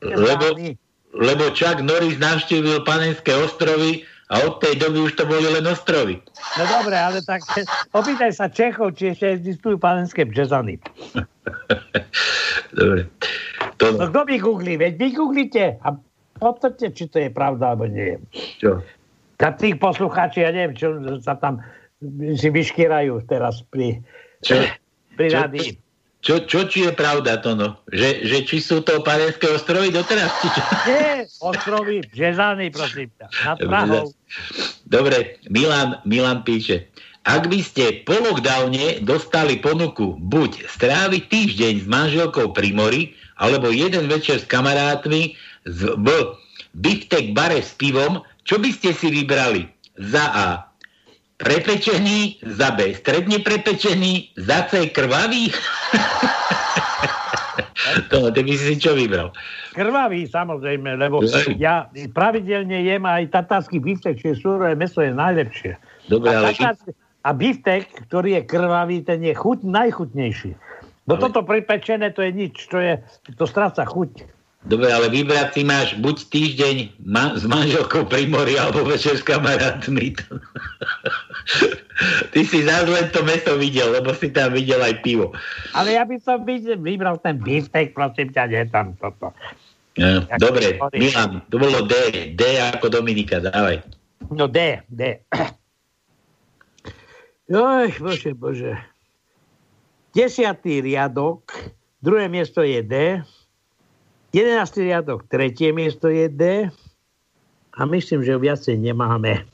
[0.03, 0.76] Lebo, bžezany.
[1.15, 6.19] lebo Chuck Norris navštívil panenské ostrovy a od tej doby už to boli len ostrovy.
[6.60, 7.47] No dobre, ale tak
[7.95, 10.76] opýtaj sa Čechov, či ešte existujú panenské bžezany.
[12.76, 13.07] Dobre.
[13.77, 14.73] To, No kto by googlí?
[14.76, 15.95] Veď vy googlite a
[16.35, 18.19] potvrdte, či to je pravda, alebo nie.
[18.60, 18.84] čo?
[19.38, 21.60] A tých poslucháči, ja neviem, čo sa tam
[22.35, 24.03] si vyškierajú teraz pri,
[24.43, 24.63] Čo?
[25.15, 25.38] pri Čo?
[25.39, 25.72] rádii.
[26.26, 27.77] Čo, čo či je pravda to no?
[27.93, 30.34] Že, že či sú to panenské ostrovy doteraz?
[30.41, 30.61] Či čo?
[30.89, 34.09] Nie, ostrovy Bžezany, prosím ťa, nad Prahou.
[34.89, 36.89] Dobre, Milan, Milan píše.
[37.30, 43.69] Ak by ste po lockdowne dostali ponuku buď stráviť týždeň s manželkou pri mori, alebo
[43.69, 45.38] jeden večer s kamarátmi
[45.69, 46.09] z B,
[46.73, 49.69] biftek bare s pivom, čo by ste si vybrali?
[50.01, 50.47] Za A.
[51.45, 52.97] Prepečený, za B.
[52.97, 54.89] Stredne prepečený, za C.
[54.89, 55.53] Krvavý?
[58.09, 59.30] to, ty by si čo vybral?
[59.77, 61.22] Krvavý, samozrejme, lebo
[61.61, 61.85] ja
[62.17, 65.77] pravidelne jem aj tatársky biftek, čiže surové meso je najlepšie.
[66.09, 66.57] Dobre, a, ale...
[66.57, 70.51] tatársky- a biftek, ktorý je krvavý, ten je chuť najchutnejší.
[71.05, 72.97] Bo toto pripečené, to je nič, to, je,
[73.38, 74.26] to stráca chuť.
[74.66, 79.22] Dobre, ale vybrať si máš buď týždeň ma- s manželkou pri mori, alebo večer s
[79.22, 80.10] kamarátmi.
[82.34, 85.38] Ty si zás len to mesto videl, lebo si tam videl aj pivo.
[85.78, 89.38] Ale ja by som vy- vybral ten biftek, prosím ťa, nie tam toto.
[89.96, 90.90] Jak dobre, to.
[90.98, 91.94] Milan, to bolo D.
[92.34, 93.86] D ako Dominika, dávaj.
[94.34, 95.22] No D, D.
[97.46, 98.74] Joj, bože, bože.
[100.12, 101.54] Desiatý riadok,
[102.02, 103.22] druhé miesto je D.
[104.36, 106.68] Jedenáctý riadok, tretie miesto je D.
[107.76, 109.48] A myslím, že viacej nemáme.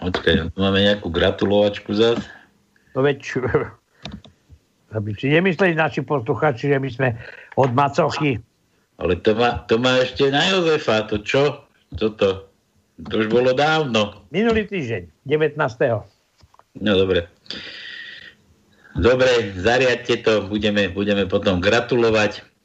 [0.00, 2.16] Počkaj, máme nejakú gratulovačku zás.
[2.96, 3.20] No veď,
[4.96, 7.08] aby si nemysleli naši posluchači, že my sme
[7.60, 8.40] od macochy.
[8.96, 11.68] Ale to má, to má ešte na Jozefa, to čo?
[11.92, 12.48] Toto.
[12.96, 14.24] To už bolo dávno.
[14.32, 15.60] Minulý týždeň, 19.
[16.80, 17.28] No dobre.
[18.96, 22.55] Dobre, zariadte to, budeme, budeme potom gratulovať.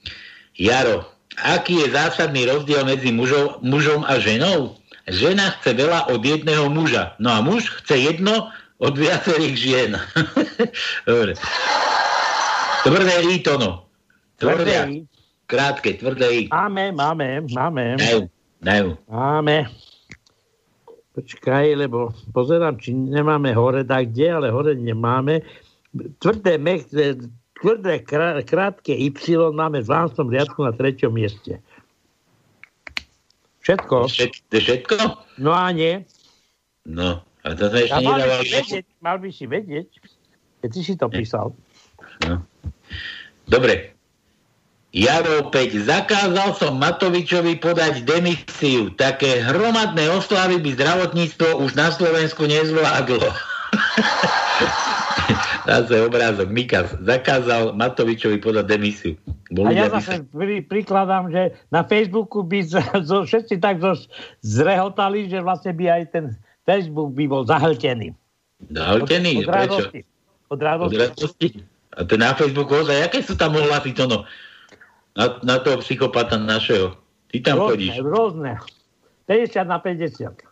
[0.60, 1.08] Jaro,
[1.40, 4.76] aký je zásadný rozdiel medzi mužom, mužom a ženou?
[5.08, 9.92] Žena chce veľa od jedného muža, no a muž chce jedno od viacerých žien.
[11.10, 11.34] dobre.
[12.82, 13.72] Tvrdé I to no.
[14.38, 14.96] Tvrdé I.
[15.46, 16.42] Krátke, tvrdé I.
[16.50, 18.00] Máme, máme, máme.
[18.00, 18.22] Dajú,
[18.62, 18.88] dajú.
[19.10, 19.70] Máme.
[21.12, 25.44] Počkaj, lebo pozerám, či nemáme hore tak kde, ale hore nemáme.
[26.24, 26.88] Tvrdé, mech,
[27.62, 29.14] tvrdé krá- krátke Y
[29.54, 30.34] máme v 12.
[30.34, 31.62] riadku na treťom mieste.
[33.62, 34.10] Všetko.
[34.10, 34.96] Všet, to všetko?
[35.38, 36.02] No a nie.
[36.90, 39.90] No, a to sme ešte mal by si vedieť, mal by si vedieť,
[40.66, 41.54] keď si si to písal.
[42.26, 42.42] No.
[43.46, 43.94] Dobre.
[44.92, 48.92] Jaro opäť, zakázal som Matovičovi podať demisiu.
[48.92, 53.24] Také hromadné oslavy by zdravotníctvo už na Slovensku nezvládlo.
[55.72, 56.48] Zase obrázok.
[56.52, 59.16] Mikas zakázal Matovičovi podať demisiu.
[59.56, 63.96] Bol A ja zase pri, prikladám, že na Facebooku by z, zo, všetci tak zo,
[64.44, 66.26] zrehotali, že vlastne by aj ten
[66.68, 68.12] Facebook by bol zahltený.
[68.68, 69.42] Zahltený?
[69.42, 69.80] Od, od Prečo?
[69.80, 70.00] radosti.
[70.52, 70.96] Od radosti.
[70.96, 71.48] Od radosti?
[71.92, 74.24] A to na Facebooku ozaj, aké sú tam ohlasy to no?
[75.16, 76.96] Na, na toho psychopata našeho.
[77.32, 77.94] Ty tam rôzne, chodíš.
[78.04, 78.52] Rôzne.
[79.28, 80.51] 50 na 50.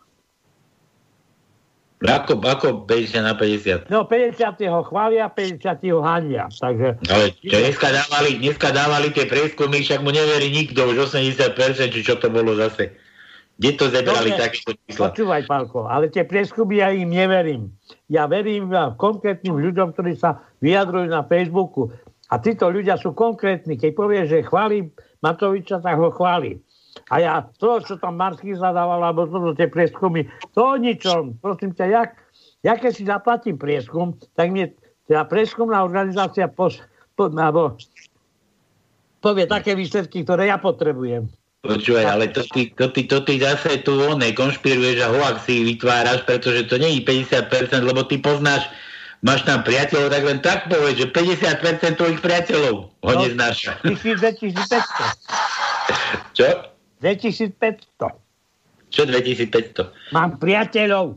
[2.00, 3.92] Ako, ako 50 na 50?
[3.92, 6.48] No 50 ho chvália, 50 ho hania.
[6.48, 11.92] Takže Ale čo dneska dávali, dneska dávali tie prieskumy, však mu neverí nikto, už 80%,
[11.92, 12.96] či čo to bolo zase.
[13.60, 15.12] Kde to zebrali Dobre, takéto čísla?
[15.12, 17.68] Počúvaj, Pálko, ale tie prieskumy ja im neverím.
[18.08, 21.92] Ja verím konkrétnym ľuďom, ktorí sa vyjadrujú na Facebooku.
[22.32, 23.76] A títo ľudia sú konkrétni.
[23.76, 24.88] Keď povie, že chváli
[25.20, 26.64] Matoviča, tak ho chváli.
[27.10, 31.38] A ja to, čo tam Marsky zadával, alebo to, tie prieskumy, to o ničom.
[31.42, 32.10] Prosím ťa, jak,
[32.62, 34.70] ja keď si zaplatím prieskum, tak mi
[35.10, 36.78] tá prieskumná organizácia pos,
[37.18, 37.74] po, alebo
[39.18, 41.26] povie také výsledky, ktoré ja potrebujem.
[41.60, 46.24] Počúvaj, ale to ty, to, ty, to ty zase tu onej konšpiruješ a hoaxy vytváraš,
[46.24, 48.64] pretože to nie je 50%, lebo ty poznáš,
[49.20, 53.76] máš tam priateľov, tak len tak povedz, že 50% tvojich priateľov ho No, neznáša.
[53.84, 54.56] 2500.
[56.38, 56.69] Čo?
[57.00, 58.14] 2500.
[58.90, 60.14] Čo 2500?
[60.14, 61.16] Mám priateľov.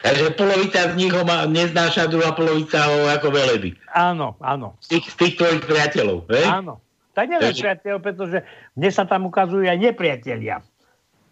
[0.00, 3.76] Takže polovica z nich ho má, neznáša, druhá polovica ho ako veleby.
[3.92, 4.80] Áno, áno.
[4.80, 6.46] Z tých, z tých tvojich priateľov, hej?
[6.48, 6.80] Áno.
[7.12, 8.38] Tak neviem Takže- priateľ, pretože
[8.80, 10.64] mne sa tam ukazujú aj nepriatelia.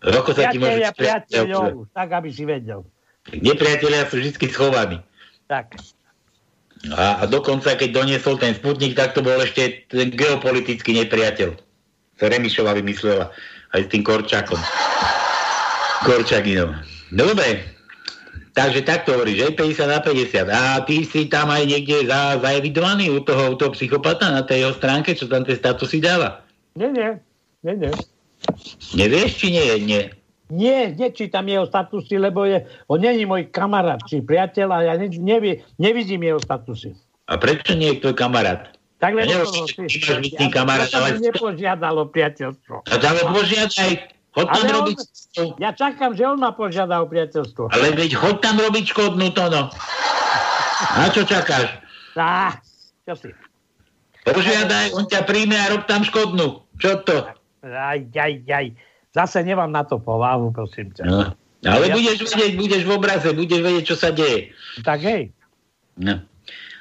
[0.04, 1.42] Roko sa ti Priatelia priateľ.
[1.48, 2.84] priateľov, tak aby si vedel.
[3.34, 5.00] Nepriatelia sú vždy schovaní.
[5.48, 5.74] Tak.
[6.94, 11.56] A, a dokonca, keď doniesol ten Sputnik, tak to bol ešte ten geopolitický nepriateľ.
[12.20, 13.34] Remišova vymyslela.
[13.74, 14.58] Aj s tým Korčakom.
[16.04, 16.72] Korčaginom.
[17.12, 17.64] No dobre.
[18.56, 20.50] Takže takto hovoríš, že 50 na 50.
[20.50, 24.66] A ty si tam aj niekde za, zaevidovaný u toho, u toho psychopata na tej
[24.66, 26.42] jeho stránke, čo tam tie statusy dáva?
[26.74, 27.10] Nie, nie.
[27.62, 27.92] Nie, nie.
[28.98, 29.62] Nevieš, či nie?
[29.86, 30.02] Nie.
[30.48, 35.12] Nie, nečítam jeho statusy, lebo je, on není môj kamarát či priateľ a ja ne,
[35.12, 36.96] nevie, nevidím jeho statusy.
[37.28, 38.72] A prečo nie je tvoj kamarát?
[38.98, 39.46] Tak Ja
[39.86, 42.82] či ty tým kamarát, ale- nepožiadal o priateľstvo.
[42.82, 43.90] A tam ho požiadaj,
[44.34, 44.98] chod tam Ale on, robiť,
[45.62, 47.70] ja čakám, že on ma požiada o priateľstvo.
[47.70, 49.70] ale veď chod tam robiť škodnú to no.
[50.98, 51.78] Na čo čakáš?
[52.18, 52.58] Á,
[53.06, 53.30] čo si?
[54.26, 56.66] Požiadaj, on ťa príjme a rob tam škodnú.
[56.82, 57.16] Čo to?
[57.62, 58.66] Aj, aj, aj.
[59.14, 61.04] Zase nemám na to povahu, prosím ťa.
[61.06, 61.22] No.
[61.66, 64.54] Ale Ja- budeš vedieť, budeš v obraze, budeš vedieť, čo sa deje.
[64.82, 65.30] Tak hej.
[65.98, 66.22] No.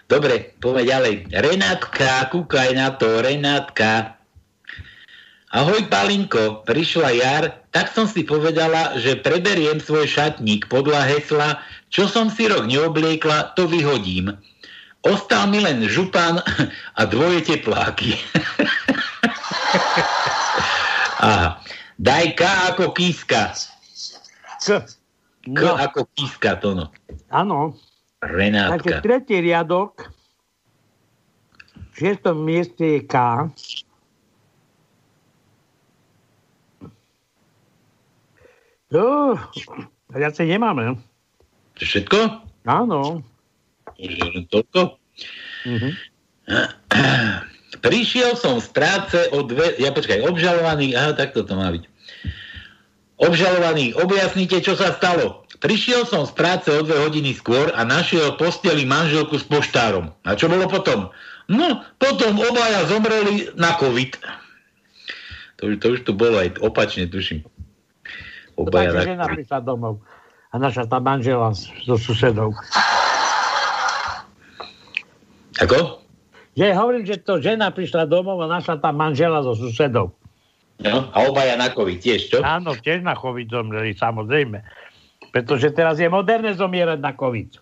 [0.08, 1.14] Dobre, poďme ďalej.
[1.36, 4.16] Renátka, kúkaj na to, Renátka.
[5.52, 11.60] Ahoj, Palinko, prišla jar, tak som si povedala, že preberiem svoj šatník podľa hesla,
[11.92, 14.32] čo som si rok neobliekla, to vyhodím.
[15.04, 16.40] Ostal mi len župan
[17.00, 18.16] a dvoje tepláky.
[21.28, 21.60] Aha.
[21.98, 23.52] Daj K ako kíska.
[24.64, 24.68] K.
[25.48, 26.86] K No, ako kíska, to no.
[27.32, 27.72] áno.
[28.18, 29.02] Takže Renátka.
[29.06, 30.10] tretí riadok.
[31.94, 33.16] V šiestom mieste je K.
[38.88, 39.36] Jo,
[40.10, 40.98] viacej nemáme.
[41.78, 42.18] To všetko?
[42.66, 43.22] Áno.
[44.00, 44.98] Len toľko?
[45.68, 45.90] Mhm.
[47.84, 49.78] Prišiel som z práce o dve...
[49.78, 50.98] Ja počkaj, obžalovaný...
[50.98, 51.84] Aha, takto to má byť.
[53.18, 55.47] Obžalovaný, objasnite, čo sa stalo.
[55.58, 60.14] Prišiel som z práce o dve hodiny skôr a našiel posteli manželku s poštárom.
[60.22, 61.10] A čo bolo potom?
[61.50, 64.22] No, potom obaja zomreli na COVID.
[65.58, 67.42] To, už- to už tu bolo aj opačne, tuším.
[68.54, 70.02] To Obaja na žena prišla domov
[70.50, 72.54] a naša tá manžela so susedou.
[75.58, 76.02] Ako?
[76.54, 80.14] Že hovorím, že to žena prišla domov a našla tá manžela so susedou.
[80.78, 82.38] No, a obaja na COVID tiež, čo?
[82.46, 84.62] Áno, tiež na COVID zomreli, samozrejme.
[85.38, 87.62] Pretože teraz je moderné zomierať na COVID.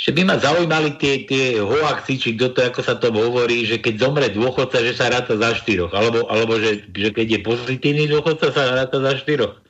[0.00, 3.84] Ešte by ma zaujímali tie, tie hoaxy, či kto to, ako sa to hovorí, že
[3.84, 5.92] keď zomre dôchodca, že sa ráta za štyroch.
[5.92, 9.60] Alebo, alebo že, že keď je pozitívny dôchodca, sa ráta za štyroch.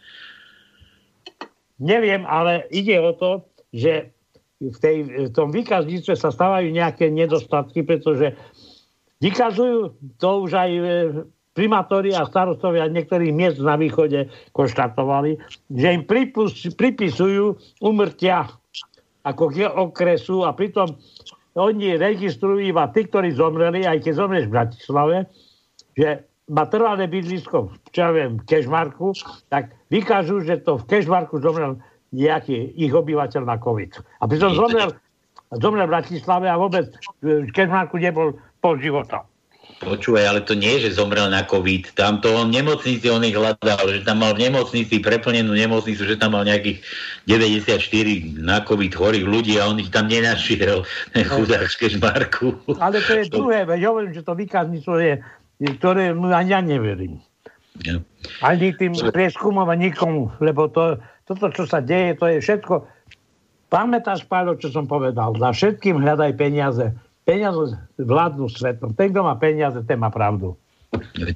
[1.82, 3.43] Neviem, ale ide o to,
[3.74, 4.14] že
[4.62, 4.97] v, tej,
[5.27, 8.39] v tom výkazníctve sa stávajú nejaké nedostatky, pretože
[9.19, 10.82] vykazujú to už aj e,
[11.52, 15.36] primátori a starostovia niektorých miest na východe konštatovali,
[15.68, 18.48] že im pripus, pripisujú umrtia
[19.22, 19.52] ako
[19.92, 20.96] okresu a pritom
[21.52, 25.16] oni registrujú iba tí, ktorí zomreli, aj keď zomreš v Bratislave,
[25.92, 29.12] že má trvalé bydlisko v, čo ja viem, Kešmarku,
[29.52, 31.78] tak vykážu, že to v Kešmarku zomrel
[32.12, 34.00] nejaký ich obyvateľ na COVID.
[34.20, 34.92] A pritom zomrel,
[35.60, 36.88] zomrel v Bratislave a vôbec
[37.20, 39.28] v Kešmarku nebol pol života.
[39.82, 41.98] Počúvaj, ale to nie je, že zomrel na COVID.
[41.98, 46.06] Tam to on v nemocnici, on ich hľadal, že tam mal v nemocnici, preplnenú nemocnicu,
[46.06, 46.78] že tam mal nejakých
[47.26, 47.82] 94
[48.38, 50.86] na COVID chorých ľudí a on ich tam nenašiel.
[51.18, 51.66] Ten chudák
[51.98, 52.54] Marku.
[52.78, 55.14] Ale to je druhé, veď hovorím, že to výkazníctvo je,
[55.82, 57.18] ktoré ani ja neverím.
[57.82, 57.98] Ja.
[58.38, 62.86] Ani tým prieskumom a nikomu, lebo to, toto, čo sa deje, to je všetko.
[63.66, 65.34] Pamätáš, Páľo, čo som povedal?
[65.40, 66.92] Za všetkým hľadaj peniaze.
[67.23, 68.90] Peniaze vládnu svetom.
[68.99, 70.59] Ten, kto má peniaze, ten má pravdu.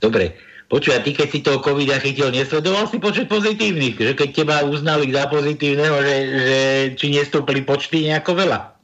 [0.03, 0.35] Dobre.
[0.67, 3.95] Počuj, a ty keď si toho covid chytil, nesledoval si počet pozitívnych?
[4.03, 6.59] Že keď teba uznali za pozitívneho, že, že
[6.99, 8.75] či nestúpli počty nejako veľa?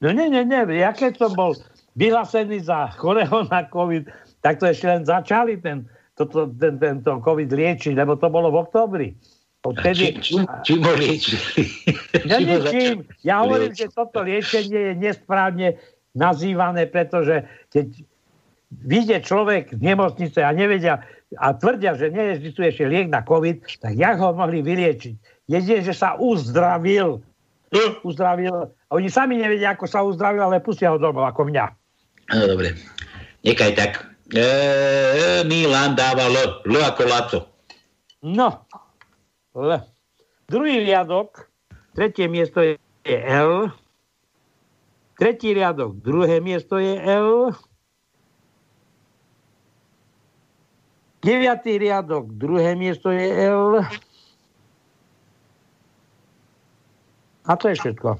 [0.00, 0.80] No nie, nie, nie.
[0.80, 1.52] Ja keď som bol
[2.00, 4.08] vyhlásený za chorého na covid,
[4.40, 5.84] tak to ešte len začali ten,
[6.16, 9.08] toto, ten, tento covid liečiť, lebo to bolo v oktobri.
[9.68, 10.16] Odtedy...
[10.24, 11.66] Čím, čím ho liečili?
[12.24, 12.40] Ja,
[12.72, 15.76] čím ja hovorím, že toto liečenie je nesprávne
[16.18, 17.86] nazývané, pretože keď
[18.84, 21.00] vyjde človek z nemocnice a nevedia
[21.36, 25.14] a tvrdia, že neexistuje ešte liek na COVID, tak jak ho mohli vyliečiť?
[25.48, 27.20] Jedine, že sa uzdravil.
[28.00, 28.72] Uzdravil.
[28.88, 31.64] A oni sami nevedia, ako sa uzdravil, ale pustia ho domov, ako mňa.
[32.32, 32.76] No, dobre.
[33.44, 33.92] Nekaj tak.
[34.32, 36.64] E, Milan dáva L.
[36.64, 37.38] L ako Laco.
[38.24, 38.64] No.
[39.56, 39.80] L.
[40.48, 41.48] Druhý riadok,
[41.92, 42.76] tretie miesto je
[43.28, 43.68] L.
[45.18, 47.50] Tretí riadok, druhé miesto je L.
[51.18, 53.82] Deviatý riadok, druhé miesto je L.
[57.42, 58.14] A to je všetko.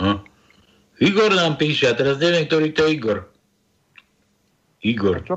[0.00, 0.18] Hm.
[1.04, 3.18] Igor nám píše, a teraz neviem, ktorý to je Igor.
[4.80, 5.20] Igor.
[5.20, 5.36] Čo?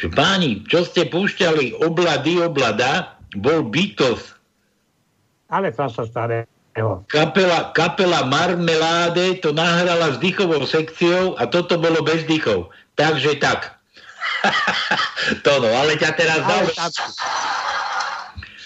[0.00, 4.32] Že páni, čo ste púšťali oblady, oblada, bol Beatles.
[5.52, 6.48] Ale sa staré.
[7.10, 12.70] Kapela, kapela Marmeláde to nahrala s dýchovou sekciou a toto bolo bez dýchov.
[12.94, 13.74] Takže tak.
[15.44, 16.64] to no, ale ťa teraz dal...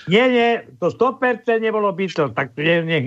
[0.04, 3.04] Nie, nie, to 100% nebolo byto, tak nech, nech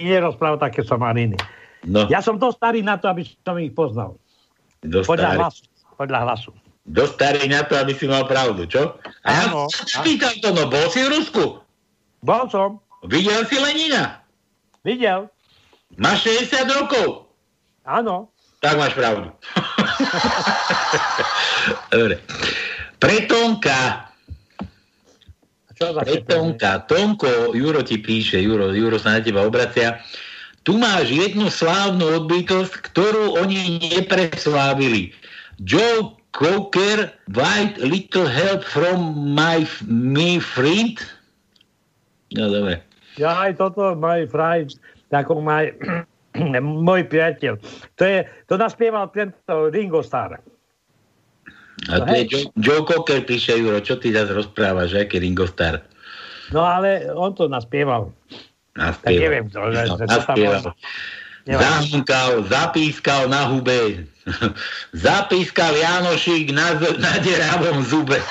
[0.00, 1.36] nerozpráva také somariny.
[1.84, 2.08] No.
[2.08, 4.16] Ja som dosť starý na to, aby som ich poznal.
[4.80, 5.40] Dosť podľa starý.
[5.44, 5.62] hlasu.
[6.00, 6.50] Podľa hlasu.
[6.88, 8.96] Dosť starý na to, aby si mal pravdu, čo?
[9.28, 9.68] A Áno.
[9.68, 11.44] ja spýtam to, no bol si v Rusku?
[12.24, 12.80] Bol som.
[13.04, 14.19] Videl si Lenina?
[14.80, 15.28] Videl.
[16.00, 17.28] Máš 60 rokov?
[17.84, 18.32] Áno.
[18.60, 19.32] Tak máš pravdu.
[21.92, 22.20] Dobre.
[23.00, 24.12] Pretonka.
[25.80, 26.84] Pretonka.
[26.84, 30.04] Tonko, Juro ti píše, Juro, Juro sa na teba obracia.
[30.60, 35.16] Tu máš jednu slávnu odbytosť, ktorú oni nepreslávili.
[35.64, 41.00] Joe Coker, White Little Help from my me friend.
[42.36, 42.84] No dobre.
[43.18, 44.70] Ja aj toto, môj fraj,
[45.10, 45.74] ako maj,
[46.86, 47.58] môj priateľ.
[47.98, 50.38] To, je, to naspieval tento Ringo Starr.
[51.88, 55.80] A to je Joe, Joe Cocker, píše Juro, čo ty zase rozprávaš, aký Ringo Starr?
[56.52, 58.12] No ale on to naspieval.
[58.76, 59.06] Naspieval.
[59.06, 60.60] Tak neviem, to, že, No, tam naspieval.
[60.60, 60.70] bolo.
[61.48, 64.04] Zahunkal, zapískal na hube.
[64.92, 68.20] Zapískal Janošík na, na deravom zube.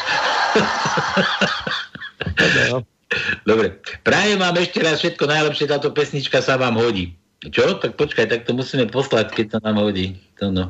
[3.45, 3.81] Dobre.
[4.05, 7.17] Prajem vám ešte raz všetko najlepšie, táto pesnička sa vám hodí.
[7.41, 7.79] Čo?
[7.79, 10.19] Tak počkaj, tak to musíme poslať, keď sa nám hodí.
[10.37, 10.69] To no.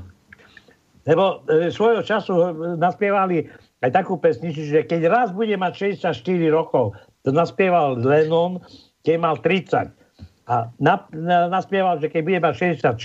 [1.09, 2.47] Lebo e, svojho času e,
[2.77, 3.49] naspievali
[3.81, 6.13] aj takú pesničku, že keď raz bude mať 64
[6.53, 6.93] rokov,
[7.25, 8.61] to naspieval Lennon,
[9.01, 9.89] keď mal 30.
[10.49, 12.95] A na, na, naspieval, že keď bude mať 64,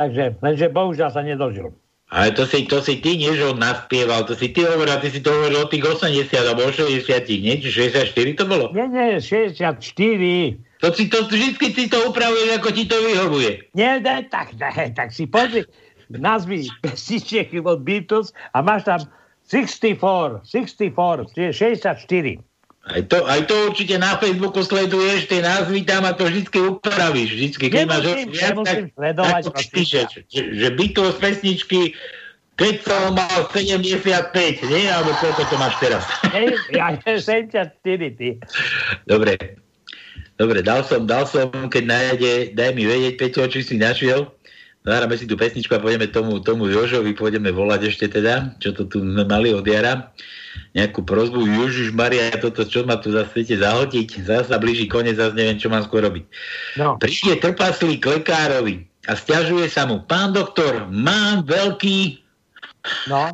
[0.00, 1.72] takže, lenže bohužiaľ sa nedožil.
[2.12, 5.08] Ale to si, to si ty, nie že on naspieval, to si ty hovoril, ty
[5.08, 7.08] si to hovoril o tých 80 alebo o 60,
[7.40, 7.56] nie?
[7.56, 8.68] Či 64 to bolo?
[8.76, 9.80] Nie, nie, 64.
[10.84, 13.72] To si to, vždy si to upravuješ, ako ti to vyhovuje.
[13.72, 15.64] Nie, ne, tak, ne, tak si pozri
[16.12, 19.00] názvy pesničiek od Beatles a máš tam
[19.48, 22.51] 64, 64, čiže 64.
[22.82, 27.30] Aj to, aj to určite na Facebooku sleduješ, tie názvy tam a to vždy upravíš.
[27.38, 31.94] Vždycky, keď máš viac, tak, sledovať, tak píšeš, že, že Beatles pesničky,
[32.58, 34.90] keď som mal 75, nie?
[34.90, 36.02] Alebo koľko to máš teraz?
[36.74, 37.78] Ja 74,
[38.18, 38.42] ty.
[39.06, 39.62] Dobre.
[40.34, 44.26] Dobre, dal som, dal som, keď nájde, daj mi vedieť, Peťo, či si našiel.
[44.82, 48.90] Zahráme si tú pesničku a pôjdeme tomu, tomu Jožovi, pôjdeme volať ešte teda, čo to
[48.90, 50.10] tu mali od jara.
[50.72, 54.24] Nejakú prozbu, Ježiš Maria, toto čo ma tu zase chcete zahotiť?
[54.24, 56.24] Zase sa blíži koniec, zase neviem, čo mám skôr robiť.
[56.80, 56.96] No.
[56.96, 62.22] Príde trpaslík lekárovi a stiažuje sa mu, pán doktor, mám veľký
[63.06, 63.30] No.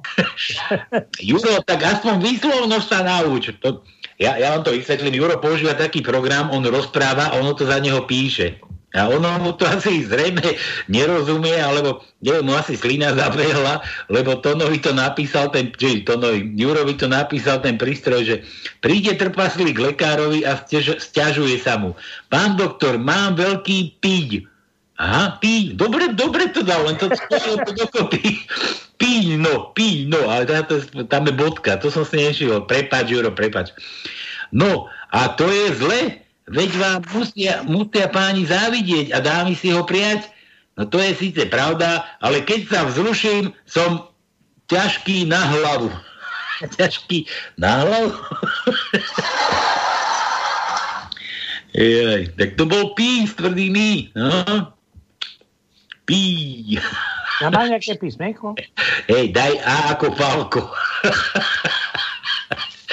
[1.32, 3.48] Juro, tak aspoň výslovnosť sa nauč.
[3.64, 3.80] To,
[4.20, 5.16] ja, ja vám to vysvetlím.
[5.16, 8.60] Juro používa taký program, on rozpráva ono to za neho píše.
[8.96, 10.56] A ono mu to asi zrejme
[10.88, 16.96] nerozumie, alebo neviem, mu asi slina zabehla, lebo Tonovi to napísal, ten, či Tonovi, Jurovi
[16.96, 18.36] to napísal ten prístroj, že
[18.80, 21.92] príde trpaslík lekárovi a stiaž, stiažuje sa mu.
[22.32, 24.48] Pán doktor, mám veľký píď.
[24.96, 25.76] Aha, píď.
[25.76, 27.12] Dobre, dobre to dal, len to
[27.76, 28.40] dokopy.
[28.98, 30.48] Píď, no, píď, no, ale
[31.06, 32.66] tam je bodka, to som si nešiel.
[32.66, 33.70] Prepač, Juro, prepač.
[34.50, 36.00] No, a to je zle,
[36.48, 40.28] Veď vám musia, musia páni závidieť a dámy si ho prijať.
[40.78, 44.08] No to je síce pravda, ale keď sa vzruším, som
[44.72, 45.90] ťažký na hlavu.
[46.78, 47.26] ťažký
[47.60, 48.10] na hlavu?
[51.78, 54.16] Jej, tak to bol pí s tvrdými.
[54.16, 54.72] No.
[56.08, 56.80] Pí.
[57.38, 58.56] Ja má nejaké písmenko?
[59.12, 60.62] Hej, daj A ako Falko.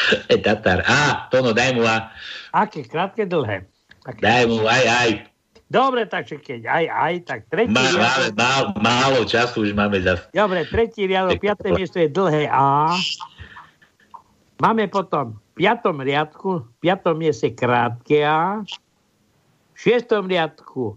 [0.46, 0.86] Tatar.
[0.86, 2.12] A, to no, daj mu A.
[2.56, 2.86] Aké?
[2.86, 3.66] Krátke, dlhé?
[4.06, 4.22] Aké?
[4.22, 5.12] Daj mu aj, aj.
[5.66, 8.38] Dobre, takže keď aj, aj, tak tretí Má, riadok...
[8.38, 10.22] Máme, málo času už máme za...
[10.30, 12.94] Dobre, tretí riadok, piaté miesto je dlhé A.
[14.62, 18.62] Máme potom v piatom riadku, v piatom mieste krátke A.
[19.74, 20.96] V šiestom riadku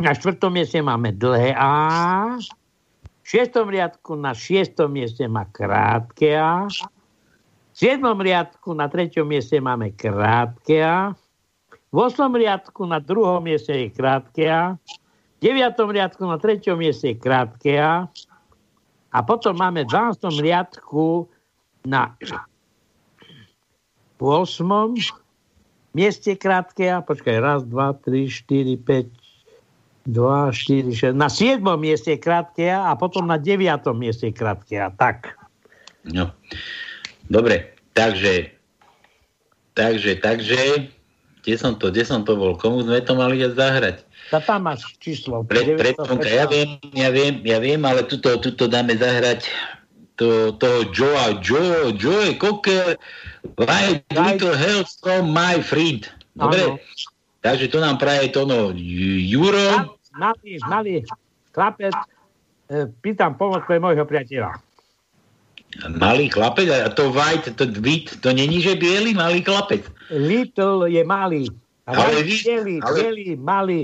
[0.00, 2.40] na štvrtom mieste máme dlhé A.
[3.20, 6.72] V šiestom riadku na šiestom mieste má krátke A.
[7.80, 8.04] 7.
[8.04, 11.16] riadku na treťom mieste máme krátke A.
[11.88, 12.28] V 8.
[12.28, 14.76] riadku na druhom mieste je krátke A.
[15.40, 15.80] V 9.
[15.88, 18.04] riadku na treťom mieste je krátke A.
[19.16, 20.44] A potom máme v 12.
[20.44, 21.24] riadku
[21.88, 22.12] na
[24.20, 24.60] 8.
[25.96, 27.00] mieste krátke A.
[27.00, 29.08] Počkaj, raz, dva, tri, štyri, päť,
[30.04, 31.16] 2, 4, 6.
[31.16, 31.64] Na 7.
[31.80, 33.56] mieste krátke A a potom na 9.
[33.96, 34.92] mieste krátke A.
[34.92, 35.32] Tak.
[36.04, 36.28] No.
[37.30, 38.50] Dobre, takže,
[39.78, 40.90] takže, takže,
[41.40, 44.02] kde som to, kde som to bol, komu sme to mali zahrať?
[44.34, 45.46] A tam máš číslo.
[45.46, 45.94] Pre, pre,
[46.26, 49.46] ja viem, ja viem, ja viem, ale tuto, tuto dáme zahrať
[50.20, 53.00] to, toho Joe, Joe, Joe Cocker,
[53.56, 56.04] Right Little Help from my friend.
[56.36, 56.76] Dobre?
[56.76, 56.82] Ano.
[57.40, 59.96] Takže to nám praje to no Juro.
[60.12, 60.94] Malý, malý
[61.56, 61.94] chlapec,
[62.68, 64.60] e, pýtam pomoc pre môjho priateľa.
[65.88, 66.66] Malý chlapec?
[66.66, 69.86] A to white, to white, to není, že biely malý chlapec?
[70.10, 71.46] Little je malý.
[71.86, 72.96] A ale bielý, ale...
[72.98, 73.80] bielý, malý.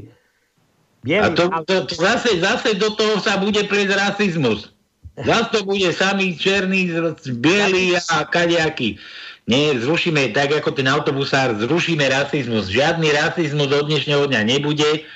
[1.06, 4.74] Bielý, a to, to, to, zase, zase do toho sa bude pliesť rasizmus.
[5.16, 6.90] Zase to bude samý černý,
[7.38, 8.98] bielý a kadejaký.
[9.46, 12.66] Nie, zrušíme, tak ako ten autobusár, zrušíme rasizmus.
[12.66, 15.06] Žiadny rasizmus od dnešného dňa nebude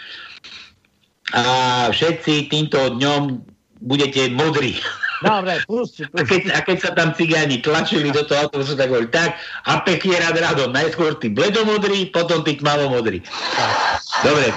[1.34, 1.44] a
[1.90, 3.42] všetci týmto dňom
[3.82, 4.78] budete modrí.
[5.20, 6.16] Dobre, pusti, pusti.
[6.16, 9.36] A, keď, a keď sa tam cigáni tlačili do toho autobusu, tak hovorili, tak
[9.68, 10.72] a pekne rád radom.
[10.72, 13.20] Najskôr tí bledomodrí, potom tí tmavomodrí.
[14.24, 14.48] Dobre,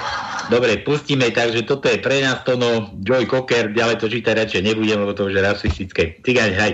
[0.48, 4.62] dobre, pustíme, takže toto je pre nás to, no, Joy Cocker, ďalej to čítať radšej
[4.64, 6.16] nebudem, lebo to už je rasistické.
[6.24, 6.72] Cigáni, haj.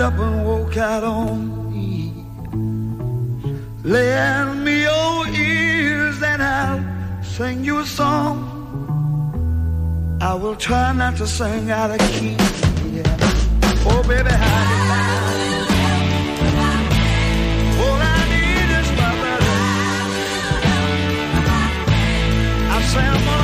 [0.00, 2.12] Up and walk out on me.
[3.82, 8.36] Lend me your ears and I'll sing you a song.
[10.20, 12.36] I will try not to sing out of key.
[12.92, 13.16] Yeah.
[13.90, 14.78] Oh, baby, how
[22.92, 23.37] tear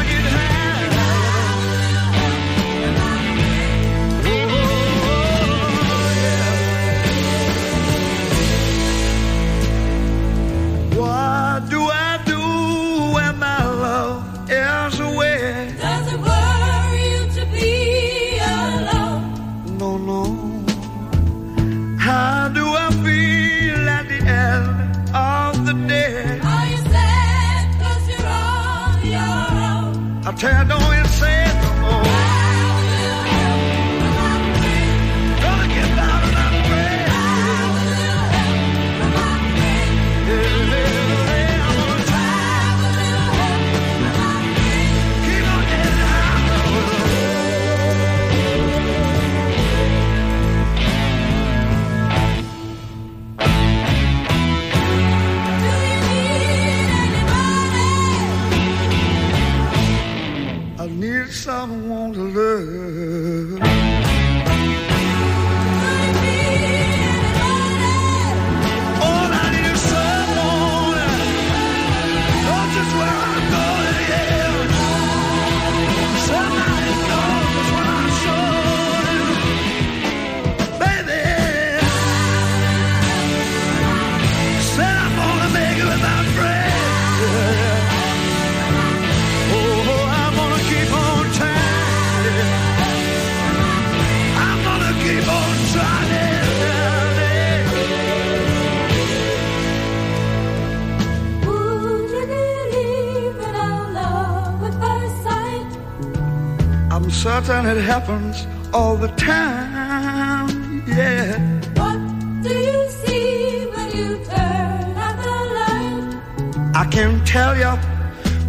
[108.00, 110.82] happens all the time.
[110.84, 111.38] Yeah.
[111.78, 111.98] What
[112.42, 116.76] do you see when you turn out the light?
[116.82, 117.72] I can't tell you,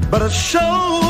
[0.10, 1.05] but it sure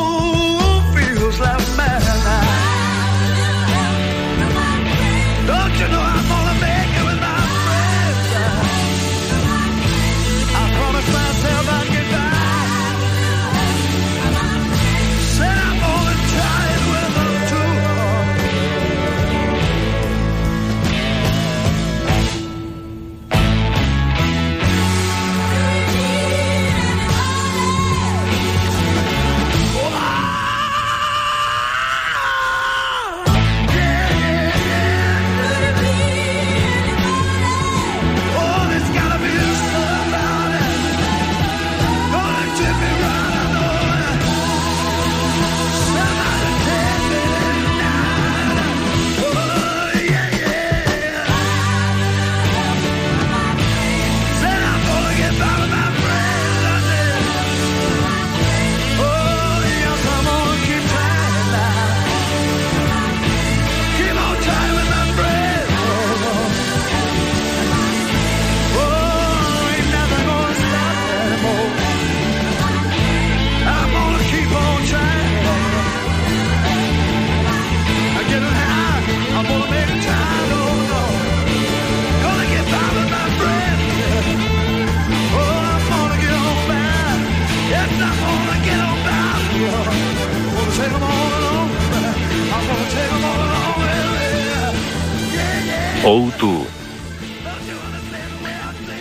[96.06, 96.46] O2.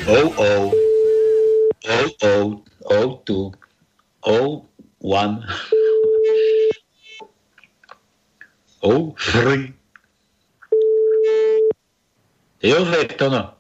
[0.09, 0.73] O O
[1.85, 3.53] O O O two
[4.25, 4.65] O
[5.05, 5.45] one
[8.81, 9.75] O three.
[12.65, 13.53] Jozef, to no.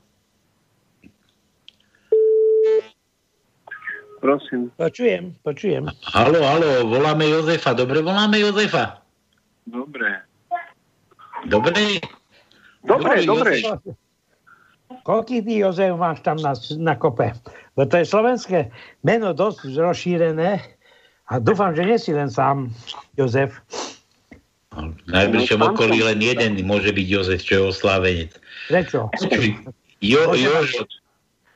[4.24, 4.72] Prosím.
[4.80, 5.84] Počujem, počujem.
[6.16, 7.76] Halo, halo, voláme Jozefa.
[7.76, 9.04] Dobre, voláme Jozefa.
[9.68, 10.24] Dobre.
[11.44, 12.00] Dobre?
[12.84, 13.52] Dobre, dobre.
[15.02, 17.32] Koľký ty, Jozef, máš tam na, na kope?
[17.72, 18.68] Bo to je slovenské
[19.00, 20.60] meno dosť rozšírené
[21.24, 22.70] a dúfam, že nie si len sám,
[23.14, 23.52] Jozef.
[24.70, 28.30] V najbližšom okolí len jeden môže byť Jozef, čo je oslávenec.
[28.68, 29.08] Prečo?
[30.00, 30.82] Jo, Môže Jožo,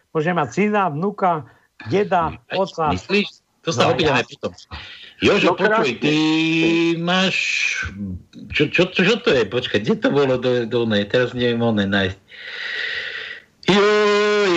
[0.08, 1.44] Môže mať syna, vnuka,
[1.86, 2.90] deda, otca.
[2.90, 3.44] Myslíš?
[3.60, 4.52] To sa No, opýtame ja- potom.
[5.18, 6.02] Jožo, No, počuj, krásne.
[6.02, 6.14] ty
[6.94, 7.36] máš...
[8.54, 9.42] Čo, čo, čo, čo to je?
[9.50, 11.02] Počkaj, kde to bolo do, do ne?
[11.02, 12.18] Teraz neviem oné nájsť.
[13.66, 14.52] Joj.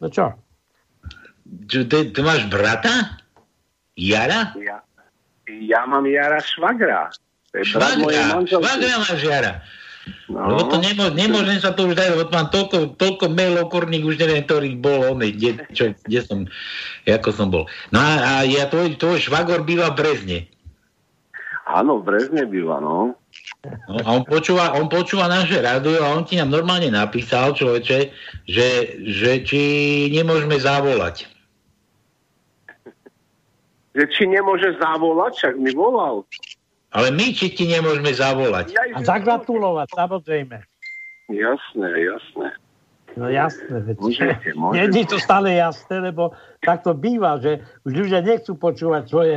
[0.00, 0.32] No čo?
[1.68, 3.20] Čo, ty, ty máš brata?
[3.96, 4.56] Jara?
[4.56, 4.80] Ja,
[5.48, 7.12] ja mám Jara Švagra.
[7.52, 9.60] Švagra, švagra máš Jara.
[10.30, 10.54] No.
[10.54, 14.18] Lebo to nemô, nemôžem sa to už dať, lebo mám toľko, toľko mailov kurník, už
[14.18, 16.38] neviem, ktorých bol on, kde, čo, kde som,
[17.06, 17.66] ako som bol.
[17.90, 20.38] No a, a ja, tvoj, tvoj švagor býva v Brezne.
[21.66, 23.18] Áno, v Brezne býva, no.
[23.90, 27.98] No, a on počúva, on počúva naše rádio a on ti nám normálne napísal, človeče,
[28.46, 28.68] že,
[29.02, 29.60] že či
[30.14, 31.26] nemôžeme zavolať.
[33.98, 36.22] Že či nemôže zavolať, však mi volal.
[36.96, 38.72] Ale my či ti nemôžeme zavolať.
[38.72, 40.64] A zagratulovať, samozrejme.
[41.28, 42.48] Jasné, jasné.
[43.16, 43.96] No jasné, veď.
[44.00, 44.76] Môžete, môžete.
[44.80, 46.32] Nie nie je to stále jasné, lebo
[46.64, 49.36] tak to býva, že už ľudia nechcú počúvať svoje,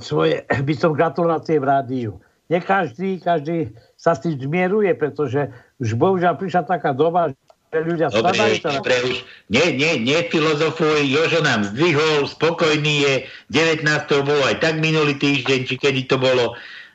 [0.00, 2.12] svoje by som gratulácie v rádiu.
[2.46, 5.50] Nie každý, každý sa s tým zmieruje, pretože
[5.82, 7.34] už bohužiaľ prišla taká doba,
[7.72, 9.16] ľudia Dobre, dobre, už
[9.50, 13.14] nie, nie, nefilozofuj, Jožo nám zdvihol, spokojný je,
[13.50, 13.86] 19.
[14.22, 16.54] bolo aj tak minulý týždeň, či kedy to bolo.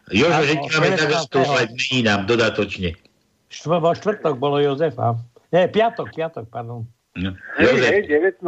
[0.09, 1.01] Jožo, že ti máme 19.
[1.03, 2.89] zagratulovať, mení nám dodatočne.
[3.51, 5.19] Štv- Vo štvrtok bolo Jozefa.
[5.51, 6.87] Nie, piatok, piatok, pardon.
[7.11, 7.35] No.
[7.59, 8.39] Hej, hej, 19.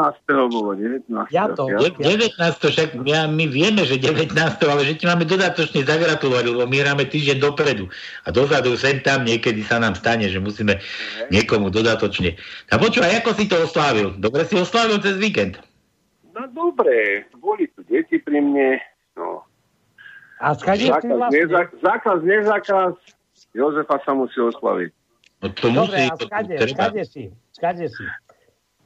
[0.47, 1.11] bolo, 19.
[1.27, 1.67] Piatok.
[1.67, 1.99] Piatok.
[1.99, 2.71] 19.
[2.71, 4.31] však ja, my vieme, že 19.
[4.39, 7.91] ale že ti máme dodatočne zagratulovať, lebo my hráme týždeň dopredu.
[8.23, 10.79] A dozadu sem tam niekedy sa nám stane, že musíme
[11.27, 12.39] niekomu dodatočne.
[12.71, 14.15] A počúvaj, ako si to oslávil?
[14.15, 15.59] Dobre si oslávil cez víkend.
[16.31, 18.79] No dobre, boli tu deti pri mne.
[19.19, 19.43] No.
[20.39, 21.67] A skade Zákaz, vlastne?
[21.83, 22.95] zákaz, nezákaz.
[23.51, 24.91] Jozefa sa musí oslaviť.
[25.43, 26.71] No to Dobre, musí, a to skade, treba.
[26.79, 28.03] skade si, skade si.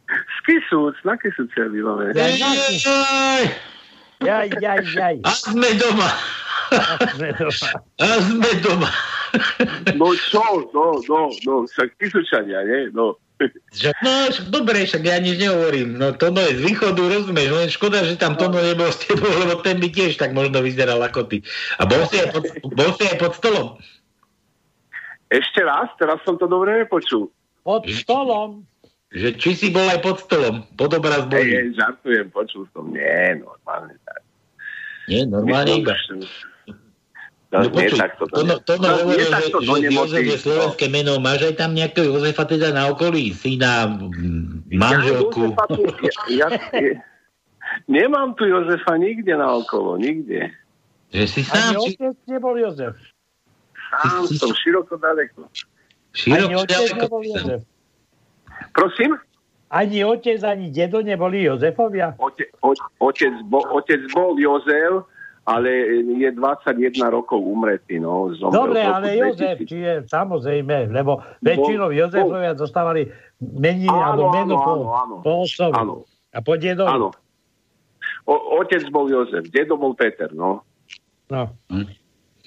[0.08, 2.16] Z Kisúc, na Kisúce bývame.
[2.16, 2.40] Jaj,
[4.24, 5.16] jaj, jaj, jaj.
[5.28, 6.10] A sme doma.
[8.00, 8.90] A sme doma.
[10.00, 12.96] No čo, no, no, no, však Kisúčania, nie?
[12.96, 13.20] No.
[13.76, 16.00] Že, no, dobre, však ja nič nehovorím.
[16.00, 19.62] No Tono je z východu, rozumieš, len škoda, že tam Tono nebol s tebou, lebo
[19.62, 21.44] ten by tiež tak možno vyzeral ako ty.
[21.78, 22.44] A bol si aj pod,
[22.74, 23.68] bol si aj pod stolom.
[25.30, 27.30] Ešte raz, teraz som to dobre nepočul.
[27.62, 28.64] Pod stolom.
[29.08, 31.56] Že či si bol aj pod stolom, pod obraz Boží.
[31.56, 32.92] hej, žartujem, počul som.
[32.92, 34.22] Nie, normálne tak.
[35.08, 35.96] Nie, normálne iba.
[37.48, 39.68] No, No nie počuj, takto to, to, no, to no, no, hovoril, že, takto že
[39.88, 40.44] Jozef je nemoty.
[40.44, 41.16] slovenské meno.
[41.24, 43.32] Máš aj tam nejakého Jozefa teda na okolí?
[43.32, 43.88] Syna,
[44.68, 45.56] manželku?
[45.56, 45.82] Ja, tu,
[46.28, 47.00] ja, ja,
[47.88, 50.52] nemám tu Jozefa nikde na okolo, nikde.
[51.16, 53.00] Že si Ani sám, či, otec nebol Jozef.
[53.96, 55.48] Sám som široko daleko.
[55.48, 57.00] Ani široko otec ďaleko.
[57.00, 57.62] nebol Jozef.
[58.74, 59.18] Prosím?
[59.68, 62.16] Ani otec, ani dedo neboli Jozefovia.
[62.18, 62.72] Ote, o,
[63.04, 65.04] otec, bo, otec bol Jozef,
[65.44, 65.70] ale
[66.16, 68.00] je 21 rokov umretý.
[68.00, 69.20] No, zomrel Dobre, ale 2000.
[69.20, 73.12] Jozef, čiže samozrejme, lebo väčšinou Jozefovia dostávali
[73.44, 75.34] meniny Áno, alebo meno áno, po, áno, po.
[75.76, 75.94] Áno.
[76.32, 76.88] A po dedovi.
[76.88, 77.10] Áno.
[78.24, 80.64] O, otec bol Jozef, dedo bol Peter, no.
[81.28, 81.52] No.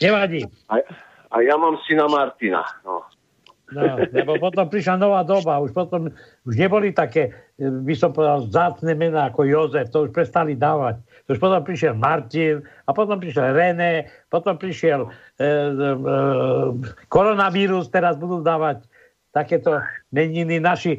[0.01, 0.41] Nevadí.
[0.73, 0.81] A,
[1.29, 3.05] a ja mám syna Martina, no.
[3.71, 6.11] No, lebo potom prišla nová doba, už potom
[6.43, 10.99] už neboli také, eh, by som povedal, zácne mená ako Jozef, to už prestali dávať.
[11.31, 15.47] To už potom prišiel Martin, a potom prišiel René, potom prišiel e, e,
[17.07, 18.83] koronavírus, teraz budú dávať
[19.31, 19.79] takéto
[20.11, 20.99] meniny naši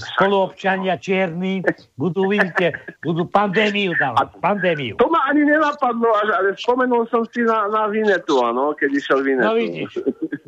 [0.00, 1.60] spoluobčania čierni,
[2.00, 2.72] budú, vidíte,
[3.04, 4.96] budú pandémiu dávať, pandémiu.
[4.96, 9.44] To ma ani nenapadlo, ale spomenul som si na, na Vinetu, áno, keď išiel Vinetu.
[9.44, 9.92] No vidíš,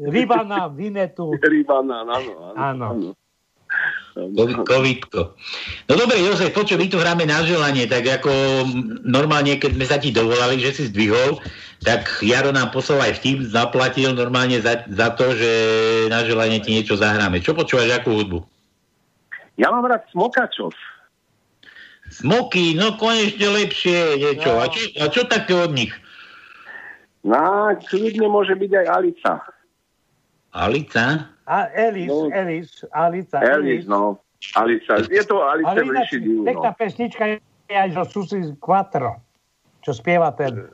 [0.00, 1.36] Rybana, Vinetu.
[1.36, 2.56] Rybana, áno, áno.
[2.56, 2.86] Áno.
[2.96, 3.10] áno.
[4.14, 5.34] Covid- Covidko.
[5.90, 8.30] No dobre, Jozef, počuj, my tu hráme na želanie, tak ako
[9.02, 11.42] normálne, keď sme sa ti dovolali, že si zdvihol,
[11.84, 15.50] tak Jaro nám poslal aj vtip, zaplatil normálne za, za to, že
[16.08, 17.44] na želanie ti niečo zahráme.
[17.44, 18.40] Čo počúvaš, akú hudbu?
[19.60, 20.72] Ja mám rád smokačov.
[22.10, 24.56] Smoky, no konečne lepšie niečo.
[24.58, 25.92] A čo, a čo také od nich?
[27.24, 29.32] No, kľudne môže byť aj Alica.
[30.52, 31.04] Alica?
[31.44, 32.28] A Elis, No.
[32.32, 34.20] Elis, Alica, Elis, no.
[34.56, 35.00] Alica.
[35.08, 36.76] Je to Alice ináč, Vrši divu, pekná no.
[36.76, 37.36] pesnička je
[37.72, 39.20] aj zo Susi Quattro,
[39.80, 40.68] čo spieva ten.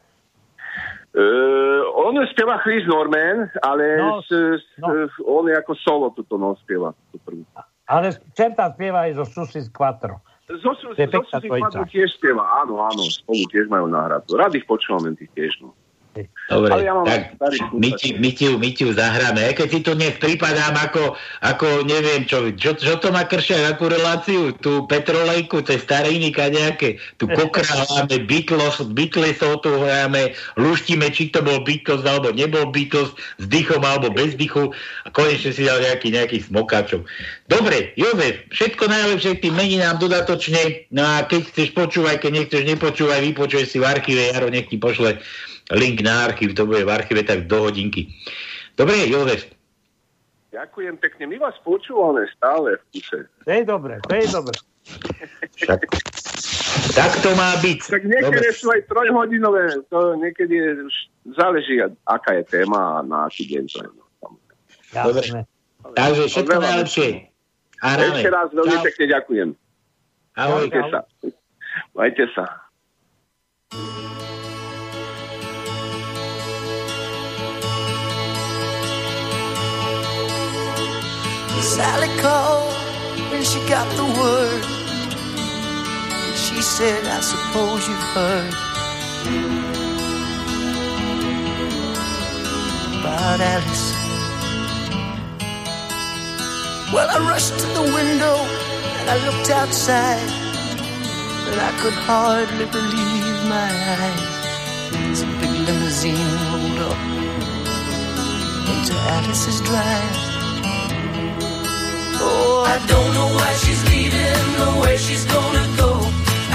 [1.10, 6.54] Uh, on spieva Chris Norman, ale No, s, s, on je ako solo tuto no
[6.62, 6.94] spieva.
[7.90, 10.22] Ale sem tam spieva aj zo Susi Quattro.
[10.46, 10.70] Zo,
[11.42, 11.66] dvojica.
[11.66, 14.38] Quattro tiež spieva, áno, áno, spolu tiež majú náhradu.
[14.38, 15.74] Rád ich počúvame tých tiež, no.
[16.50, 17.38] Dobre, Ale ja mám tak
[17.70, 19.38] my ti, my, ti, ju- my ti ju zahráme.
[19.38, 21.14] Aj keď si to dnes pripadám ako,
[21.46, 26.98] ako neviem čo, čo, čo to má kršať, akú reláciu, tú petrolejku, tie stariny kadejaké,
[27.22, 33.44] tu kokráľame, Beatles, Beatlesov tu hráme, luštíme, či to bol Beatles alebo nebol Beatles, s
[33.46, 34.74] dychom alebo bez dychu
[35.06, 37.06] a konečne si dal nejaký, nejaký smokáčov.
[37.46, 42.62] Dobre, Jozef, všetko najlepšie k tým meninám dodatočne, no a keď chceš počúvaj, keď nechceš
[42.66, 45.22] nepočúvaj, vypočuj si v archíve, Jaro nech ti pošle
[45.70, 48.10] link na archív, to bude v archíve tak do hodinky.
[48.76, 49.46] Dobre, Jozef,
[50.50, 51.30] Ďakujem pekne.
[51.30, 53.30] My vás počúvame stále v kuse.
[53.46, 54.58] To je dobre, to je dobre.
[55.54, 55.80] však
[56.94, 57.80] tak to má byť.
[57.86, 58.58] Tak niekedy Dobre.
[58.58, 60.70] sú aj trojhodinové, to niekedy je,
[61.34, 63.90] záleží, aká je téma a na aký deň to je.
[64.90, 65.26] Dobre.
[65.94, 67.08] Takže všetko Veľa najlepšie.
[67.80, 67.86] A.
[67.96, 68.84] Ešte raz veľmi Čau.
[68.84, 69.48] pekne ďakujem.
[70.36, 70.62] Ahoj.
[70.68, 71.00] Majte sa.
[71.96, 72.44] Majte sa.
[81.62, 82.72] Sally called
[83.30, 84.64] when she got the word.
[86.34, 88.54] She said, I suppose you've heard
[92.98, 93.92] about Alice.
[96.94, 98.36] Well, I rushed to the window
[98.98, 100.28] and I looked outside,
[101.44, 105.22] but I could hardly believe my eyes.
[105.22, 106.16] A big limousine
[106.48, 107.00] rolled up
[108.72, 110.39] into Alice's drive.
[112.22, 115.90] Oh, I don't know why she's leaving or where she's gonna go.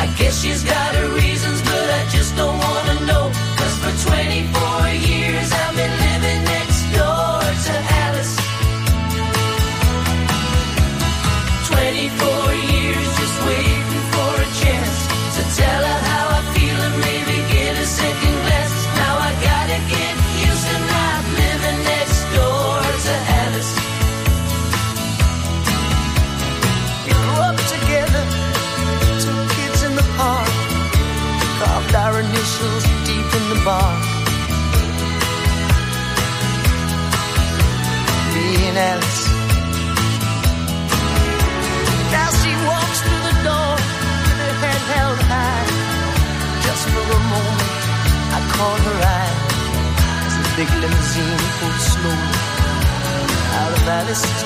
[0.03, 3.25] I guess she's got her reasons, but I just don't wanna know.
[3.57, 4.64] Cause for 24
[53.95, 54.43] out of Alice's.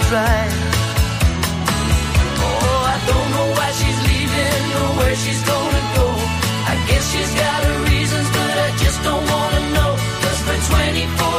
[2.46, 6.08] Oh, I don't know why she's leaving or where she's gonna go.
[6.72, 9.92] I guess she's got her reasons, but I just don't wanna know.
[10.22, 11.39] Cause for 24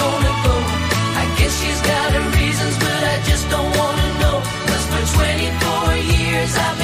[1.61, 4.37] she's got her reasons, but I just don't wanna know.
[4.67, 6.80] Cause for 24 years I've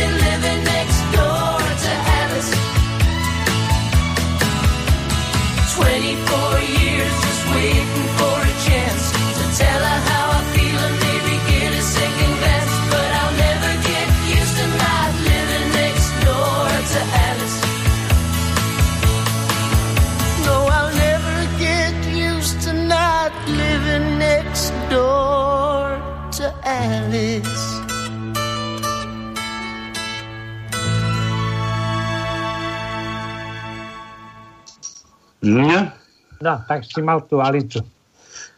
[36.48, 37.84] No, tak si mal tú Alicu.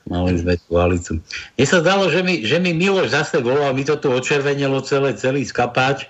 [0.06, 1.18] mali sme tú Alicu.
[1.58, 5.18] Mne sa zdalo, že mi, že mi Miloš zase volal, mi to tu očervenelo celé,
[5.18, 6.06] celý skapáč.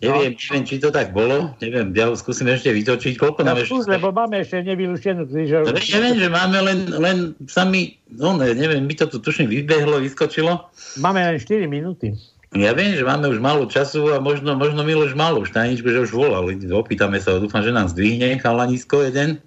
[0.00, 1.52] Neviem, neviem, či to tak bolo.
[1.60, 3.20] Neviem, ja ho skúsim ešte vytočiť.
[3.20, 3.84] Koľko nám ešte...
[3.84, 5.68] lebo máme ešte nevylušenú krížovú.
[5.68, 9.20] No, veď ja viem, že máme len, len sami, no ne, neviem, mi to tu
[9.20, 10.72] tuším vybehlo, vyskočilo.
[11.04, 12.16] Máme len 4 minúty.
[12.56, 16.08] Ja viem, že máme už málo času a možno, možno Miloš mal už tajničku, že
[16.08, 16.48] už volal.
[16.72, 19.38] Opýtame sa dúfam, že nám zdvihne chalanisko jeden.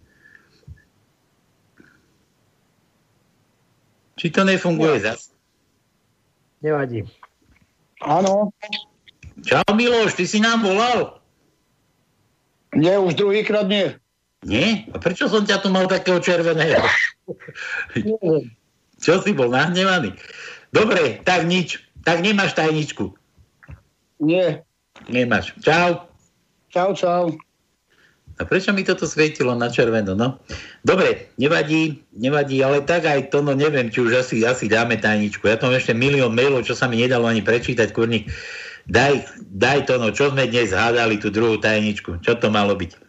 [4.24, 5.36] Či to nefunguje zas?
[6.64, 7.04] Nevadí.
[8.00, 8.56] Áno.
[9.44, 11.20] Čau Miloš, ty si nám volal?
[12.72, 14.00] Nie, už druhýkrát nie.
[14.48, 14.88] Nie?
[14.96, 16.80] A prečo som ťa tu mal takého červeného?
[19.04, 20.16] Čo si bol nahnevaný?
[20.72, 21.84] Dobre, tak nič.
[22.08, 23.12] Tak nemáš tajničku.
[24.24, 24.64] Nie.
[25.12, 25.52] Nemáš.
[25.60, 26.08] Čau.
[26.72, 27.36] Čau, čau.
[28.34, 30.42] A prečo mi toto svietilo na červeno, no?
[30.82, 35.46] Dobre, nevadí, nevadí, ale tak aj to, no neviem, či už asi, asi dáme tajničku.
[35.46, 38.34] Ja mám ešte milión mailov, čo sa mi nedalo ani prečítať, kurník.
[38.90, 39.22] Daj,
[39.54, 42.26] daj to, no, čo sme dnes hádali, tú druhú tajničku.
[42.26, 43.04] Čo to malo byť?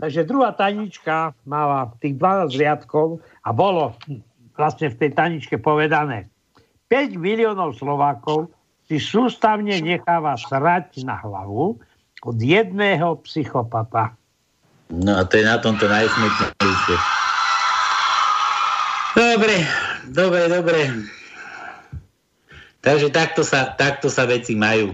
[0.00, 3.94] Takže druhá tajnička mala tých 12 riadkov a bolo
[4.56, 6.28] vlastne v tej tajničke povedané
[6.88, 8.50] 5 miliónov Slovákov
[8.84, 11.80] si sústavne necháva srať na hlavu
[12.24, 14.16] od jedného psychopata.
[14.92, 16.96] No a to je na tomto najsmutnejšie.
[19.14, 19.56] Dobre,
[20.10, 20.80] dobre, dobre.
[22.84, 24.92] Takže takto sa, takto sa veci majú.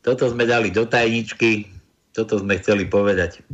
[0.00, 1.68] Toto sme dali do tajničky,
[2.16, 3.44] toto sme chceli povedať.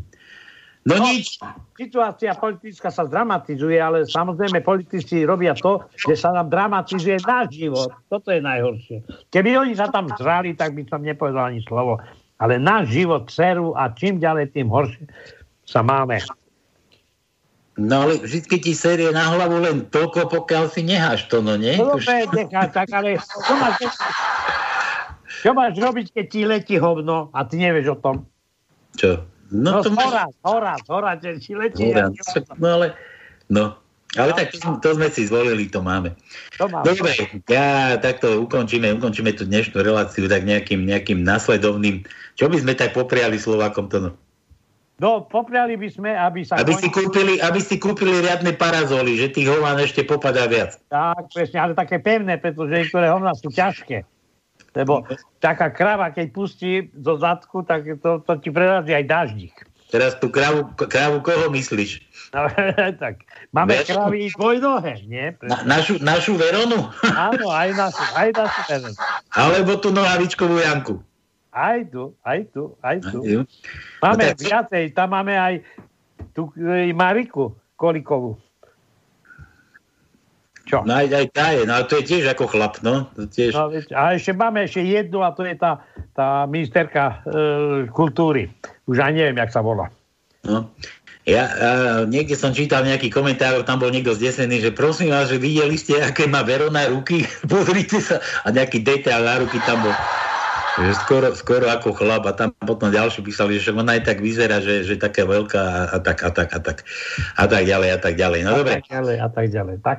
[0.90, 1.38] No, no nič.
[1.78, 7.94] Situácia politická sa dramatizuje, ale samozrejme politici robia to, že sa nám dramatizuje náš život.
[8.10, 9.06] Toto je najhoršie.
[9.30, 12.02] Keby oni sa tam žrali, tak by som nepovedal ani slovo.
[12.42, 15.06] Ale náš život dceru a čím ďalej, tým horšie
[15.62, 16.18] sa máme.
[17.80, 21.78] No ale vždy ti série na hlavu len toľko, pokiaľ si necháš to, no nie?
[21.78, 23.76] No dobre, nechá, tak ale čo máš,
[25.40, 28.16] čo máš robiť, keď ti letí hovno a ty nevieš o tom?
[28.98, 29.24] Čo?
[29.50, 31.90] No, no to hora, hora, hora, ti letí.
[31.90, 32.10] Hora,
[32.58, 32.94] no ale,
[33.50, 33.74] no,
[34.18, 36.14] ale tak to, to sme si zvolili, to máme.
[36.58, 36.82] To máme.
[36.82, 37.14] Dobre,
[37.46, 42.02] ja takto ukončíme, ukončíme tú dnešnú reláciu tak nejakým, nejakým nasledovným.
[42.34, 44.10] Čo by sme tak popriali Slovákom to no?
[45.00, 46.60] No, popriali by sme, aby sa...
[46.60, 50.76] Aby si kúpili, aby si kúpili riadne parazoly, že tých hován ešte popadá viac.
[50.92, 54.04] Tak, presne, ale také pevné, pretože niektoré hovná sú ťažké.
[54.70, 55.02] Lebo
[55.38, 59.54] taká krava, keď pustí do zadku, tak to, to ti prerazí aj dáždik.
[59.90, 61.98] Teraz tú kravu, kravu koho myslíš?
[62.30, 62.46] No,
[63.02, 65.34] tak, máme Ver- kravy dvojnohé, nie?
[65.42, 66.86] Na, našu, našu Veronu?
[67.26, 68.96] Áno, aj našu, aj našu Veronu.
[69.34, 71.02] Alebo tú nohavičkovú Janku?
[71.50, 73.18] Aj tu, aj tu, aj tu.
[73.98, 75.54] Máme No tak- viacej, tam máme aj
[76.30, 78.38] tú e, Mariku Kolikovú.
[80.70, 80.86] Čo?
[80.86, 83.10] No aj, aj tá je, no to je tiež ako chlap, no.
[83.18, 83.58] To tiež...
[83.58, 85.82] No, a ešte máme ešte jednu a to je tá,
[86.14, 88.46] tá ministerka e, kultúry.
[88.86, 89.90] Už aj neviem, jak sa volá.
[90.46, 90.70] No.
[91.28, 95.36] Ja uh, niekde som čítal nejaký komentár, tam bol niekto zdesený, že prosím vás, že
[95.36, 99.94] videli ste, aké má Verona ruky, pozrite sa, a nejaký detail na ruky tam bol.
[100.80, 104.64] Že skoro, skoro ako chlap a tam potom ďalší písali, že ona aj tak vyzerá,
[104.64, 106.78] že, že taká veľká a, a tak a tak a tak
[107.36, 108.40] a tak ďalej a tak ďalej.
[108.48, 108.80] No a dobre.
[108.80, 109.76] tak ďalej, a tak ďalej.
[109.84, 109.98] Tak.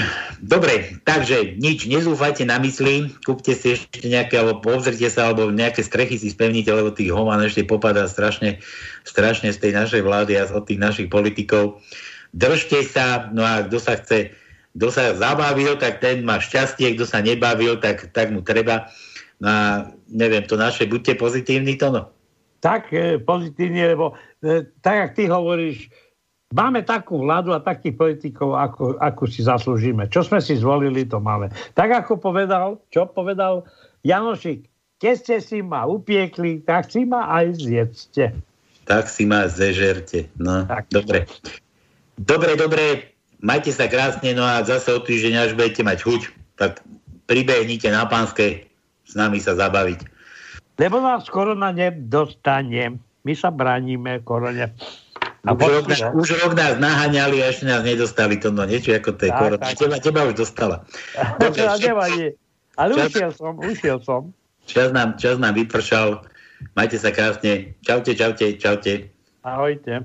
[0.54, 5.84] Dobre, takže nič, nezúfajte na mysli, kúpte si ešte nejaké, alebo pozrite sa, alebo nejaké
[5.84, 8.62] strechy si spevnite, lebo tých homan ešte popadá strašne,
[9.04, 11.82] strašne z tej našej vlády a od tých našich politikov.
[12.32, 14.32] Držte sa, no a kto sa chce,
[14.78, 18.86] kto sa zabavil, tak ten má šťastie, kto sa nebavil, tak, tak mu treba.
[19.40, 19.60] No a
[20.12, 22.02] neviem, to naše, buďte pozitívni, to no.
[22.60, 24.12] Tak e, pozitívne, lebo
[24.44, 25.88] e, tak, jak ty hovoríš,
[26.52, 30.12] máme takú vládu a takých politikov, ako, ako si zaslúžime.
[30.12, 31.48] Čo sme si zvolili, to máme.
[31.72, 33.64] Tak ako povedal, čo povedal
[34.04, 34.68] Janošik,
[35.00, 38.36] keď ste si ma upiekli, tak si ma aj zjedzte.
[38.84, 40.28] Tak si ma zežerte.
[40.36, 40.92] No, tak.
[40.92, 41.24] dobre.
[42.20, 46.20] Dobre, dobre, majte sa krásne, no a zase o týždeň, až budete mať chuť,
[46.60, 46.84] tak
[47.24, 48.68] pribehnite na pánske
[49.10, 50.06] s nami sa zabaviť.
[50.78, 53.02] Lebo nás korona nedostane.
[53.26, 54.70] My sa bránime korone.
[55.40, 58.92] A už, rok, nás, už rok nás naháňali a ešte nás nedostali to, no niečo
[58.92, 59.64] ako tej korona.
[59.72, 60.84] Teba, teba už dostala.
[61.40, 62.26] Dobre, nevadí.
[62.76, 64.22] Ale čas, ušiel som, ušiel som.
[64.68, 66.22] Čas nám, čas nám vypršal.
[66.76, 67.76] Majte sa krásne.
[67.80, 69.08] Čaute, čaute, čaute.
[69.40, 70.04] Ahojte.